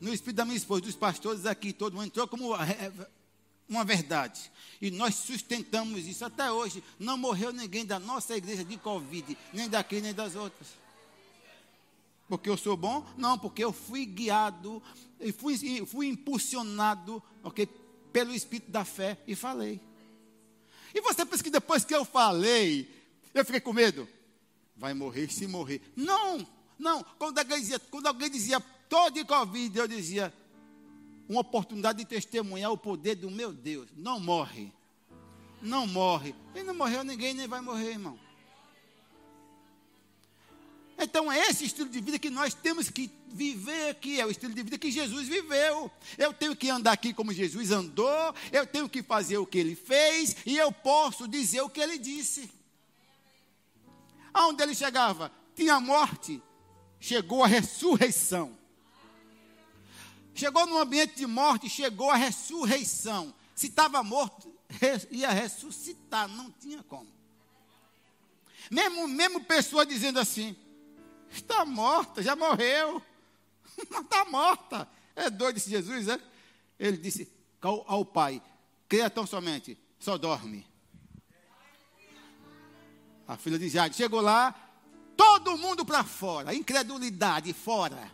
No 0.00 0.12
espírito 0.12 0.36
da 0.36 0.44
minha 0.44 0.56
esposa, 0.56 0.80
dos 0.82 0.96
pastores 0.96 1.44
aqui, 1.44 1.72
todo 1.72 1.94
mundo 1.94 2.06
entrou 2.06 2.26
como 2.26 2.54
uma 3.68 3.84
verdade. 3.84 4.50
E 4.80 4.90
nós 4.90 5.14
sustentamos 5.14 6.06
isso 6.06 6.24
até 6.24 6.50
hoje. 6.50 6.82
Não 6.98 7.16
morreu 7.16 7.52
ninguém 7.52 7.84
da 7.84 7.98
nossa 7.98 8.36
igreja 8.36 8.64
de 8.64 8.76
Covid, 8.76 9.36
nem 9.52 9.68
daqui, 9.68 10.00
nem 10.00 10.12
das 10.12 10.34
outras. 10.34 10.68
Porque 12.28 12.48
eu 12.48 12.56
sou 12.56 12.76
bom? 12.76 13.06
Não, 13.16 13.38
porque 13.38 13.62
eu 13.62 13.72
fui 13.72 14.06
guiado, 14.06 14.82
e 15.20 15.32
fui, 15.32 15.56
fui 15.86 16.06
impulsionado 16.06 17.22
okay, 17.42 17.66
pelo 18.12 18.34
Espírito 18.34 18.70
da 18.70 18.84
fé 18.84 19.18
e 19.26 19.34
falei. 19.34 19.80
E 20.94 21.00
você 21.00 21.24
pensa 21.24 21.42
que 21.42 21.50
depois 21.50 21.84
que 21.84 21.94
eu 21.94 22.04
falei, 22.04 22.88
eu 23.32 23.44
fiquei 23.44 23.60
com 23.60 23.72
medo? 23.72 24.08
Vai 24.76 24.94
morrer 24.94 25.30
se 25.30 25.46
morrer. 25.46 25.80
Não, 25.96 26.46
não. 26.78 27.04
Quando 27.18 27.38
alguém 27.38 27.60
dizia, 27.60 27.78
quando 27.78 28.06
alguém 28.06 28.30
dizia 28.30 28.60
todo 28.88 29.14
de 29.14 29.24
Covid, 29.24 29.78
eu 29.78 29.88
dizia, 29.88 30.32
uma 31.28 31.40
oportunidade 31.40 31.98
de 31.98 32.04
testemunhar 32.04 32.72
o 32.72 32.78
poder 32.78 33.14
do 33.14 33.30
meu 33.30 33.52
Deus. 33.52 33.88
Não 33.96 34.20
morre. 34.20 34.72
Não 35.62 35.86
morre. 35.86 36.34
E 36.54 36.62
não 36.62 36.74
morreu 36.74 37.02
ninguém, 37.02 37.34
nem 37.34 37.48
vai 37.48 37.60
morrer, 37.60 37.92
irmão. 37.92 38.18
Então 40.98 41.30
é 41.30 41.38
esse 41.48 41.64
estilo 41.64 41.88
de 41.88 42.00
vida 42.00 42.18
que 42.18 42.30
nós 42.30 42.54
temos 42.54 42.88
que 42.88 43.10
viver 43.28 43.90
aqui, 43.90 44.20
é 44.20 44.26
o 44.26 44.30
estilo 44.30 44.54
de 44.54 44.62
vida 44.62 44.78
que 44.78 44.90
Jesus 44.90 45.26
viveu. 45.26 45.90
Eu 46.16 46.32
tenho 46.32 46.54
que 46.54 46.70
andar 46.70 46.92
aqui 46.92 47.12
como 47.12 47.32
Jesus 47.32 47.70
andou, 47.72 48.34
eu 48.52 48.66
tenho 48.66 48.88
que 48.88 49.02
fazer 49.02 49.38
o 49.38 49.46
que 49.46 49.58
ele 49.58 49.74
fez 49.74 50.36
e 50.46 50.56
eu 50.56 50.70
posso 50.70 51.26
dizer 51.26 51.62
o 51.62 51.68
que 51.68 51.80
ele 51.80 51.98
disse. 51.98 52.50
Aonde 54.32 54.62
ele 54.62 54.74
chegava? 54.74 55.32
Tinha 55.54 55.80
morte, 55.80 56.40
chegou 57.00 57.42
a 57.42 57.48
ressurreição. 57.48 58.56
Chegou 60.34 60.66
no 60.66 60.78
ambiente 60.78 61.14
de 61.14 61.26
morte, 61.26 61.68
chegou 61.68 62.10
a 62.10 62.16
ressurreição. 62.16 63.32
Se 63.54 63.68
estava 63.68 64.02
morto, 64.02 64.52
ia 65.10 65.30
ressuscitar, 65.30 66.28
não 66.28 66.50
tinha 66.50 66.82
como. 66.82 67.08
Mesmo, 68.70 69.06
mesmo 69.06 69.44
pessoa 69.44 69.86
dizendo 69.86 70.18
assim, 70.18 70.56
está 71.30 71.64
morta, 71.64 72.22
já 72.22 72.34
morreu. 72.34 73.02
Não 73.90 74.02
está 74.02 74.24
morta. 74.24 74.88
É 75.16 75.28
doido 75.28 75.56
esse 75.56 75.68
Jesus, 75.68 76.08
é? 76.08 76.20
Ele 76.78 76.96
disse 76.96 77.30
ao, 77.60 77.84
ao 77.86 78.04
pai, 78.04 78.42
creia 78.88 79.10
tão 79.10 79.26
somente, 79.26 79.76
só 79.98 80.16
dorme. 80.16 80.66
A 83.26 83.36
filha 83.36 83.58
de 83.58 83.68
Jade 83.68 83.96
chegou 83.96 84.20
lá, 84.20 84.54
todo 85.16 85.56
mundo 85.56 85.84
para 85.84 86.04
fora, 86.04 86.54
incredulidade 86.54 87.52
fora. 87.52 88.10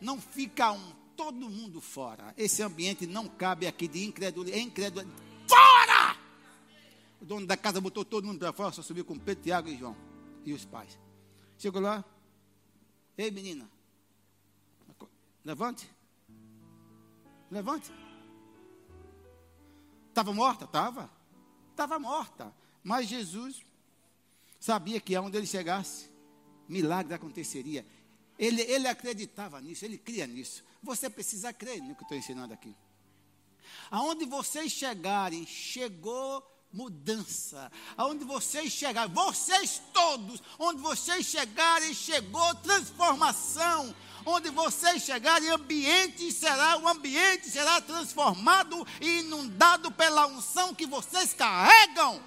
não 0.00 0.20
fica 0.20 0.70
um, 0.72 0.92
todo 1.20 1.50
mundo 1.50 1.82
fora. 1.82 2.32
Esse 2.34 2.62
ambiente 2.62 3.06
não 3.06 3.28
cabe 3.28 3.66
aqui 3.66 3.86
de 3.86 4.06
incredulidade. 4.06 4.62
incredulidade. 4.62 5.14
Fora! 5.46 6.16
O 7.20 7.26
dono 7.26 7.46
da 7.46 7.58
casa 7.58 7.78
botou 7.78 8.06
todo 8.06 8.26
mundo 8.26 8.38
para 8.38 8.54
fora, 8.54 8.72
só 8.72 8.80
subiu 8.80 9.04
com 9.04 9.18
Pedro, 9.18 9.44
Tiago 9.44 9.68
e 9.68 9.76
João. 9.76 9.94
E 10.46 10.54
os 10.54 10.64
pais. 10.64 10.98
Chegou 11.58 11.82
lá. 11.82 12.02
Ei, 13.18 13.30
menina. 13.30 13.70
Levante. 15.44 15.86
Levante. 17.50 17.92
Estava 20.08 20.32
morta? 20.32 20.64
Estava. 20.64 21.10
Estava 21.70 21.98
morta. 21.98 22.50
Mas 22.82 23.06
Jesus 23.06 23.62
sabia 24.58 24.98
que 25.02 25.14
aonde 25.14 25.36
ele 25.36 25.46
chegasse, 25.46 26.08
milagre 26.66 27.12
aconteceria. 27.12 27.84
Ele, 28.38 28.62
ele 28.62 28.88
acreditava 28.88 29.60
nisso, 29.60 29.84
ele 29.84 29.98
cria 29.98 30.26
nisso. 30.26 30.69
Você 30.82 31.10
precisa 31.10 31.52
crer 31.52 31.82
no 31.82 31.94
que 31.94 32.02
estou 32.02 32.16
ensinando 32.16 32.54
aqui. 32.54 32.74
Aonde 33.90 34.24
vocês 34.24 34.72
chegarem, 34.72 35.46
chegou 35.46 36.44
mudança. 36.72 37.70
Aonde 37.96 38.24
vocês 38.24 38.72
chegarem, 38.72 39.12
vocês 39.12 39.82
todos, 39.92 40.42
onde 40.58 40.80
vocês 40.80 41.26
chegarem, 41.26 41.92
chegou 41.92 42.54
transformação. 42.56 43.94
Onde 44.24 44.50
vocês 44.50 45.02
chegarem, 45.02 45.48
ambiente 45.48 46.30
será, 46.30 46.76
o 46.76 46.86
ambiente 46.86 47.48
será 47.48 47.80
transformado 47.80 48.86
e 49.00 49.20
inundado 49.20 49.90
pela 49.92 50.26
unção 50.26 50.74
que 50.74 50.86
vocês 50.86 51.32
carregam. 51.32 52.22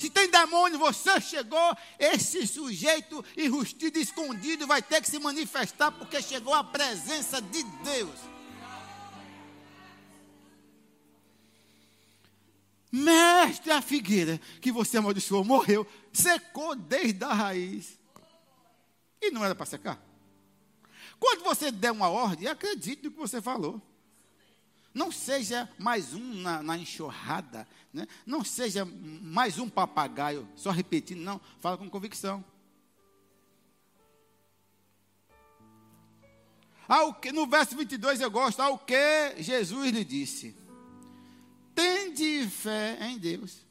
Se 0.00 0.08
tem 0.08 0.30
demônio, 0.30 0.78
você 0.78 1.20
chegou, 1.20 1.76
esse 1.98 2.46
sujeito 2.46 3.22
enrustido, 3.36 3.98
escondido, 3.98 4.66
vai 4.66 4.80
ter 4.80 5.02
que 5.02 5.10
se 5.10 5.18
manifestar 5.18 5.92
porque 5.92 6.22
chegou 6.22 6.54
a 6.54 6.64
presença 6.64 7.38
de 7.42 7.62
Deus. 7.62 8.18
Mestre, 12.90 13.70
a 13.72 13.82
figueira 13.82 14.40
que 14.62 14.72
você 14.72 14.96
amaldiçoou 14.96 15.44
morreu, 15.44 15.86
secou 16.10 16.74
desde 16.74 17.22
a 17.22 17.34
raiz. 17.34 17.98
E 19.20 19.30
não 19.30 19.44
era 19.44 19.54
para 19.54 19.66
secar. 19.66 20.02
Quando 21.18 21.44
você 21.44 21.70
der 21.70 21.92
uma 21.92 22.08
ordem, 22.08 22.48
acredite 22.48 23.04
no 23.04 23.10
que 23.10 23.18
você 23.18 23.42
falou. 23.42 23.82
Não 24.92 25.12
seja 25.12 25.68
mais 25.78 26.14
um 26.14 26.34
na, 26.34 26.62
na 26.62 26.76
enxurrada, 26.76 27.66
né? 27.92 28.06
não 28.26 28.44
seja 28.44 28.84
mais 28.84 29.58
um 29.58 29.68
papagaio, 29.68 30.48
só 30.56 30.70
repetindo, 30.70 31.20
não, 31.20 31.40
fala 31.60 31.78
com 31.78 31.88
convicção. 31.88 32.44
Ao 36.88 37.14
que, 37.14 37.30
no 37.30 37.46
verso 37.46 37.76
22 37.76 38.20
eu 38.20 38.30
gosto, 38.30 38.60
ao 38.60 38.76
que 38.76 39.36
Jesus 39.38 39.92
lhe 39.92 40.04
disse: 40.04 40.56
Tende 41.72 42.48
fé 42.48 42.98
em 43.06 43.16
Deus. 43.16 43.64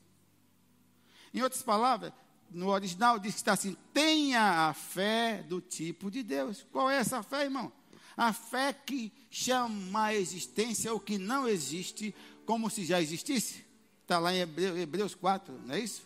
Em 1.34 1.42
outras 1.42 1.62
palavras, 1.62 2.14
no 2.50 2.70
original 2.70 3.20
diz 3.20 3.34
que 3.34 3.42
está 3.42 3.54
assim: 3.54 3.76
tenha 3.94 4.70
a 4.70 4.74
fé 4.74 5.44
do 5.44 5.60
tipo 5.60 6.10
de 6.10 6.24
Deus. 6.24 6.66
Qual 6.72 6.90
é 6.90 6.96
essa 6.96 7.22
fé, 7.22 7.44
irmão? 7.44 7.74
A 8.20 8.34
fé 8.34 8.74
que 8.74 9.14
chama 9.32 10.08
a 10.08 10.14
existência 10.14 10.94
o 10.94 11.00
que 11.00 11.18
não 11.18 11.48
existe 11.48 12.14
como 12.46 12.70
se 12.70 12.84
já 12.84 13.02
existisse. 13.02 13.66
Está 14.02 14.20
lá 14.20 14.36
em 14.36 14.40
Hebreus 14.42 15.16
4, 15.16 15.58
não 15.66 15.74
é 15.74 15.80
isso? 15.80 16.06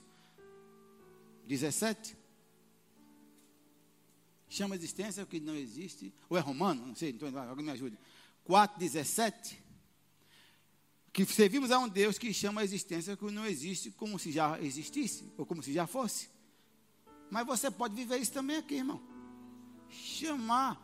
17. 1.47 2.15
Chama 4.47 4.75
a 4.75 4.77
existência 4.77 5.23
o 5.23 5.25
que 5.25 5.39
não 5.39 5.55
existe. 5.55 6.13
Ou 6.29 6.37
é 6.37 6.39
romano? 6.39 6.85
Não 6.85 6.95
sei, 6.95 7.09
então 7.09 7.35
alguém 7.49 7.65
me 7.65 7.71
ajude. 7.71 7.97
4, 8.43 8.77
17. 8.77 9.59
Que 11.11 11.25
servimos 11.25 11.71
a 11.71 11.79
um 11.79 11.89
Deus 11.89 12.19
que 12.19 12.31
chama 12.31 12.61
a 12.61 12.63
existência 12.63 13.17
que 13.17 13.25
não 13.31 13.47
existe 13.47 13.89
como 13.89 14.19
se 14.19 14.31
já 14.31 14.61
existisse, 14.61 15.33
ou 15.35 15.47
como 15.47 15.63
se 15.63 15.73
já 15.73 15.87
fosse. 15.87 16.29
Mas 17.31 17.43
você 17.47 17.71
pode 17.71 17.95
viver 17.95 18.19
isso 18.19 18.33
também 18.33 18.57
aqui, 18.57 18.75
irmão. 18.75 19.01
Chamar 19.89 20.82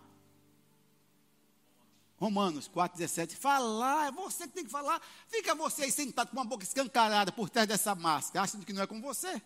Romanos 2.19 2.69
4,17. 2.69 3.35
Falar, 3.35 4.07
é 4.07 4.11
você 4.11 4.45
que 4.47 4.53
tem 4.53 4.65
que 4.65 4.71
falar. 4.71 5.01
Fica 5.27 5.55
você 5.55 5.83
aí 5.83 5.91
sentado 5.91 6.29
com 6.29 6.37
uma 6.37 6.43
boca 6.43 6.63
escancarada 6.63 7.31
por 7.31 7.49
trás 7.49 7.67
dessa 7.67 7.95
máscara, 7.95 8.43
achando 8.43 8.65
que 8.65 8.73
não 8.73 8.83
é 8.83 8.87
com 8.87 9.01
você. 9.01 9.41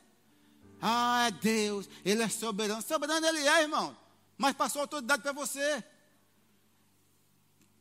Ah, 0.81 1.27
é 1.27 1.31
Deus, 1.31 1.87
Ele 2.03 2.23
é 2.23 2.29
soberano. 2.29 2.81
Soberano 2.81 3.25
Ele 3.25 3.47
é, 3.47 3.61
irmão. 3.61 3.95
Mas 4.37 4.55
passou 4.55 4.79
a 4.79 4.83
autoridade 4.83 5.21
para 5.21 5.31
você. 5.31 5.83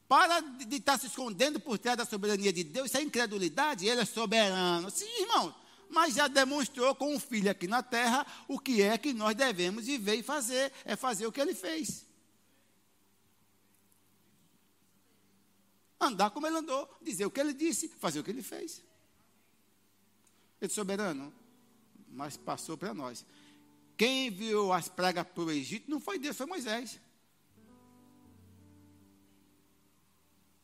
Para 0.07 0.41
de 0.41 0.77
estar 0.77 0.99
se 0.99 1.07
escondendo 1.07 1.59
por 1.59 1.79
trás 1.79 1.97
da 1.97 2.05
soberania 2.05 2.53
de 2.53 2.63
Deus. 2.63 2.89
Isso 2.89 2.99
é 2.99 3.03
incredulidade. 3.03 3.87
Ele 3.87 4.03
é 4.03 4.05
soberano. 4.05 4.91
Sim, 4.91 5.23
irmão. 5.23 5.55
Mas 5.89 6.15
já 6.15 6.29
demonstrou 6.29 6.95
com 6.95 7.17
o 7.17 7.19
filho 7.21 7.51
aqui 7.51 7.67
na 7.67 7.83
terra 7.83 8.27
o 8.47 8.59
que 8.59 8.83
é 8.83 8.99
que 8.99 9.15
nós 9.15 9.35
devemos 9.35 9.87
viver 9.87 10.17
e 10.17 10.23
fazer. 10.23 10.71
É 10.85 10.97
fazer 10.97 11.27
o 11.27 11.33
que 11.33 11.41
ele 11.41 11.55
fez. 11.55 12.12
Andar 16.07 16.31
como 16.31 16.47
ele 16.47 16.57
andou, 16.57 16.89
dizer 17.01 17.27
o 17.27 17.31
que 17.31 17.41
ele 17.41 17.53
disse, 17.53 17.89
fazer 17.89 18.21
o 18.21 18.25
que 18.25 18.31
ele 18.31 18.43
fez. 18.43 18.83
Ele 20.61 20.73
soberano, 20.73 21.33
mas 22.09 22.37
passou 22.37 22.77
para 22.77 22.93
nós. 22.95 23.25
Quem 23.97 24.27
enviou 24.27 24.73
as 24.73 24.89
pragas 24.89 25.27
para 25.27 25.43
o 25.43 25.51
Egito 25.51 25.91
não 25.91 26.01
foi 26.01 26.19
Deus, 26.19 26.37
foi 26.37 26.47
Moisés. 26.47 27.01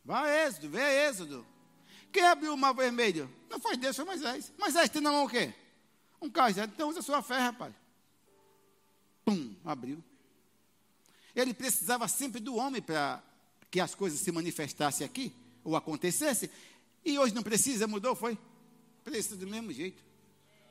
Vai 0.05 0.47
Êxodo, 0.47 0.70
vê 0.70 1.09
Êxodo. 1.09 1.47
Quem 2.11 2.24
abriu 2.24 2.55
o 2.55 2.57
mar 2.57 2.72
vermelho? 2.72 3.30
Não 3.51 3.61
foi 3.61 3.76
Deus, 3.76 3.95
foi 3.95 4.05
Moisés. 4.05 4.53
Moisés 4.59 4.89
tem 4.89 5.03
na 5.03 5.12
mão 5.12 5.24
o 5.24 5.28
quê? 5.28 5.55
Um 6.20 6.30
cajado. 6.30 6.72
Então 6.74 6.89
usa 6.89 7.01
a 7.01 7.03
sua 7.03 7.22
fé, 7.22 7.39
rapaz. 7.39 7.74
Pum, 9.24 9.55
abriu. 9.64 10.03
Ele 11.34 11.53
precisava 11.53 12.09
sempre 12.09 12.41
do 12.41 12.57
homem 12.57 12.80
para 12.80 13.22
que 13.71 13.81
as 13.81 13.95
coisas 13.95 14.21
se 14.21 14.33
manifestassem 14.33 15.05
aqui, 15.05 15.33
ou 15.62 15.77
acontecessem, 15.77 16.49
e 17.05 17.19
hoje 17.19 17.35
não 17.35 17.43
precisa, 17.43 17.87
mudou, 17.87 18.14
foi? 18.14 18.39
Precisa 19.05 19.37
do 19.37 19.47
mesmo 19.47 19.73
jeito. 19.73 20.03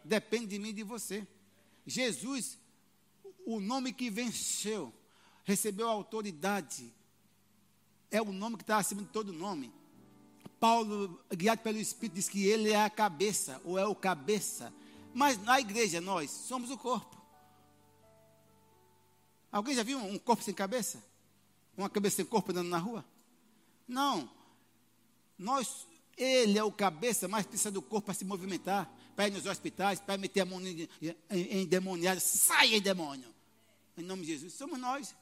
Depende 0.04 0.48
de 0.48 0.60
mim 0.60 0.70
e 0.70 0.74
de 0.74 0.84
você. 0.84 1.28
Jesus, 1.86 2.58
o 3.46 3.60
nome 3.60 3.94
que 3.94 4.10
venceu, 4.10 4.94
recebeu 5.44 5.88
autoridade, 5.88 6.94
é 8.12 8.22
o 8.22 8.32
nome 8.32 8.58
que 8.58 8.64
está 8.64 8.78
acima 8.78 9.02
de 9.02 9.10
todo 9.10 9.34
nome. 9.34 9.72
Paulo, 10.60 11.22
guiado 11.36 11.62
pelo 11.62 11.78
Espírito, 11.78 12.16
diz 12.16 12.28
que 12.28 12.46
ele 12.46 12.72
é 12.72 12.84
a 12.84 12.90
cabeça, 12.90 13.62
ou 13.64 13.78
é 13.78 13.86
o 13.86 13.96
cabeça. 13.96 14.74
Mas 15.14 15.42
na 15.42 15.60
igreja, 15.60 16.02
nós 16.02 16.30
somos 16.30 16.72
o 16.72 16.78
corpo. 16.78 17.16
Alguém 19.52 19.76
já 19.76 19.84
viu 19.84 19.98
um 19.98 20.18
corpo 20.18 20.44
sem 20.44 20.54
cabeça? 20.54 21.04
Uma 21.78 21.90
cabeça 21.90 22.18
sem 22.18 22.26
corpo 22.26 22.52
andando 22.52 22.70
na 22.70 22.80
rua? 22.80 23.06
Não. 23.88 24.30
Nós, 25.38 25.88
ele 26.18 26.58
é 26.58 26.64
o 26.64 26.72
cabeça, 26.72 27.28
mas 27.28 27.46
precisa 27.46 27.72
do 27.72 27.82
corpo 27.82 28.08
para 28.08 28.14
se 28.16 28.26
movimentar, 28.26 28.92
para 29.16 29.28
ir 29.28 29.32
nos 29.32 29.46
hospitais, 29.46 30.00
para 30.00 30.18
meter 30.18 30.42
a 30.42 30.46
mão 30.46 30.60
em, 30.62 30.90
em, 31.30 31.60
em 31.60 31.66
demoniado. 31.66 32.20
Saia, 32.20 32.82
demônio! 32.82 33.34
Em 33.98 34.02
nome 34.02 34.24
de 34.24 34.34
Jesus, 34.34 34.54
somos 34.54 34.80
nós. 34.80 35.16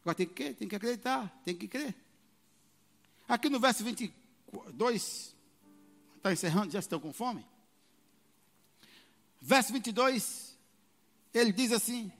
Agora 0.00 0.14
tem 0.16 0.26
que 0.26 0.54
tem 0.54 0.68
que 0.68 0.76
acreditar, 0.76 1.28
tem 1.44 1.54
que 1.54 1.68
crer. 1.68 1.94
Aqui 3.28 3.48
no 3.48 3.60
verso 3.60 3.84
22, 3.84 5.34
está 6.16 6.32
encerrando, 6.32 6.72
já 6.72 6.80
estão 6.80 6.98
com 6.98 7.12
fome? 7.12 7.46
Verso 9.40 9.72
22, 9.72 10.56
ele 11.32 11.52
diz 11.52 11.72
assim: 11.72 12.12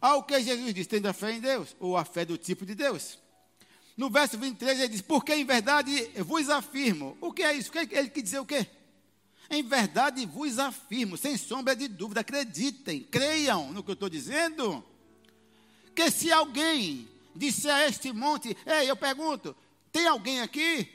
ao 0.00 0.22
que 0.22 0.40
Jesus 0.40 0.74
diz, 0.74 0.86
tendo 0.86 1.06
a 1.06 1.12
fé 1.12 1.32
em 1.32 1.40
Deus, 1.40 1.74
ou 1.80 1.96
a 1.96 2.04
fé 2.04 2.24
do 2.24 2.38
tipo 2.38 2.64
de 2.64 2.74
Deus. 2.74 3.18
No 3.96 4.08
verso 4.08 4.38
23 4.38 4.78
ele 4.78 4.88
diz, 4.88 5.00
porque 5.00 5.34
em 5.34 5.44
verdade 5.44 6.10
vos 6.18 6.48
afirmo. 6.48 7.16
O 7.20 7.32
que 7.32 7.42
é 7.42 7.52
isso? 7.54 7.70
Ele 7.76 8.08
quer 8.08 8.22
dizer 8.22 8.38
o 8.38 8.46
quê? 8.46 8.66
Em 9.50 9.62
verdade 9.62 10.24
vos 10.26 10.58
afirmo, 10.58 11.16
sem 11.16 11.36
sombra 11.36 11.74
de 11.74 11.88
dúvida, 11.88 12.20
acreditem, 12.20 13.02
creiam 13.02 13.72
no 13.72 13.82
que 13.82 13.90
eu 13.90 13.94
estou 13.94 14.08
dizendo. 14.08 14.84
Que 15.96 16.10
se 16.10 16.30
alguém 16.30 17.08
disser 17.34 17.74
a 17.74 17.88
este 17.88 18.12
monte, 18.12 18.56
ei, 18.64 18.88
eu 18.88 18.96
pergunto, 18.96 19.56
tem 19.90 20.06
alguém 20.06 20.42
aqui? 20.42 20.88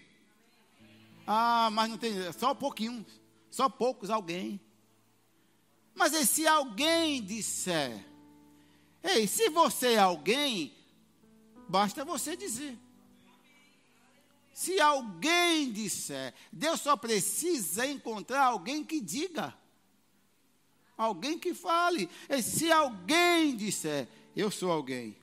Ah, 1.26 1.70
mas 1.72 1.90
não 1.90 1.98
tem, 1.98 2.14
só 2.34 2.54
pouquinho, 2.54 3.06
só 3.50 3.68
poucos 3.68 4.10
alguém. 4.10 4.62
Mas 5.96 6.14
e 6.14 6.26
se 6.26 6.48
alguém 6.48 7.22
disser, 7.22 8.06
Ei, 9.04 9.28
se 9.28 9.50
você 9.50 9.94
é 9.94 10.00
alguém, 10.00 10.74
basta 11.68 12.06
você 12.06 12.38
dizer. 12.38 12.78
Se 14.54 14.80
alguém 14.80 15.72
disser, 15.72 16.34
Deus 16.52 16.80
só 16.80 16.96
precisa 16.96 17.86
encontrar 17.86 18.46
alguém 18.46 18.84
que 18.84 19.02
diga. 19.02 19.54
Alguém 20.96 21.38
que 21.38 21.54
fale. 21.54 22.10
E 22.30 22.42
se 22.42 22.72
alguém 22.72 23.58
disser, 23.58 24.08
eu 24.36 24.50
sou 24.50 24.72
alguém. 24.72 25.18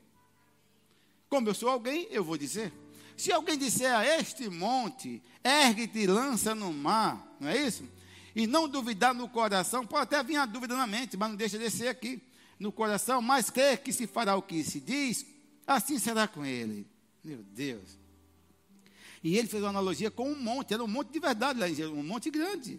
Como 1.29 1.49
eu 1.49 1.55
sou 1.55 1.71
alguém, 1.71 2.07
eu 2.11 2.23
vou 2.23 2.37
dizer. 2.37 2.73
Se 3.17 3.33
alguém 3.33 3.57
disser 3.57 3.95
a 3.95 4.05
este 4.05 4.51
monte, 4.51 5.23
ergue-te 5.43 6.01
e 6.01 6.07
lança 6.07 6.55
no 6.55 6.73
mar, 6.73 7.37
não 7.39 7.49
é 7.49 7.57
isso? 7.57 7.89
E 8.35 8.47
não 8.47 8.69
duvidar 8.69 9.15
no 9.15 9.29
coração, 9.29 9.87
pode 9.87 10.03
até 10.03 10.23
vir 10.23 10.37
a 10.37 10.47
dúvida 10.47 10.77
na 10.77 10.87
mente, 10.87 11.17
mas 11.17 11.29
não 11.29 11.37
deixa 11.37 11.59
de 11.59 11.71
ser 11.71 11.89
aqui 11.89 12.21
no 12.61 12.71
coração, 12.71 13.23
mas 13.23 13.49
crê 13.49 13.77
que 13.79 13.93
se 13.93 14.07
fará 14.07 14.37
o 14.37 14.43
que 14.43 14.63
se 14.63 14.79
diz, 14.79 15.25
assim 15.67 15.99
será 15.99 16.29
com 16.29 16.45
ele. 16.45 16.87
Meu 17.25 17.43
Deus. 17.43 17.99
E 19.25 19.37
ele 19.37 19.49
fez 19.49 19.63
uma 19.63 19.71
analogia 19.71 20.11
com 20.11 20.31
um 20.31 20.39
monte, 20.39 20.75
era 20.75 20.85
um 20.85 20.89
monte 20.89 21.11
de 21.11 21.19
verdade 21.19 21.59
lá 21.59 21.69
em 21.69 21.87
um 21.87 22.03
monte 22.03 22.31
grande. 22.31 22.79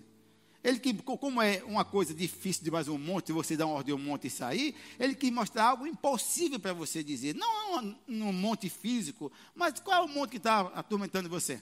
Ele 0.64 0.78
que, 0.78 0.94
como 0.94 1.42
é 1.42 1.64
uma 1.64 1.84
coisa 1.84 2.14
difícil 2.14 2.64
de 2.64 2.70
mais 2.70 2.88
um 2.88 2.98
monte, 2.98 3.32
você 3.32 3.58
dar 3.58 3.66
uma 3.66 3.76
ordem 3.76 3.96
um 3.96 3.98
monte 3.98 4.28
e 4.28 4.30
sair, 4.30 4.76
ele 5.00 5.16
quis 5.16 5.32
mostrar 5.32 5.66
algo 5.66 5.88
impossível 5.88 6.60
para 6.60 6.72
você 6.72 7.04
dizer. 7.04 7.34
Não 7.34 7.80
é 7.80 7.82
um, 7.82 7.96
um 8.08 8.34
monte 8.34 8.70
físico, 8.70 9.32
mas 9.56 9.80
qual 9.80 10.04
é 10.04 10.06
o 10.06 10.08
monte 10.08 10.32
que 10.32 10.38
está 10.38 10.62
atormentando 10.76 11.28
você? 11.28 11.62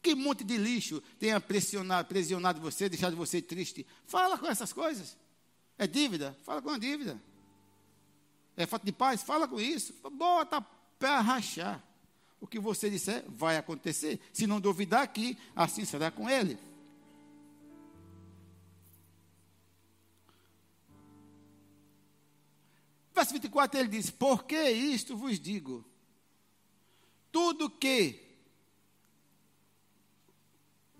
Que 0.00 0.14
monte 0.14 0.44
de 0.44 0.56
lixo 0.56 1.02
tenha 1.18 1.40
pressionado, 1.40 2.06
pressionado 2.06 2.60
você, 2.60 2.88
deixado 2.88 3.16
você 3.16 3.42
triste? 3.42 3.84
Fala 4.06 4.38
com 4.38 4.46
essas 4.46 4.72
coisas. 4.72 5.16
É 5.78 5.86
dívida? 5.86 6.36
Fala 6.44 6.62
com 6.62 6.70
a 6.70 6.78
dívida. 6.78 7.20
É 8.56 8.66
falta 8.66 8.86
de 8.86 8.92
paz? 8.92 9.22
Fala 9.22 9.48
com 9.48 9.60
isso. 9.60 9.92
Bota 10.12 10.60
para 10.98 11.20
rachar. 11.20 11.82
O 12.40 12.46
que 12.46 12.58
você 12.60 12.90
disser 12.90 13.24
vai 13.28 13.56
acontecer. 13.56 14.20
Se 14.32 14.46
não 14.46 14.60
duvidar 14.60 15.06
que 15.08 15.36
assim 15.56 15.84
será 15.84 16.10
com 16.10 16.28
ele. 16.28 16.58
Verso 23.14 23.32
24 23.32 23.80
ele 23.80 23.88
diz: 23.88 24.10
Por 24.10 24.44
que 24.44 24.70
isto 24.70 25.16
vos 25.16 25.38
digo? 25.38 25.84
Tudo 27.30 27.70
que, 27.70 28.20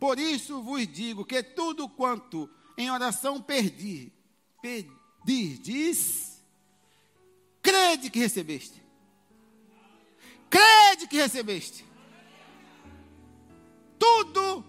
por 0.01 0.19
isso 0.19 0.63
vos 0.63 0.87
digo 0.87 1.25
que 1.25 1.43
tudo 1.43 1.89
quanto 1.89 2.51
em 2.77 2.91
oração 2.91 3.41
perdi, 3.41 4.13
pedirdes, 4.65 6.43
crede 7.61 8.09
que 8.09 8.19
recebeste. 8.19 8.83
Crede 10.49 11.07
que 11.07 11.17
recebeste. 11.19 11.85
Tudo 13.99 14.65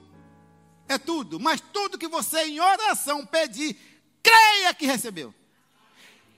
é 0.89 0.97
tudo, 0.97 1.39
mas 1.39 1.61
tudo 1.61 1.97
que 1.97 2.09
você 2.09 2.43
em 2.43 2.59
oração 2.59 3.25
pedir, 3.25 3.77
creia 4.21 4.73
que 4.73 4.85
recebeu. 4.85 5.33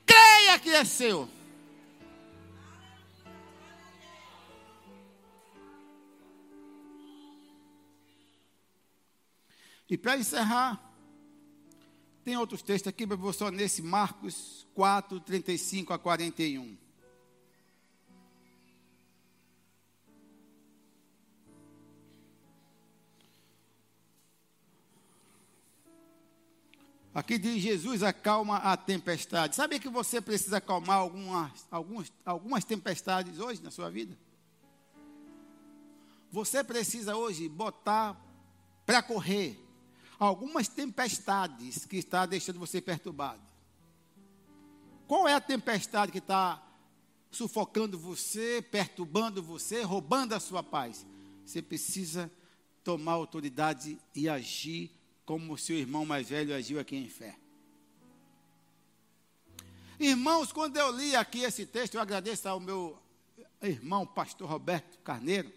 Creia 0.05 0.59
que 0.59 0.69
é 0.69 0.85
seu. 0.85 1.27
E 9.89 9.97
para 9.97 10.17
encerrar, 10.17 10.86
tem 12.27 12.35
outros 12.35 12.61
textos 12.61 12.89
aqui, 12.89 13.05
mas 13.05 13.17
vou 13.17 13.31
só 13.31 13.49
nesse 13.49 13.81
Marcos 13.81 14.67
4, 14.75 15.17
35 15.21 15.93
a 15.93 15.97
41. 15.97 16.77
Aqui 27.13 27.37
diz 27.37 27.63
Jesus 27.63 28.03
acalma 28.03 28.57
a 28.57 28.75
tempestade. 28.75 29.55
Sabe 29.55 29.79
que 29.79 29.87
você 29.87 30.19
precisa 30.19 30.57
acalmar 30.57 30.97
algumas, 30.97 31.65
algumas, 31.71 32.11
algumas 32.25 32.65
tempestades 32.65 33.39
hoje 33.39 33.63
na 33.63 33.71
sua 33.71 33.89
vida? 33.89 34.17
Você 36.29 36.61
precisa 36.61 37.15
hoje 37.15 37.47
botar 37.47 38.21
para 38.85 39.01
correr 39.01 39.65
algumas 40.19 40.67
tempestades 40.67 41.85
que 41.85 41.97
está 41.97 42.25
deixando 42.25 42.59
você 42.59 42.81
perturbado. 42.81 43.41
Qual 45.07 45.27
é 45.27 45.33
a 45.33 45.41
tempestade 45.41 46.11
que 46.11 46.17
está 46.17 46.61
sufocando 47.31 47.97
você, 47.97 48.61
perturbando 48.61 49.41
você, 49.41 49.81
roubando 49.81 50.33
a 50.33 50.39
sua 50.39 50.63
paz? 50.63 51.05
Você 51.45 51.61
precisa 51.61 52.31
tomar 52.83 53.13
autoridade 53.13 53.97
e 54.15 54.27
agir 54.27 54.91
como 55.25 55.57
seu 55.57 55.77
irmão 55.77 56.05
mais 56.05 56.29
velho 56.29 56.55
agiu 56.55 56.79
aqui 56.79 56.95
em 56.95 57.09
fé. 57.09 57.37
Irmãos, 59.99 60.51
quando 60.51 60.77
eu 60.77 60.91
li 60.91 61.15
aqui 61.15 61.39
esse 61.39 61.65
texto, 61.65 61.95
eu 61.95 62.01
agradeço 62.01 62.47
ao 62.47 62.59
meu 62.59 62.97
irmão, 63.61 64.05
pastor 64.05 64.47
Roberto 64.47 64.99
Carneiro, 64.99 65.51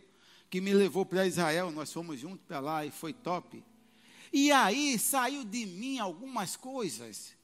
que 0.48 0.60
me 0.60 0.72
levou 0.72 1.04
para 1.04 1.26
Israel, 1.26 1.70
nós 1.70 1.92
fomos 1.92 2.18
juntos 2.18 2.44
para 2.46 2.58
lá 2.58 2.84
e 2.84 2.90
foi 2.90 3.12
top. 3.12 3.62
E 4.32 4.52
aí 4.52 4.98
saiu 4.98 5.44
de 5.44 5.66
mim 5.66 5.98
algumas 5.98 6.56
coisas. 6.56 7.34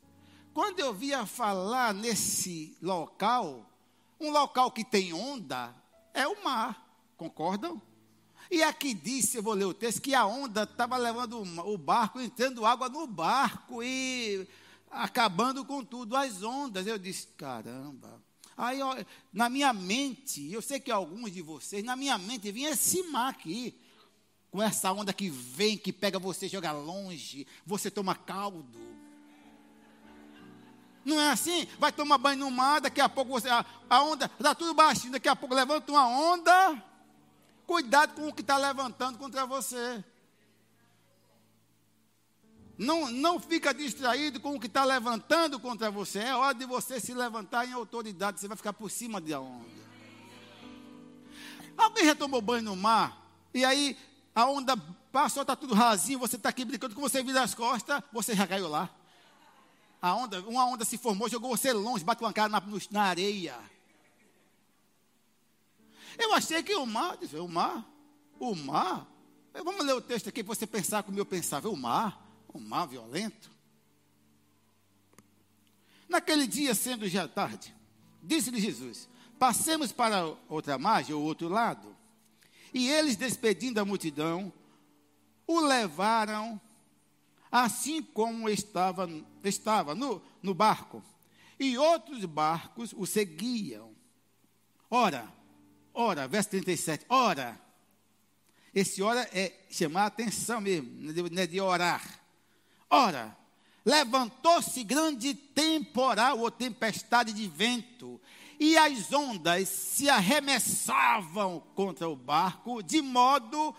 Quando 0.55 0.79
eu 0.81 0.95
via 0.95 1.27
falar 1.27 1.93
nesse 1.93 2.77
local, 2.81 3.69
um 4.21 4.31
local 4.31 4.71
que 4.71 4.85
tem 4.85 5.13
onda, 5.13 5.75
é 6.15 6.27
o 6.27 6.43
mar, 6.45 6.89
concordam? 7.17 7.83
E 8.51 8.63
aqui 8.63 8.95
disse, 8.95 9.37
eu 9.37 9.43
vou 9.43 9.55
ler 9.55 9.65
o 9.65 9.75
texto, 9.75 10.01
que 10.01 10.15
a 10.15 10.25
onda 10.25 10.63
estava 10.63 10.97
levando 10.97 11.41
o 11.41 11.77
barco, 11.77 12.21
entrando 12.21 12.65
água 12.65 12.89
no 12.89 13.07
barco 13.07 13.83
e 13.83 14.47
acabando 14.91 15.65
com 15.65 15.85
tudo, 15.85 16.17
as 16.17 16.43
ondas. 16.43 16.87
Eu 16.87 16.97
disse, 16.97 17.27
caramba. 17.37 18.23
Aí, 18.57 18.81
ó, 18.81 18.97
na 19.33 19.51
minha 19.51 19.73
mente, 19.73 20.51
eu 20.51 20.63
sei 20.63 20.81
que 20.81 20.91
alguns 20.91 21.33
de 21.33 21.43
vocês, 21.43 21.85
na 21.85 21.97
minha 21.97 22.17
mente 22.17 22.51
vinha 22.53 22.71
esse 22.71 23.03
mar 23.03 23.31
aqui 23.31 23.79
com 24.57 24.63
essa 24.63 24.91
onda 24.91 25.13
que 25.13 25.29
vem, 25.29 25.77
que 25.77 25.93
pega 25.93 26.19
você, 26.19 26.49
joga 26.49 26.73
longe, 26.73 27.47
você 27.67 27.91
toma 27.91 28.15
caldo. 28.15 28.65
Não 31.05 31.21
é 31.21 31.31
assim? 31.31 31.69
Vai 31.79 31.93
tomar 31.93 32.17
banho 32.17 32.39
no 32.39 32.51
mar, 32.51 32.81
daqui 32.81 32.99
a 32.99 33.07
pouco 33.07 33.33
você. 33.33 33.51
A, 33.51 33.67
a 33.91 34.03
onda 34.03 34.31
está 34.41 34.55
tudo 34.55 34.73
baixinho, 34.73 35.13
daqui 35.13 35.29
a 35.29 35.37
pouco 35.37 35.55
levanta 35.55 35.93
uma 35.93 36.09
onda. 36.09 36.83
Cuidado 37.67 38.15
com 38.15 38.29
o 38.29 38.33
que 38.33 38.41
está 38.41 38.57
levantando 38.57 39.19
contra 39.19 39.45
você. 39.45 40.03
Não, 42.79 43.11
não 43.11 43.39
fica 43.39 43.75
distraído 43.75 44.41
com 44.41 44.55
o 44.55 44.61
que 44.61 44.69
está 44.69 44.87
levantando 44.87 45.61
contra 45.61 45.91
você. 45.91 46.21
É 46.21 46.35
hora 46.35 46.55
de 46.55 46.65
você 46.65 46.99
se 46.99 47.13
levantar 47.13 47.69
em 47.69 47.75
autoridade. 47.75 48.41
Você 48.41 48.49
vai 48.49 48.57
ficar 48.57 48.73
por 48.73 48.91
cima 48.91 49.21
da 49.21 49.39
onda. 49.39 49.67
Alguém 51.77 52.07
já 52.07 52.15
tomou 52.15 52.41
banho 52.41 52.63
no 52.63 52.75
mar? 52.75 53.23
E 53.53 53.63
aí 53.63 53.99
a 54.37 54.45
onda 54.45 54.77
passou, 55.11 55.41
está 55.41 55.57
tudo 55.57 55.73
rasinho, 55.73 56.19
você 56.19 56.37
está 56.37 56.51
aqui 56.51 56.63
brincando, 56.63 56.95
quando 56.95 57.11
você 57.11 57.23
vira 57.23 57.43
as 57.43 57.55
costas, 57.55 58.03
você 58.13 58.37
já 58.37 58.47
caiu 58.47 58.69
lá. 58.69 58.95
A 60.01 60.15
onda, 60.15 60.43
uma 60.43 60.67
onda 60.67 60.85
se 60.85 60.99
formou, 60.99 61.27
jogou 61.27 61.57
você 61.57 61.73
longe, 61.73 62.05
bateu 62.05 62.27
uma 62.27 62.35
cara 62.35 62.51
na, 62.51 62.63
na 62.91 63.03
areia. 63.05 63.59
Eu 66.19 66.35
achei 66.35 66.63
que 66.63 66.75
o 66.75 66.85
mar, 66.85 67.17
o 67.33 67.49
mar, 67.49 67.87
o 68.39 68.55
mar, 68.55 69.07
vamos 69.55 69.87
ler 69.87 69.95
o 69.95 70.03
texto 70.03 70.29
aqui 70.29 70.45
para 70.45 70.55
você 70.55 70.67
pensar 70.67 71.03
como 71.03 71.19
eu 71.19 71.25
pensava, 71.25 71.71
o 71.71 71.77
mar, 71.77 72.23
o 72.49 72.61
mar 72.61 72.85
violento. 72.85 73.51
Naquele 76.07 76.47
dia, 76.47 76.75
sendo 76.75 77.09
já 77.09 77.27
tarde, 77.27 77.75
disse-lhe 78.23 78.61
Jesus: 78.61 79.09
Passemos 79.39 79.93
para 79.93 80.27
outra 80.47 80.77
margem, 80.77 81.15
ou 81.15 81.23
outro 81.23 81.49
lado. 81.49 81.96
E 82.73 82.89
eles, 82.89 83.17
despedindo 83.17 83.81
a 83.81 83.85
multidão, 83.85 84.53
o 85.47 85.61
levaram 85.61 86.61
assim 87.51 88.03
como 88.03 88.49
estava, 88.49 89.09
estava 89.45 89.95
no, 89.95 90.23
no 90.43 90.55
barco. 90.55 91.03
E 91.59 91.79
outros 91.79 92.25
barcos 92.25 92.93
o 92.93 93.07
seguiam. 93.07 93.95
Ora, 94.91 95.33
ora, 95.95 96.29
verso 96.29 96.51
37, 96.51 97.07
ora. 97.09 97.59
Esse 98.75 99.03
ora 99.03 99.29
é 99.33 99.55
chamar 99.71 100.03
a 100.03 100.07
atenção 100.07 100.61
mesmo, 100.61 100.91
não 101.31 101.43
é 101.43 101.47
de 101.47 101.61
orar. 101.61 102.21
Ora, 102.91 103.37
levantou-se 103.85 104.85
grande 104.85 105.35
temporal 105.35 106.39
ou 106.39 106.51
tempestade 106.51 107.33
de 107.33 107.49
vento, 107.49 108.21
e 108.59 108.77
as 108.77 109.13
ondas 109.13 109.69
se 109.69 110.09
arremessavam 110.09 111.61
contra 111.75 112.09
o 112.09 112.17
barco, 112.17 112.83
de 112.83 113.03
modo 113.03 113.75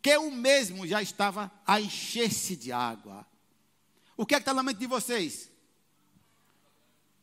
que 0.00 0.16
o 0.16 0.30
mesmo 0.30 0.86
já 0.86 1.00
estava 1.00 1.50
a 1.66 1.80
encher-se 1.80 2.56
de 2.56 2.72
água. 2.72 3.26
O 4.16 4.26
que 4.26 4.34
é 4.34 4.38
que 4.38 4.42
está 4.42 4.52
na 4.52 4.62
mente 4.62 4.78
de 4.78 4.86
vocês? 4.86 5.50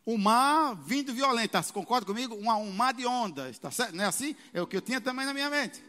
O 0.05 0.17
mar 0.17 0.75
vindo 0.75 1.13
violento, 1.13 1.51
tá? 1.51 1.63
concorda 1.63 2.05
comigo? 2.05 2.35
Um, 2.35 2.49
um 2.49 2.71
mar 2.71 2.93
de 2.93 3.05
ondas, 3.05 3.59
tá 3.59 3.69
certo? 3.69 3.95
Não 3.95 4.03
é 4.03 4.07
assim? 4.07 4.35
É 4.53 4.61
o 4.61 4.67
que 4.67 4.77
eu 4.77 4.81
tinha 4.81 4.99
também 4.99 5.25
na 5.25 5.33
minha 5.33 5.49
mente. 5.49 5.83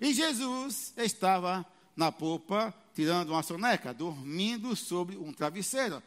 E 0.00 0.12
Jesus 0.12 0.92
estava 0.96 1.64
na 1.94 2.10
popa, 2.10 2.74
tirando 2.94 3.30
uma 3.30 3.42
soneca, 3.42 3.94
dormindo 3.94 4.74
sobre 4.74 5.16
um 5.16 5.32
travesseiro. 5.32 6.02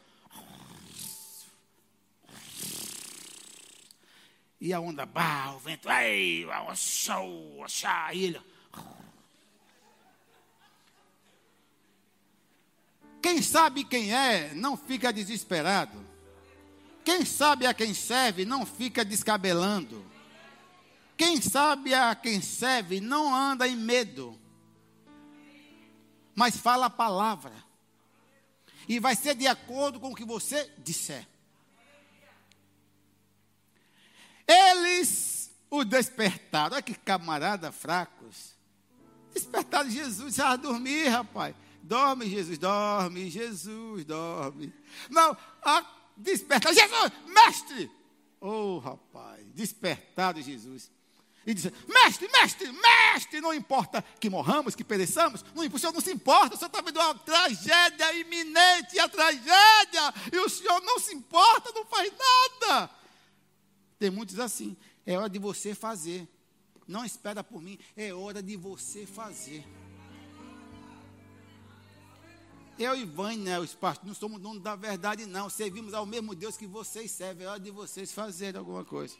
E 4.62 4.74
a 4.74 4.80
onda, 4.80 5.05
bah, 5.05 5.53
o 5.55 5.60
vento, 5.60 5.88
ai, 5.88 6.45
show, 6.76 7.64
chá, 7.68 8.14
e 8.14 8.26
ele. 8.26 8.41
Quem 13.22 13.41
sabe 13.41 13.84
quem 13.84 14.14
é, 14.14 14.53
não 14.53 14.78
fica 14.78 15.14
desesperado. 15.14 16.05
Quem 17.03 17.26
sabe 17.26 17.66
a 17.66 17.74
quem 17.74 17.93
serve, 17.93 18.45
não 18.45 18.66
fica 18.66 19.03
descabelando. 19.03 20.05
Quem 21.18 21.41
sabe 21.41 21.93
a 21.93 22.14
quem 22.16 22.41
serve, 22.41 23.01
não 23.01 23.34
anda 23.34 23.68
em 23.68 23.76
medo. 23.76 24.39
Mas 26.36 26.55
fala 26.55 26.86
a 26.86 26.89
palavra. 26.89 27.53
E 28.88 28.99
vai 28.99 29.16
ser 29.16 29.36
de 29.36 29.47
acordo 29.47 29.99
com 29.99 30.12
o 30.12 30.16
que 30.16 30.24
você 30.24 30.72
disser. 30.78 31.28
Eles 34.50 35.52
o 35.70 35.86
despertaram. 35.86 36.74
Olha 36.74 36.82
que 36.82 36.95
camarada 36.95 37.72
fracos. 37.72 38.56
Despertaram 39.32 39.89
Jesus, 39.89 40.36
já 40.36 40.56
dormir, 40.56 41.08
rapaz. 41.08 41.56
Dorme, 41.84 42.28
Jesus, 42.28 42.58
dorme, 42.58 43.30
Jesus, 43.30 44.04
dorme. 44.06 44.74
Não, 45.10 45.38
a, 45.64 45.86
Jesus, 46.24 47.12
mestre. 47.28 47.91
Oh, 48.41 48.80
rapaz, 48.80 49.45
despertado 49.54 50.41
Jesus. 50.41 50.91
E 51.45 51.54
diz: 51.54 51.72
Mestre, 51.88 52.28
mestre, 52.32 52.72
mestre, 52.72 53.41
não 53.41 53.54
importa 53.54 54.04
que 54.20 54.30
morramos, 54.30 54.76
que 54.76 54.84
pereçamos, 54.84 55.43
não, 55.56 55.64
o 55.66 55.80
senhor 55.80 55.93
não 55.93 56.02
se 56.02 56.12
importa, 56.12 56.56
o 56.56 56.58
senhor 56.58 56.68
está 56.68 56.82
vendo 56.82 57.00
uma 57.00 57.16
tragédia 57.16 58.14
iminente, 58.14 59.00
a 59.00 59.08
tragédia, 59.08 60.14
e 60.34 60.38
o 60.38 60.50
senhor 60.50 60.82
não 60.82 61.00
se 61.00 61.14
importa, 61.16 61.72
não 61.74 61.86
faz 61.86 62.12
nada. 62.12 62.89
Tem 64.00 64.10
muitos 64.10 64.39
assim. 64.39 64.76
É 65.06 65.18
hora 65.18 65.30
de 65.30 65.38
você 65.38 65.76
fazer. 65.76 66.28
Não 66.88 67.06
espera 67.06 67.43
por 67.43 67.62
mim, 67.62 67.78
é 67.95 68.12
hora 68.12 68.41
de 68.41 68.56
você 68.56 69.06
fazer. 69.06 69.64
Eu 72.80 72.95
e 72.95 73.04
Vânia, 73.04 73.60
os 73.60 73.76
pastores, 73.76 74.08
não 74.08 74.16
somos 74.16 74.41
donos 74.41 74.64
da 74.64 74.74
verdade, 74.74 75.26
não. 75.26 75.50
Servimos 75.50 75.93
ao 75.93 76.06
mesmo 76.06 76.34
Deus 76.34 76.56
que 76.56 76.66
vocês 76.66 77.12
servem. 77.12 77.45
É 77.45 77.50
hora 77.50 77.60
de 77.60 77.70
vocês 77.70 78.12
fazerem 78.12 78.58
alguma 78.58 78.86
coisa. 78.86 79.16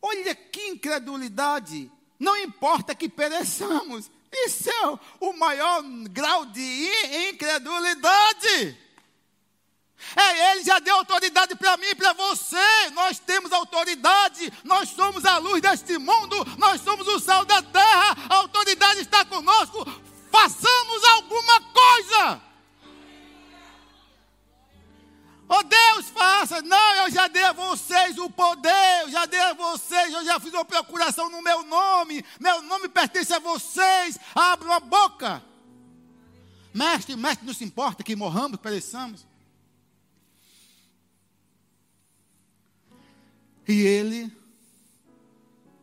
Olha 0.00 0.34
que 0.34 0.68
incredulidade. 0.68 1.90
Não 2.18 2.36
importa 2.36 2.94
que 2.94 3.08
pereçamos. 3.08 4.08
Isso 4.32 4.70
é 4.70 4.98
o 5.20 5.32
maior 5.32 5.82
grau 6.10 6.46
de 6.46 6.90
incredulidade. 7.30 8.83
É, 10.16 10.52
ele 10.52 10.64
já 10.64 10.78
deu 10.78 10.96
autoridade 10.96 11.54
para 11.54 11.76
mim 11.76 11.86
e 11.86 11.94
para 11.94 12.12
você. 12.12 12.90
Nós 12.92 13.18
temos 13.18 13.52
autoridade. 13.52 14.52
Nós 14.62 14.90
somos 14.90 15.24
a 15.24 15.38
luz 15.38 15.60
deste 15.60 15.98
mundo. 15.98 16.36
Nós 16.58 16.80
somos 16.80 17.06
o 17.08 17.18
sal 17.18 17.44
da 17.44 17.62
terra. 17.62 18.16
A 18.28 18.34
autoridade 18.36 19.00
está 19.00 19.24
conosco. 19.24 19.84
Façamos 20.30 21.04
alguma 21.04 21.60
coisa. 21.60 22.42
Oh 25.48 25.62
Deus, 25.62 26.08
faça. 26.08 26.62
Não, 26.62 26.94
eu 26.96 27.10
já 27.10 27.28
dei 27.28 27.44
a 27.44 27.52
vocês 27.52 28.18
o 28.18 28.30
poder. 28.30 29.02
Eu 29.02 29.10
já 29.10 29.26
dei 29.26 29.40
a 29.40 29.52
vocês. 29.52 30.12
Eu 30.12 30.24
já 30.24 30.40
fiz 30.40 30.52
uma 30.52 30.64
procuração 30.64 31.28
no 31.30 31.42
meu 31.42 31.62
nome. 31.64 32.24
Meu 32.40 32.62
nome 32.62 32.88
pertence 32.88 33.32
a 33.32 33.38
vocês. 33.38 34.18
Abram 34.34 34.72
a 34.72 34.80
boca. 34.80 35.42
Mestre, 36.72 37.14
mestre, 37.14 37.46
não 37.46 37.54
se 37.54 37.62
importa 37.62 38.02
que 38.02 38.16
morramos, 38.16 38.58
pereçamos. 38.58 39.24
E 43.66 43.72
ele 43.72 44.30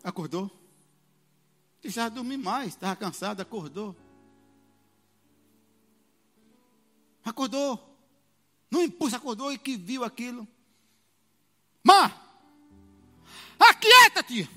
acordou. 0.04 0.50
E 1.84 1.90
já 1.90 2.10
dormi 2.10 2.38
mais, 2.38 2.70
estava 2.70 2.96
cansado, 2.96 3.42
acordou. 3.42 3.96
Acordou. 7.24 7.98
No 8.70 8.82
impulso 8.82 9.16
acordou 9.16 9.52
e 9.52 9.58
que 9.58 9.76
viu 9.76 10.04
aquilo. 10.04 10.48
Má, 11.84 12.12
aquieta-te. 13.60 14.50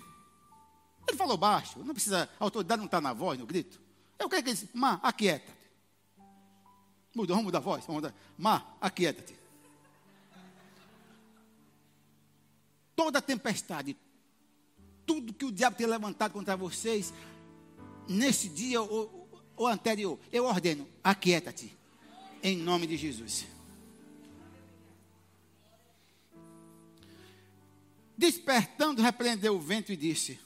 Ele 1.07 1.17
falou 1.17 1.37
baixo, 1.37 1.79
não 1.81 1.95
precisa, 1.95 2.29
a 2.39 2.45
autoridade 2.45 2.79
não 2.79 2.87
está 2.87 3.01
na 3.01 3.13
voz, 3.13 3.39
no 3.39 3.47
grito. 3.47 3.81
Eu 4.19 4.29
quero 4.29 4.43
que 4.43 4.51
ele 4.51 4.57
disse, 4.57 4.77
Má, 4.77 5.01
aquieta-te. 5.03 5.55
Mudou, 7.15 7.37
vamos 7.37 7.45
mudar 7.45 7.59
a 7.59 7.63
voz, 7.63 7.85
vamos 7.87 8.03
mudar. 8.03 8.15
Má, 8.37 8.63
aquieta-te. 8.81 9.44
Toda 12.97 13.21
tempestade, 13.21 13.97
tudo 15.07 15.33
que 15.33 15.45
o 15.45 15.53
diabo 15.53 15.77
tem 15.77 15.87
levantado 15.87 16.33
contra 16.33 16.57
vocês, 16.57 17.13
nesse 18.09 18.49
dia 18.49 18.81
ou, 18.81 19.29
ou 19.57 19.67
anterior, 19.67 20.19
eu 20.33 20.45
ordeno, 20.45 20.89
aquieta-te, 21.03 21.77
em 22.43 22.57
nome 22.57 22.87
de 22.87 22.97
Jesus. 22.97 23.47
Despertando, 28.17 29.03
repreendeu 29.03 29.57
o 29.57 29.61
vento 29.61 29.93
e 29.93 29.97
disse 29.97 30.39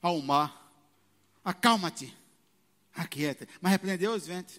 ao 0.00 0.20
mar: 0.22 0.72
Acalma-te, 1.44 2.16
aquieta. 2.94 3.46
Mas 3.60 3.72
repreendeu 3.72 4.12
os 4.12 4.26
ventos. 4.26 4.58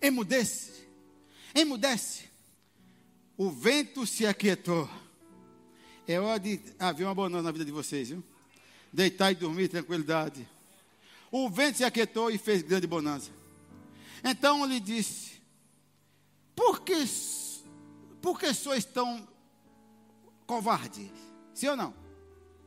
Emudece, 0.00 0.88
emudece. 1.54 2.31
O 3.42 3.50
vento 3.50 4.06
se 4.06 4.24
aquietou. 4.24 4.88
É 6.06 6.20
hora 6.20 6.38
de 6.38 6.60
haver 6.78 7.02
uma 7.02 7.12
bonança 7.12 7.42
na 7.42 7.50
vida 7.50 7.64
de 7.64 7.72
vocês, 7.72 8.10
viu? 8.10 8.22
Deitar 8.92 9.32
e 9.32 9.34
dormir, 9.34 9.66
tranquilidade. 9.66 10.48
O 11.28 11.50
vento 11.50 11.78
se 11.78 11.82
aquietou 11.82 12.30
e 12.30 12.38
fez 12.38 12.62
grande 12.62 12.86
bonança. 12.86 13.32
Então 14.22 14.64
ele 14.64 14.78
disse: 14.78 15.42
Por 16.54 16.82
que, 16.82 16.94
por 18.20 18.38
que 18.38 18.54
sois 18.54 18.84
tão 18.84 19.26
covardes? 20.46 21.10
Sim 21.52 21.66
ou 21.66 21.76
não? 21.76 21.92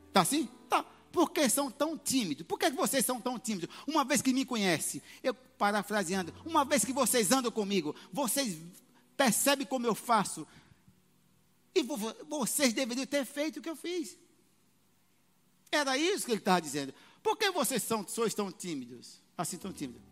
Está 0.08 0.20
assim? 0.20 0.46
Tá. 0.68 0.84
Por 1.10 1.30
que 1.30 1.48
são 1.48 1.70
tão 1.70 1.96
tímidos? 1.96 2.46
Por 2.46 2.58
que 2.58 2.68
vocês 2.68 3.02
são 3.02 3.18
tão 3.18 3.38
tímidos? 3.38 3.74
Uma 3.86 4.04
vez 4.04 4.20
que 4.20 4.30
me 4.30 4.44
conhece, 4.44 5.02
eu 5.22 5.32
parafraseando, 5.32 6.34
uma 6.44 6.66
vez 6.66 6.84
que 6.84 6.92
vocês 6.92 7.32
andam 7.32 7.50
comigo, 7.50 7.96
vocês 8.12 8.58
percebem 9.16 9.66
como 9.66 9.86
eu 9.86 9.94
faço, 9.94 10.46
e 11.78 11.82
vocês 12.28 12.72
deveriam 12.72 13.06
ter 13.06 13.24
feito 13.24 13.58
o 13.58 13.62
que 13.62 13.68
eu 13.68 13.76
fiz. 13.76 14.16
Era 15.70 15.96
isso 15.96 16.24
que 16.24 16.32
ele 16.32 16.38
estava 16.38 16.60
dizendo. 16.60 16.94
Por 17.22 17.36
que 17.36 17.50
vocês 17.50 17.82
são, 17.82 18.06
sois 18.06 18.34
tão 18.34 18.50
tímidos? 18.52 19.20
Assim 19.36 19.58
tão 19.58 19.72
tímidos? 19.72 20.02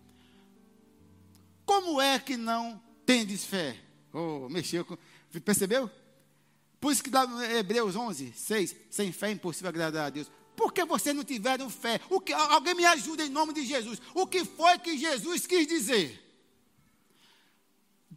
Como 1.65 2.01
é 2.01 2.19
que 2.19 2.37
não 2.37 2.83
tendes 3.07 3.45
fé? 3.45 3.79
Oh, 4.13 4.49
mexeu 4.49 4.85
com. 4.85 4.97
Percebeu? 5.45 5.91
Por 6.81 6.93
isso 6.93 7.03
que 7.03 7.11
no 7.11 7.43
Hebreus 7.43 7.97
11, 7.97 8.33
6, 8.37 8.77
sem 8.91 9.11
fé 9.11 9.29
é 9.29 9.33
impossível 9.33 9.69
agradar 9.69 10.07
a 10.07 10.11
Deus. 10.11 10.31
Por 10.55 10.73
que 10.73 10.85
vocês 10.85 11.17
não 11.17 11.25
tiveram 11.25 11.69
fé? 11.69 12.01
O 12.11 12.21
que, 12.21 12.33
alguém 12.33 12.75
me 12.75 12.85
ajuda 12.85 13.25
em 13.25 13.31
nome 13.31 13.53
de 13.53 13.65
Jesus. 13.65 14.01
O 14.15 14.27
que 14.27 14.45
foi 14.45 14.79
que 14.79 14.97
Jesus 14.97 15.47
quis 15.47 15.67
dizer? 15.67 16.24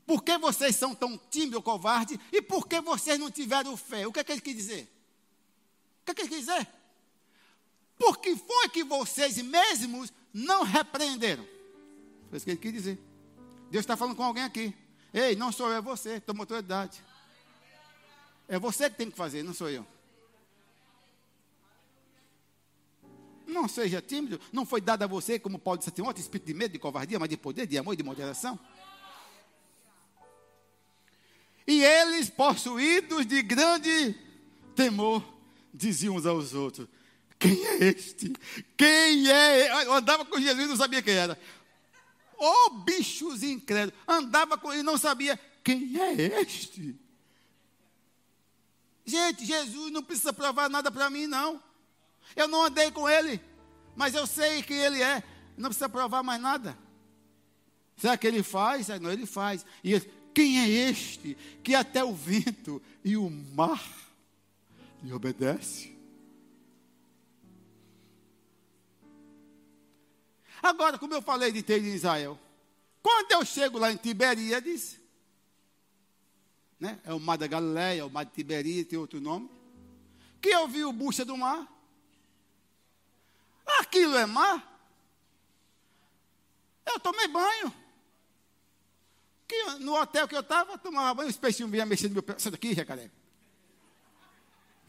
Por 0.08 0.24
que 0.24 0.38
vocês 0.38 0.74
são 0.78 0.96
tão 0.96 1.18
tímidos 1.18 1.58
ou 1.58 1.62
covardes? 1.62 2.18
E 2.32 2.42
por 2.42 2.66
que 2.66 2.80
vocês 2.80 3.20
não 3.20 3.30
tiveram 3.30 3.76
fé? 3.76 4.08
O 4.08 4.14
que, 4.14 4.22
é 4.22 4.24
que 4.24 4.32
ele 4.32 4.40
quis 4.40 4.56
dizer? 4.56 4.90
O 6.02 6.06
que, 6.06 6.12
é 6.12 6.16
que 6.16 6.22
ele 6.22 6.30
quis 6.30 6.40
dizer? 6.46 6.66
Por 8.00 8.18
que 8.18 8.34
foi 8.38 8.70
que 8.70 8.86
vocês 8.86 9.38
mesmos 9.40 10.14
não 10.34 10.64
repreenderam? 10.64 11.46
Foi 12.30 12.38
isso 12.38 12.46
que 12.46 12.52
ele 12.52 12.58
quis 12.58 12.72
dizer. 12.72 12.98
Deus 13.70 13.84
está 13.84 13.98
falando 13.98 14.16
com 14.16 14.24
alguém 14.24 14.44
aqui. 14.44 14.74
Ei, 15.14 15.36
não 15.36 15.52
sou 15.52 15.68
eu, 15.68 15.76
é 15.76 15.82
você, 15.82 16.22
toma 16.22 16.44
autoridade. 16.44 17.04
É 18.48 18.58
você 18.58 18.90
que 18.90 18.96
tem 18.96 19.12
que 19.12 19.18
fazer, 19.18 19.44
não 19.44 19.54
sou 19.54 19.70
eu. 19.70 19.86
Não 23.46 23.68
seja 23.68 24.02
tímido. 24.02 24.40
Não 24.54 24.66
foi 24.66 24.80
dado 24.80 25.04
a 25.04 25.08
você, 25.08 25.38
como 25.38 25.60
Paulo 25.60 25.80
disse, 25.80 26.02
outro 26.02 26.22
espírito 26.22 26.48
de 26.48 26.54
medo, 26.54 26.72
de 26.72 26.80
covardia, 26.80 27.20
mas 27.20 27.28
de 27.28 27.36
poder, 27.36 27.68
de 27.68 27.78
amor 27.78 27.94
e 27.94 27.98
de 27.98 28.04
moderação. 28.04 28.58
E 31.68 31.84
eles, 31.84 32.30
possuídos 32.30 33.26
de 33.26 33.42
grande 33.44 34.16
temor, 34.74 35.22
diziam 35.74 36.16
uns 36.16 36.26
aos 36.26 36.54
outros: 36.54 36.88
Quem 37.38 37.66
é 37.66 37.84
este? 37.84 38.34
Quem 38.78 39.30
é? 39.30 39.86
Eu 39.86 39.94
andava 39.94 40.24
com 40.24 40.40
Jesus 40.40 40.66
e 40.66 40.70
não 40.70 40.78
sabia 40.78 41.02
quem 41.02 41.14
era. 41.14 41.38
Ô 42.38 42.46
oh, 42.46 42.70
bichos 42.70 43.44
incrédulos, 43.44 44.00
andava 44.08 44.58
com 44.58 44.72
ele 44.72 44.82
e 44.82 44.84
não 44.84 44.98
sabia 44.98 45.38
quem 45.64 46.00
é 46.00 46.40
este. 46.40 46.96
Gente, 49.06 49.46
Jesus 49.46 49.92
não 49.92 50.04
precisa 50.04 50.32
provar 50.32 50.70
nada 50.70 50.90
para 50.92 51.10
mim, 51.10 51.28
não. 51.28 51.62
Eu 52.36 52.48
não 52.48 52.66
andei 52.66 52.92
com 52.92 53.10
ele, 53.10 53.42
mas 53.96 54.14
eu 54.14 54.26
sei 54.28 54.62
quem 54.62 54.78
ele 54.78 55.02
é. 55.02 55.24
Não 55.58 55.70
precisa 55.70 55.90
provar 55.90 56.24
mais 56.24 56.42
nada. 56.42 56.78
Será 57.98 58.16
que 58.16 58.28
ele 58.28 58.44
faz? 58.44 58.88
Não, 58.90 59.12
ele 59.12 59.26
faz. 59.26 59.66
E 59.84 59.94
ele, 59.94 60.12
quem 60.38 60.60
é 60.60 60.70
este 60.70 61.36
que 61.64 61.74
até 61.74 62.04
o 62.04 62.14
vento 62.14 62.80
e 63.04 63.18
o 63.18 63.28
mar 63.28 63.84
lhe 65.02 65.12
obedece? 65.12 65.98
Agora, 70.62 71.00
como 71.00 71.16
eu 71.16 71.24
falei 71.24 71.52
de 71.52 71.64
ter 71.64 71.84
em 71.84 71.88
Israel, 71.88 72.40
quando 73.02 73.32
eu 73.32 73.44
chego 73.44 73.80
lá 73.80 73.92
em 73.92 73.98
Tiberíades, 73.98 75.00
né, 76.80 77.00
é 77.04 77.12
o 77.16 77.20
mar 77.20 77.40
da 77.40 77.48
Galileia, 77.48 78.06
o 78.06 78.10
mar 78.12 78.24
de 78.24 78.32
Tiberíades, 78.32 78.90
tem 78.90 79.00
outro 79.00 79.20
nome, 79.20 79.50
que 80.40 80.50
eu 80.50 80.68
vi 80.68 80.86
o 80.86 80.94
bucha 80.94 81.26
do 81.26 81.36
mar. 81.36 81.68
Aquilo 83.80 84.16
é 84.16 84.28
mar? 84.28 84.88
Eu 86.86 87.00
tomei 87.00 87.28
banho. 87.28 87.87
Que 89.48 89.64
no 89.80 89.96
hotel 89.96 90.28
que 90.28 90.36
eu 90.36 90.42
estava, 90.42 90.78
tomava 90.78 91.14
banho, 91.14 91.30
os 91.30 91.38
peixinhos 91.38 91.72
vinham 91.72 91.86
mexendo 91.86 92.10
no 92.10 92.16
meu 92.16 92.24
pé. 92.24 92.38
Sai 92.38 92.52
daqui, 92.52 92.74
jacaré. 92.74 93.10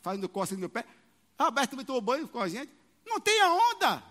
Fazendo 0.03 0.29
costa 0.29 0.55
no 0.55 0.61
meu 0.61 0.69
pé. 0.69 0.85
Roberto 1.39 1.71
também 1.71 1.85
tomou 1.85 2.01
banho 2.01 2.27
com 2.27 2.41
a 2.41 2.49
gente. 2.49 2.73
Não 3.07 3.21
tem 3.21 3.41
a 3.41 3.53
onda. 3.53 4.03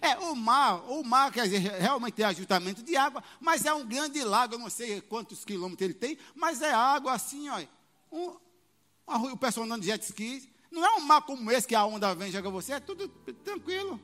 É, 0.00 0.16
o 0.18 0.34
mar, 0.34 0.90
o 0.90 1.02
mar 1.02 1.32
quer 1.32 1.44
dizer, 1.44 1.58
realmente 1.58 2.22
é 2.22 2.26
ajuntamento 2.26 2.82
de 2.82 2.96
água, 2.96 3.22
mas 3.40 3.64
é 3.64 3.74
um 3.74 3.84
grande 3.84 4.22
lago, 4.22 4.54
eu 4.54 4.58
não 4.58 4.70
sei 4.70 5.00
quantos 5.00 5.44
quilômetros 5.44 5.82
ele 5.82 5.94
tem, 5.94 6.16
mas 6.34 6.62
é 6.62 6.72
água 6.72 7.12
assim, 7.12 7.48
ó. 7.48 7.60
Um, 8.12 8.36
o 9.32 9.36
pessoal 9.36 9.66
andando 9.66 9.82
de 9.82 9.88
jet 9.88 10.02
ski. 10.04 10.48
Não 10.70 10.84
é 10.86 10.96
um 10.96 11.00
mar 11.00 11.22
como 11.22 11.50
esse 11.50 11.66
que 11.66 11.74
a 11.74 11.84
onda 11.84 12.14
vem 12.14 12.28
e 12.28 12.32
joga 12.32 12.48
você, 12.48 12.74
é 12.74 12.80
tudo 12.80 13.08
tranquilo. 13.44 14.00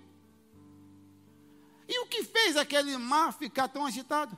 E 1.89 2.01
o 2.01 2.07
que 2.07 2.25
fez 2.25 2.57
aquele 2.57 2.97
mar 2.97 3.33
ficar 3.33 3.69
tão 3.69 3.87
agitado? 3.87 4.37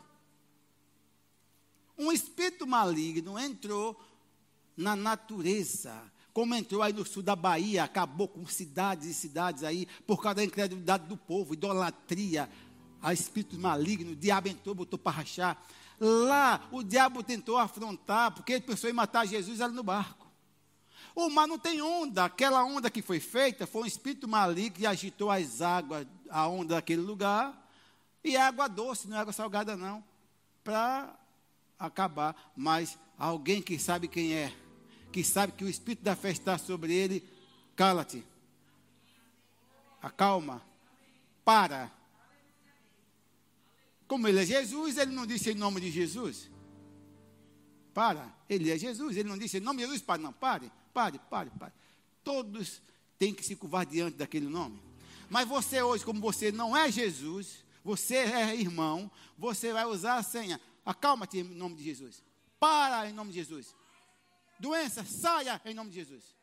Um 1.98 2.12
espírito 2.12 2.66
maligno 2.66 3.38
entrou 3.38 4.00
na 4.76 4.94
natureza, 4.94 6.00
como 6.32 6.54
entrou 6.54 6.80
aí 6.80 6.92
no 6.92 7.04
sul 7.04 7.22
da 7.22 7.34
Bahia, 7.34 7.82
acabou 7.82 8.28
com 8.28 8.46
cidades 8.46 9.08
e 9.08 9.14
cidades 9.14 9.64
aí, 9.64 9.88
por 10.06 10.22
causa 10.22 10.36
da 10.36 10.44
incredulidade 10.44 11.08
do 11.08 11.16
povo, 11.16 11.54
idolatria, 11.54 12.48
a 13.02 13.12
espírito 13.12 13.58
maligno, 13.58 14.12
o 14.12 14.16
diabo 14.16 14.48
entrou, 14.48 14.74
botou 14.74 14.98
para 14.98 15.16
rachar. 15.16 15.60
Lá, 15.98 16.68
o 16.70 16.84
diabo 16.84 17.24
tentou 17.24 17.56
afrontar, 17.56 18.30
porque 18.30 18.52
ele 18.52 18.62
pensou 18.62 18.88
em 18.88 18.92
matar 18.92 19.26
Jesus 19.26 19.60
ali 19.60 19.74
no 19.74 19.82
barco. 19.82 20.28
O 21.14 21.28
mar 21.28 21.48
não 21.48 21.58
tem 21.58 21.82
onda, 21.82 22.26
aquela 22.26 22.64
onda 22.64 22.88
que 22.88 23.02
foi 23.02 23.18
feita 23.18 23.66
foi 23.66 23.82
um 23.82 23.86
espírito 23.86 24.28
maligno 24.28 24.76
que 24.76 24.86
agitou 24.86 25.32
as 25.32 25.60
águas, 25.60 26.06
a 26.30 26.46
onda 26.46 26.76
daquele 26.76 27.02
lugar, 27.02 27.68
e 28.22 28.36
é 28.36 28.40
água 28.40 28.68
doce, 28.68 29.08
não 29.08 29.16
é 29.16 29.20
água 29.20 29.32
salgada 29.32 29.76
não, 29.76 30.04
para 30.62 31.17
acabar. 31.78 32.52
Mas 32.56 32.98
alguém 33.18 33.62
que 33.62 33.78
sabe 33.78 34.08
quem 34.08 34.34
é, 34.34 34.52
que 35.12 35.22
sabe 35.22 35.52
que 35.52 35.64
o 35.64 35.68
espírito 35.68 36.02
da 36.02 36.16
fé 36.16 36.30
está 36.30 36.58
sobre 36.58 36.92
ele, 36.92 37.22
cala-te, 37.76 38.24
acalma, 40.02 40.62
para. 41.44 41.90
Como 44.06 44.26
ele 44.26 44.40
é 44.40 44.46
Jesus, 44.46 44.96
ele 44.96 45.12
não 45.12 45.26
disse 45.26 45.50
em 45.50 45.54
nome 45.54 45.80
de 45.80 45.90
Jesus. 45.90 46.50
Para, 47.92 48.32
ele 48.48 48.70
é 48.70 48.78
Jesus, 48.78 49.16
ele 49.16 49.28
não 49.28 49.38
disse 49.38 49.58
em 49.58 49.60
nome 49.60 49.78
de 49.78 49.84
Jesus, 49.84 50.02
para, 50.02 50.20
não, 50.20 50.32
pare. 50.32 50.70
Pare, 50.94 51.18
pare, 51.30 51.50
pare. 51.58 51.72
Todos 52.24 52.82
têm 53.18 53.34
que 53.34 53.44
se 53.44 53.56
curvar 53.56 53.86
diante 53.86 54.16
daquele 54.16 54.46
nome. 54.46 54.80
Mas 55.28 55.46
você 55.46 55.82
hoje, 55.82 56.04
como 56.04 56.20
você 56.20 56.50
não 56.50 56.76
é 56.76 56.90
Jesus, 56.90 57.64
você 57.84 58.16
é 58.16 58.54
irmão, 58.54 59.10
você 59.36 59.72
vai 59.72 59.84
usar 59.84 60.16
a 60.16 60.22
senha. 60.22 60.60
Acalma-te 60.88 61.40
em 61.40 61.44
nome 61.44 61.74
de 61.76 61.84
Jesus. 61.84 62.24
Para 62.58 63.06
em 63.06 63.12
nome 63.12 63.30
de 63.30 63.40
Jesus. 63.40 63.76
Doença, 64.58 65.04
saia 65.04 65.60
em 65.66 65.74
nome 65.74 65.90
de 65.90 65.96
Jesus. 65.96 66.37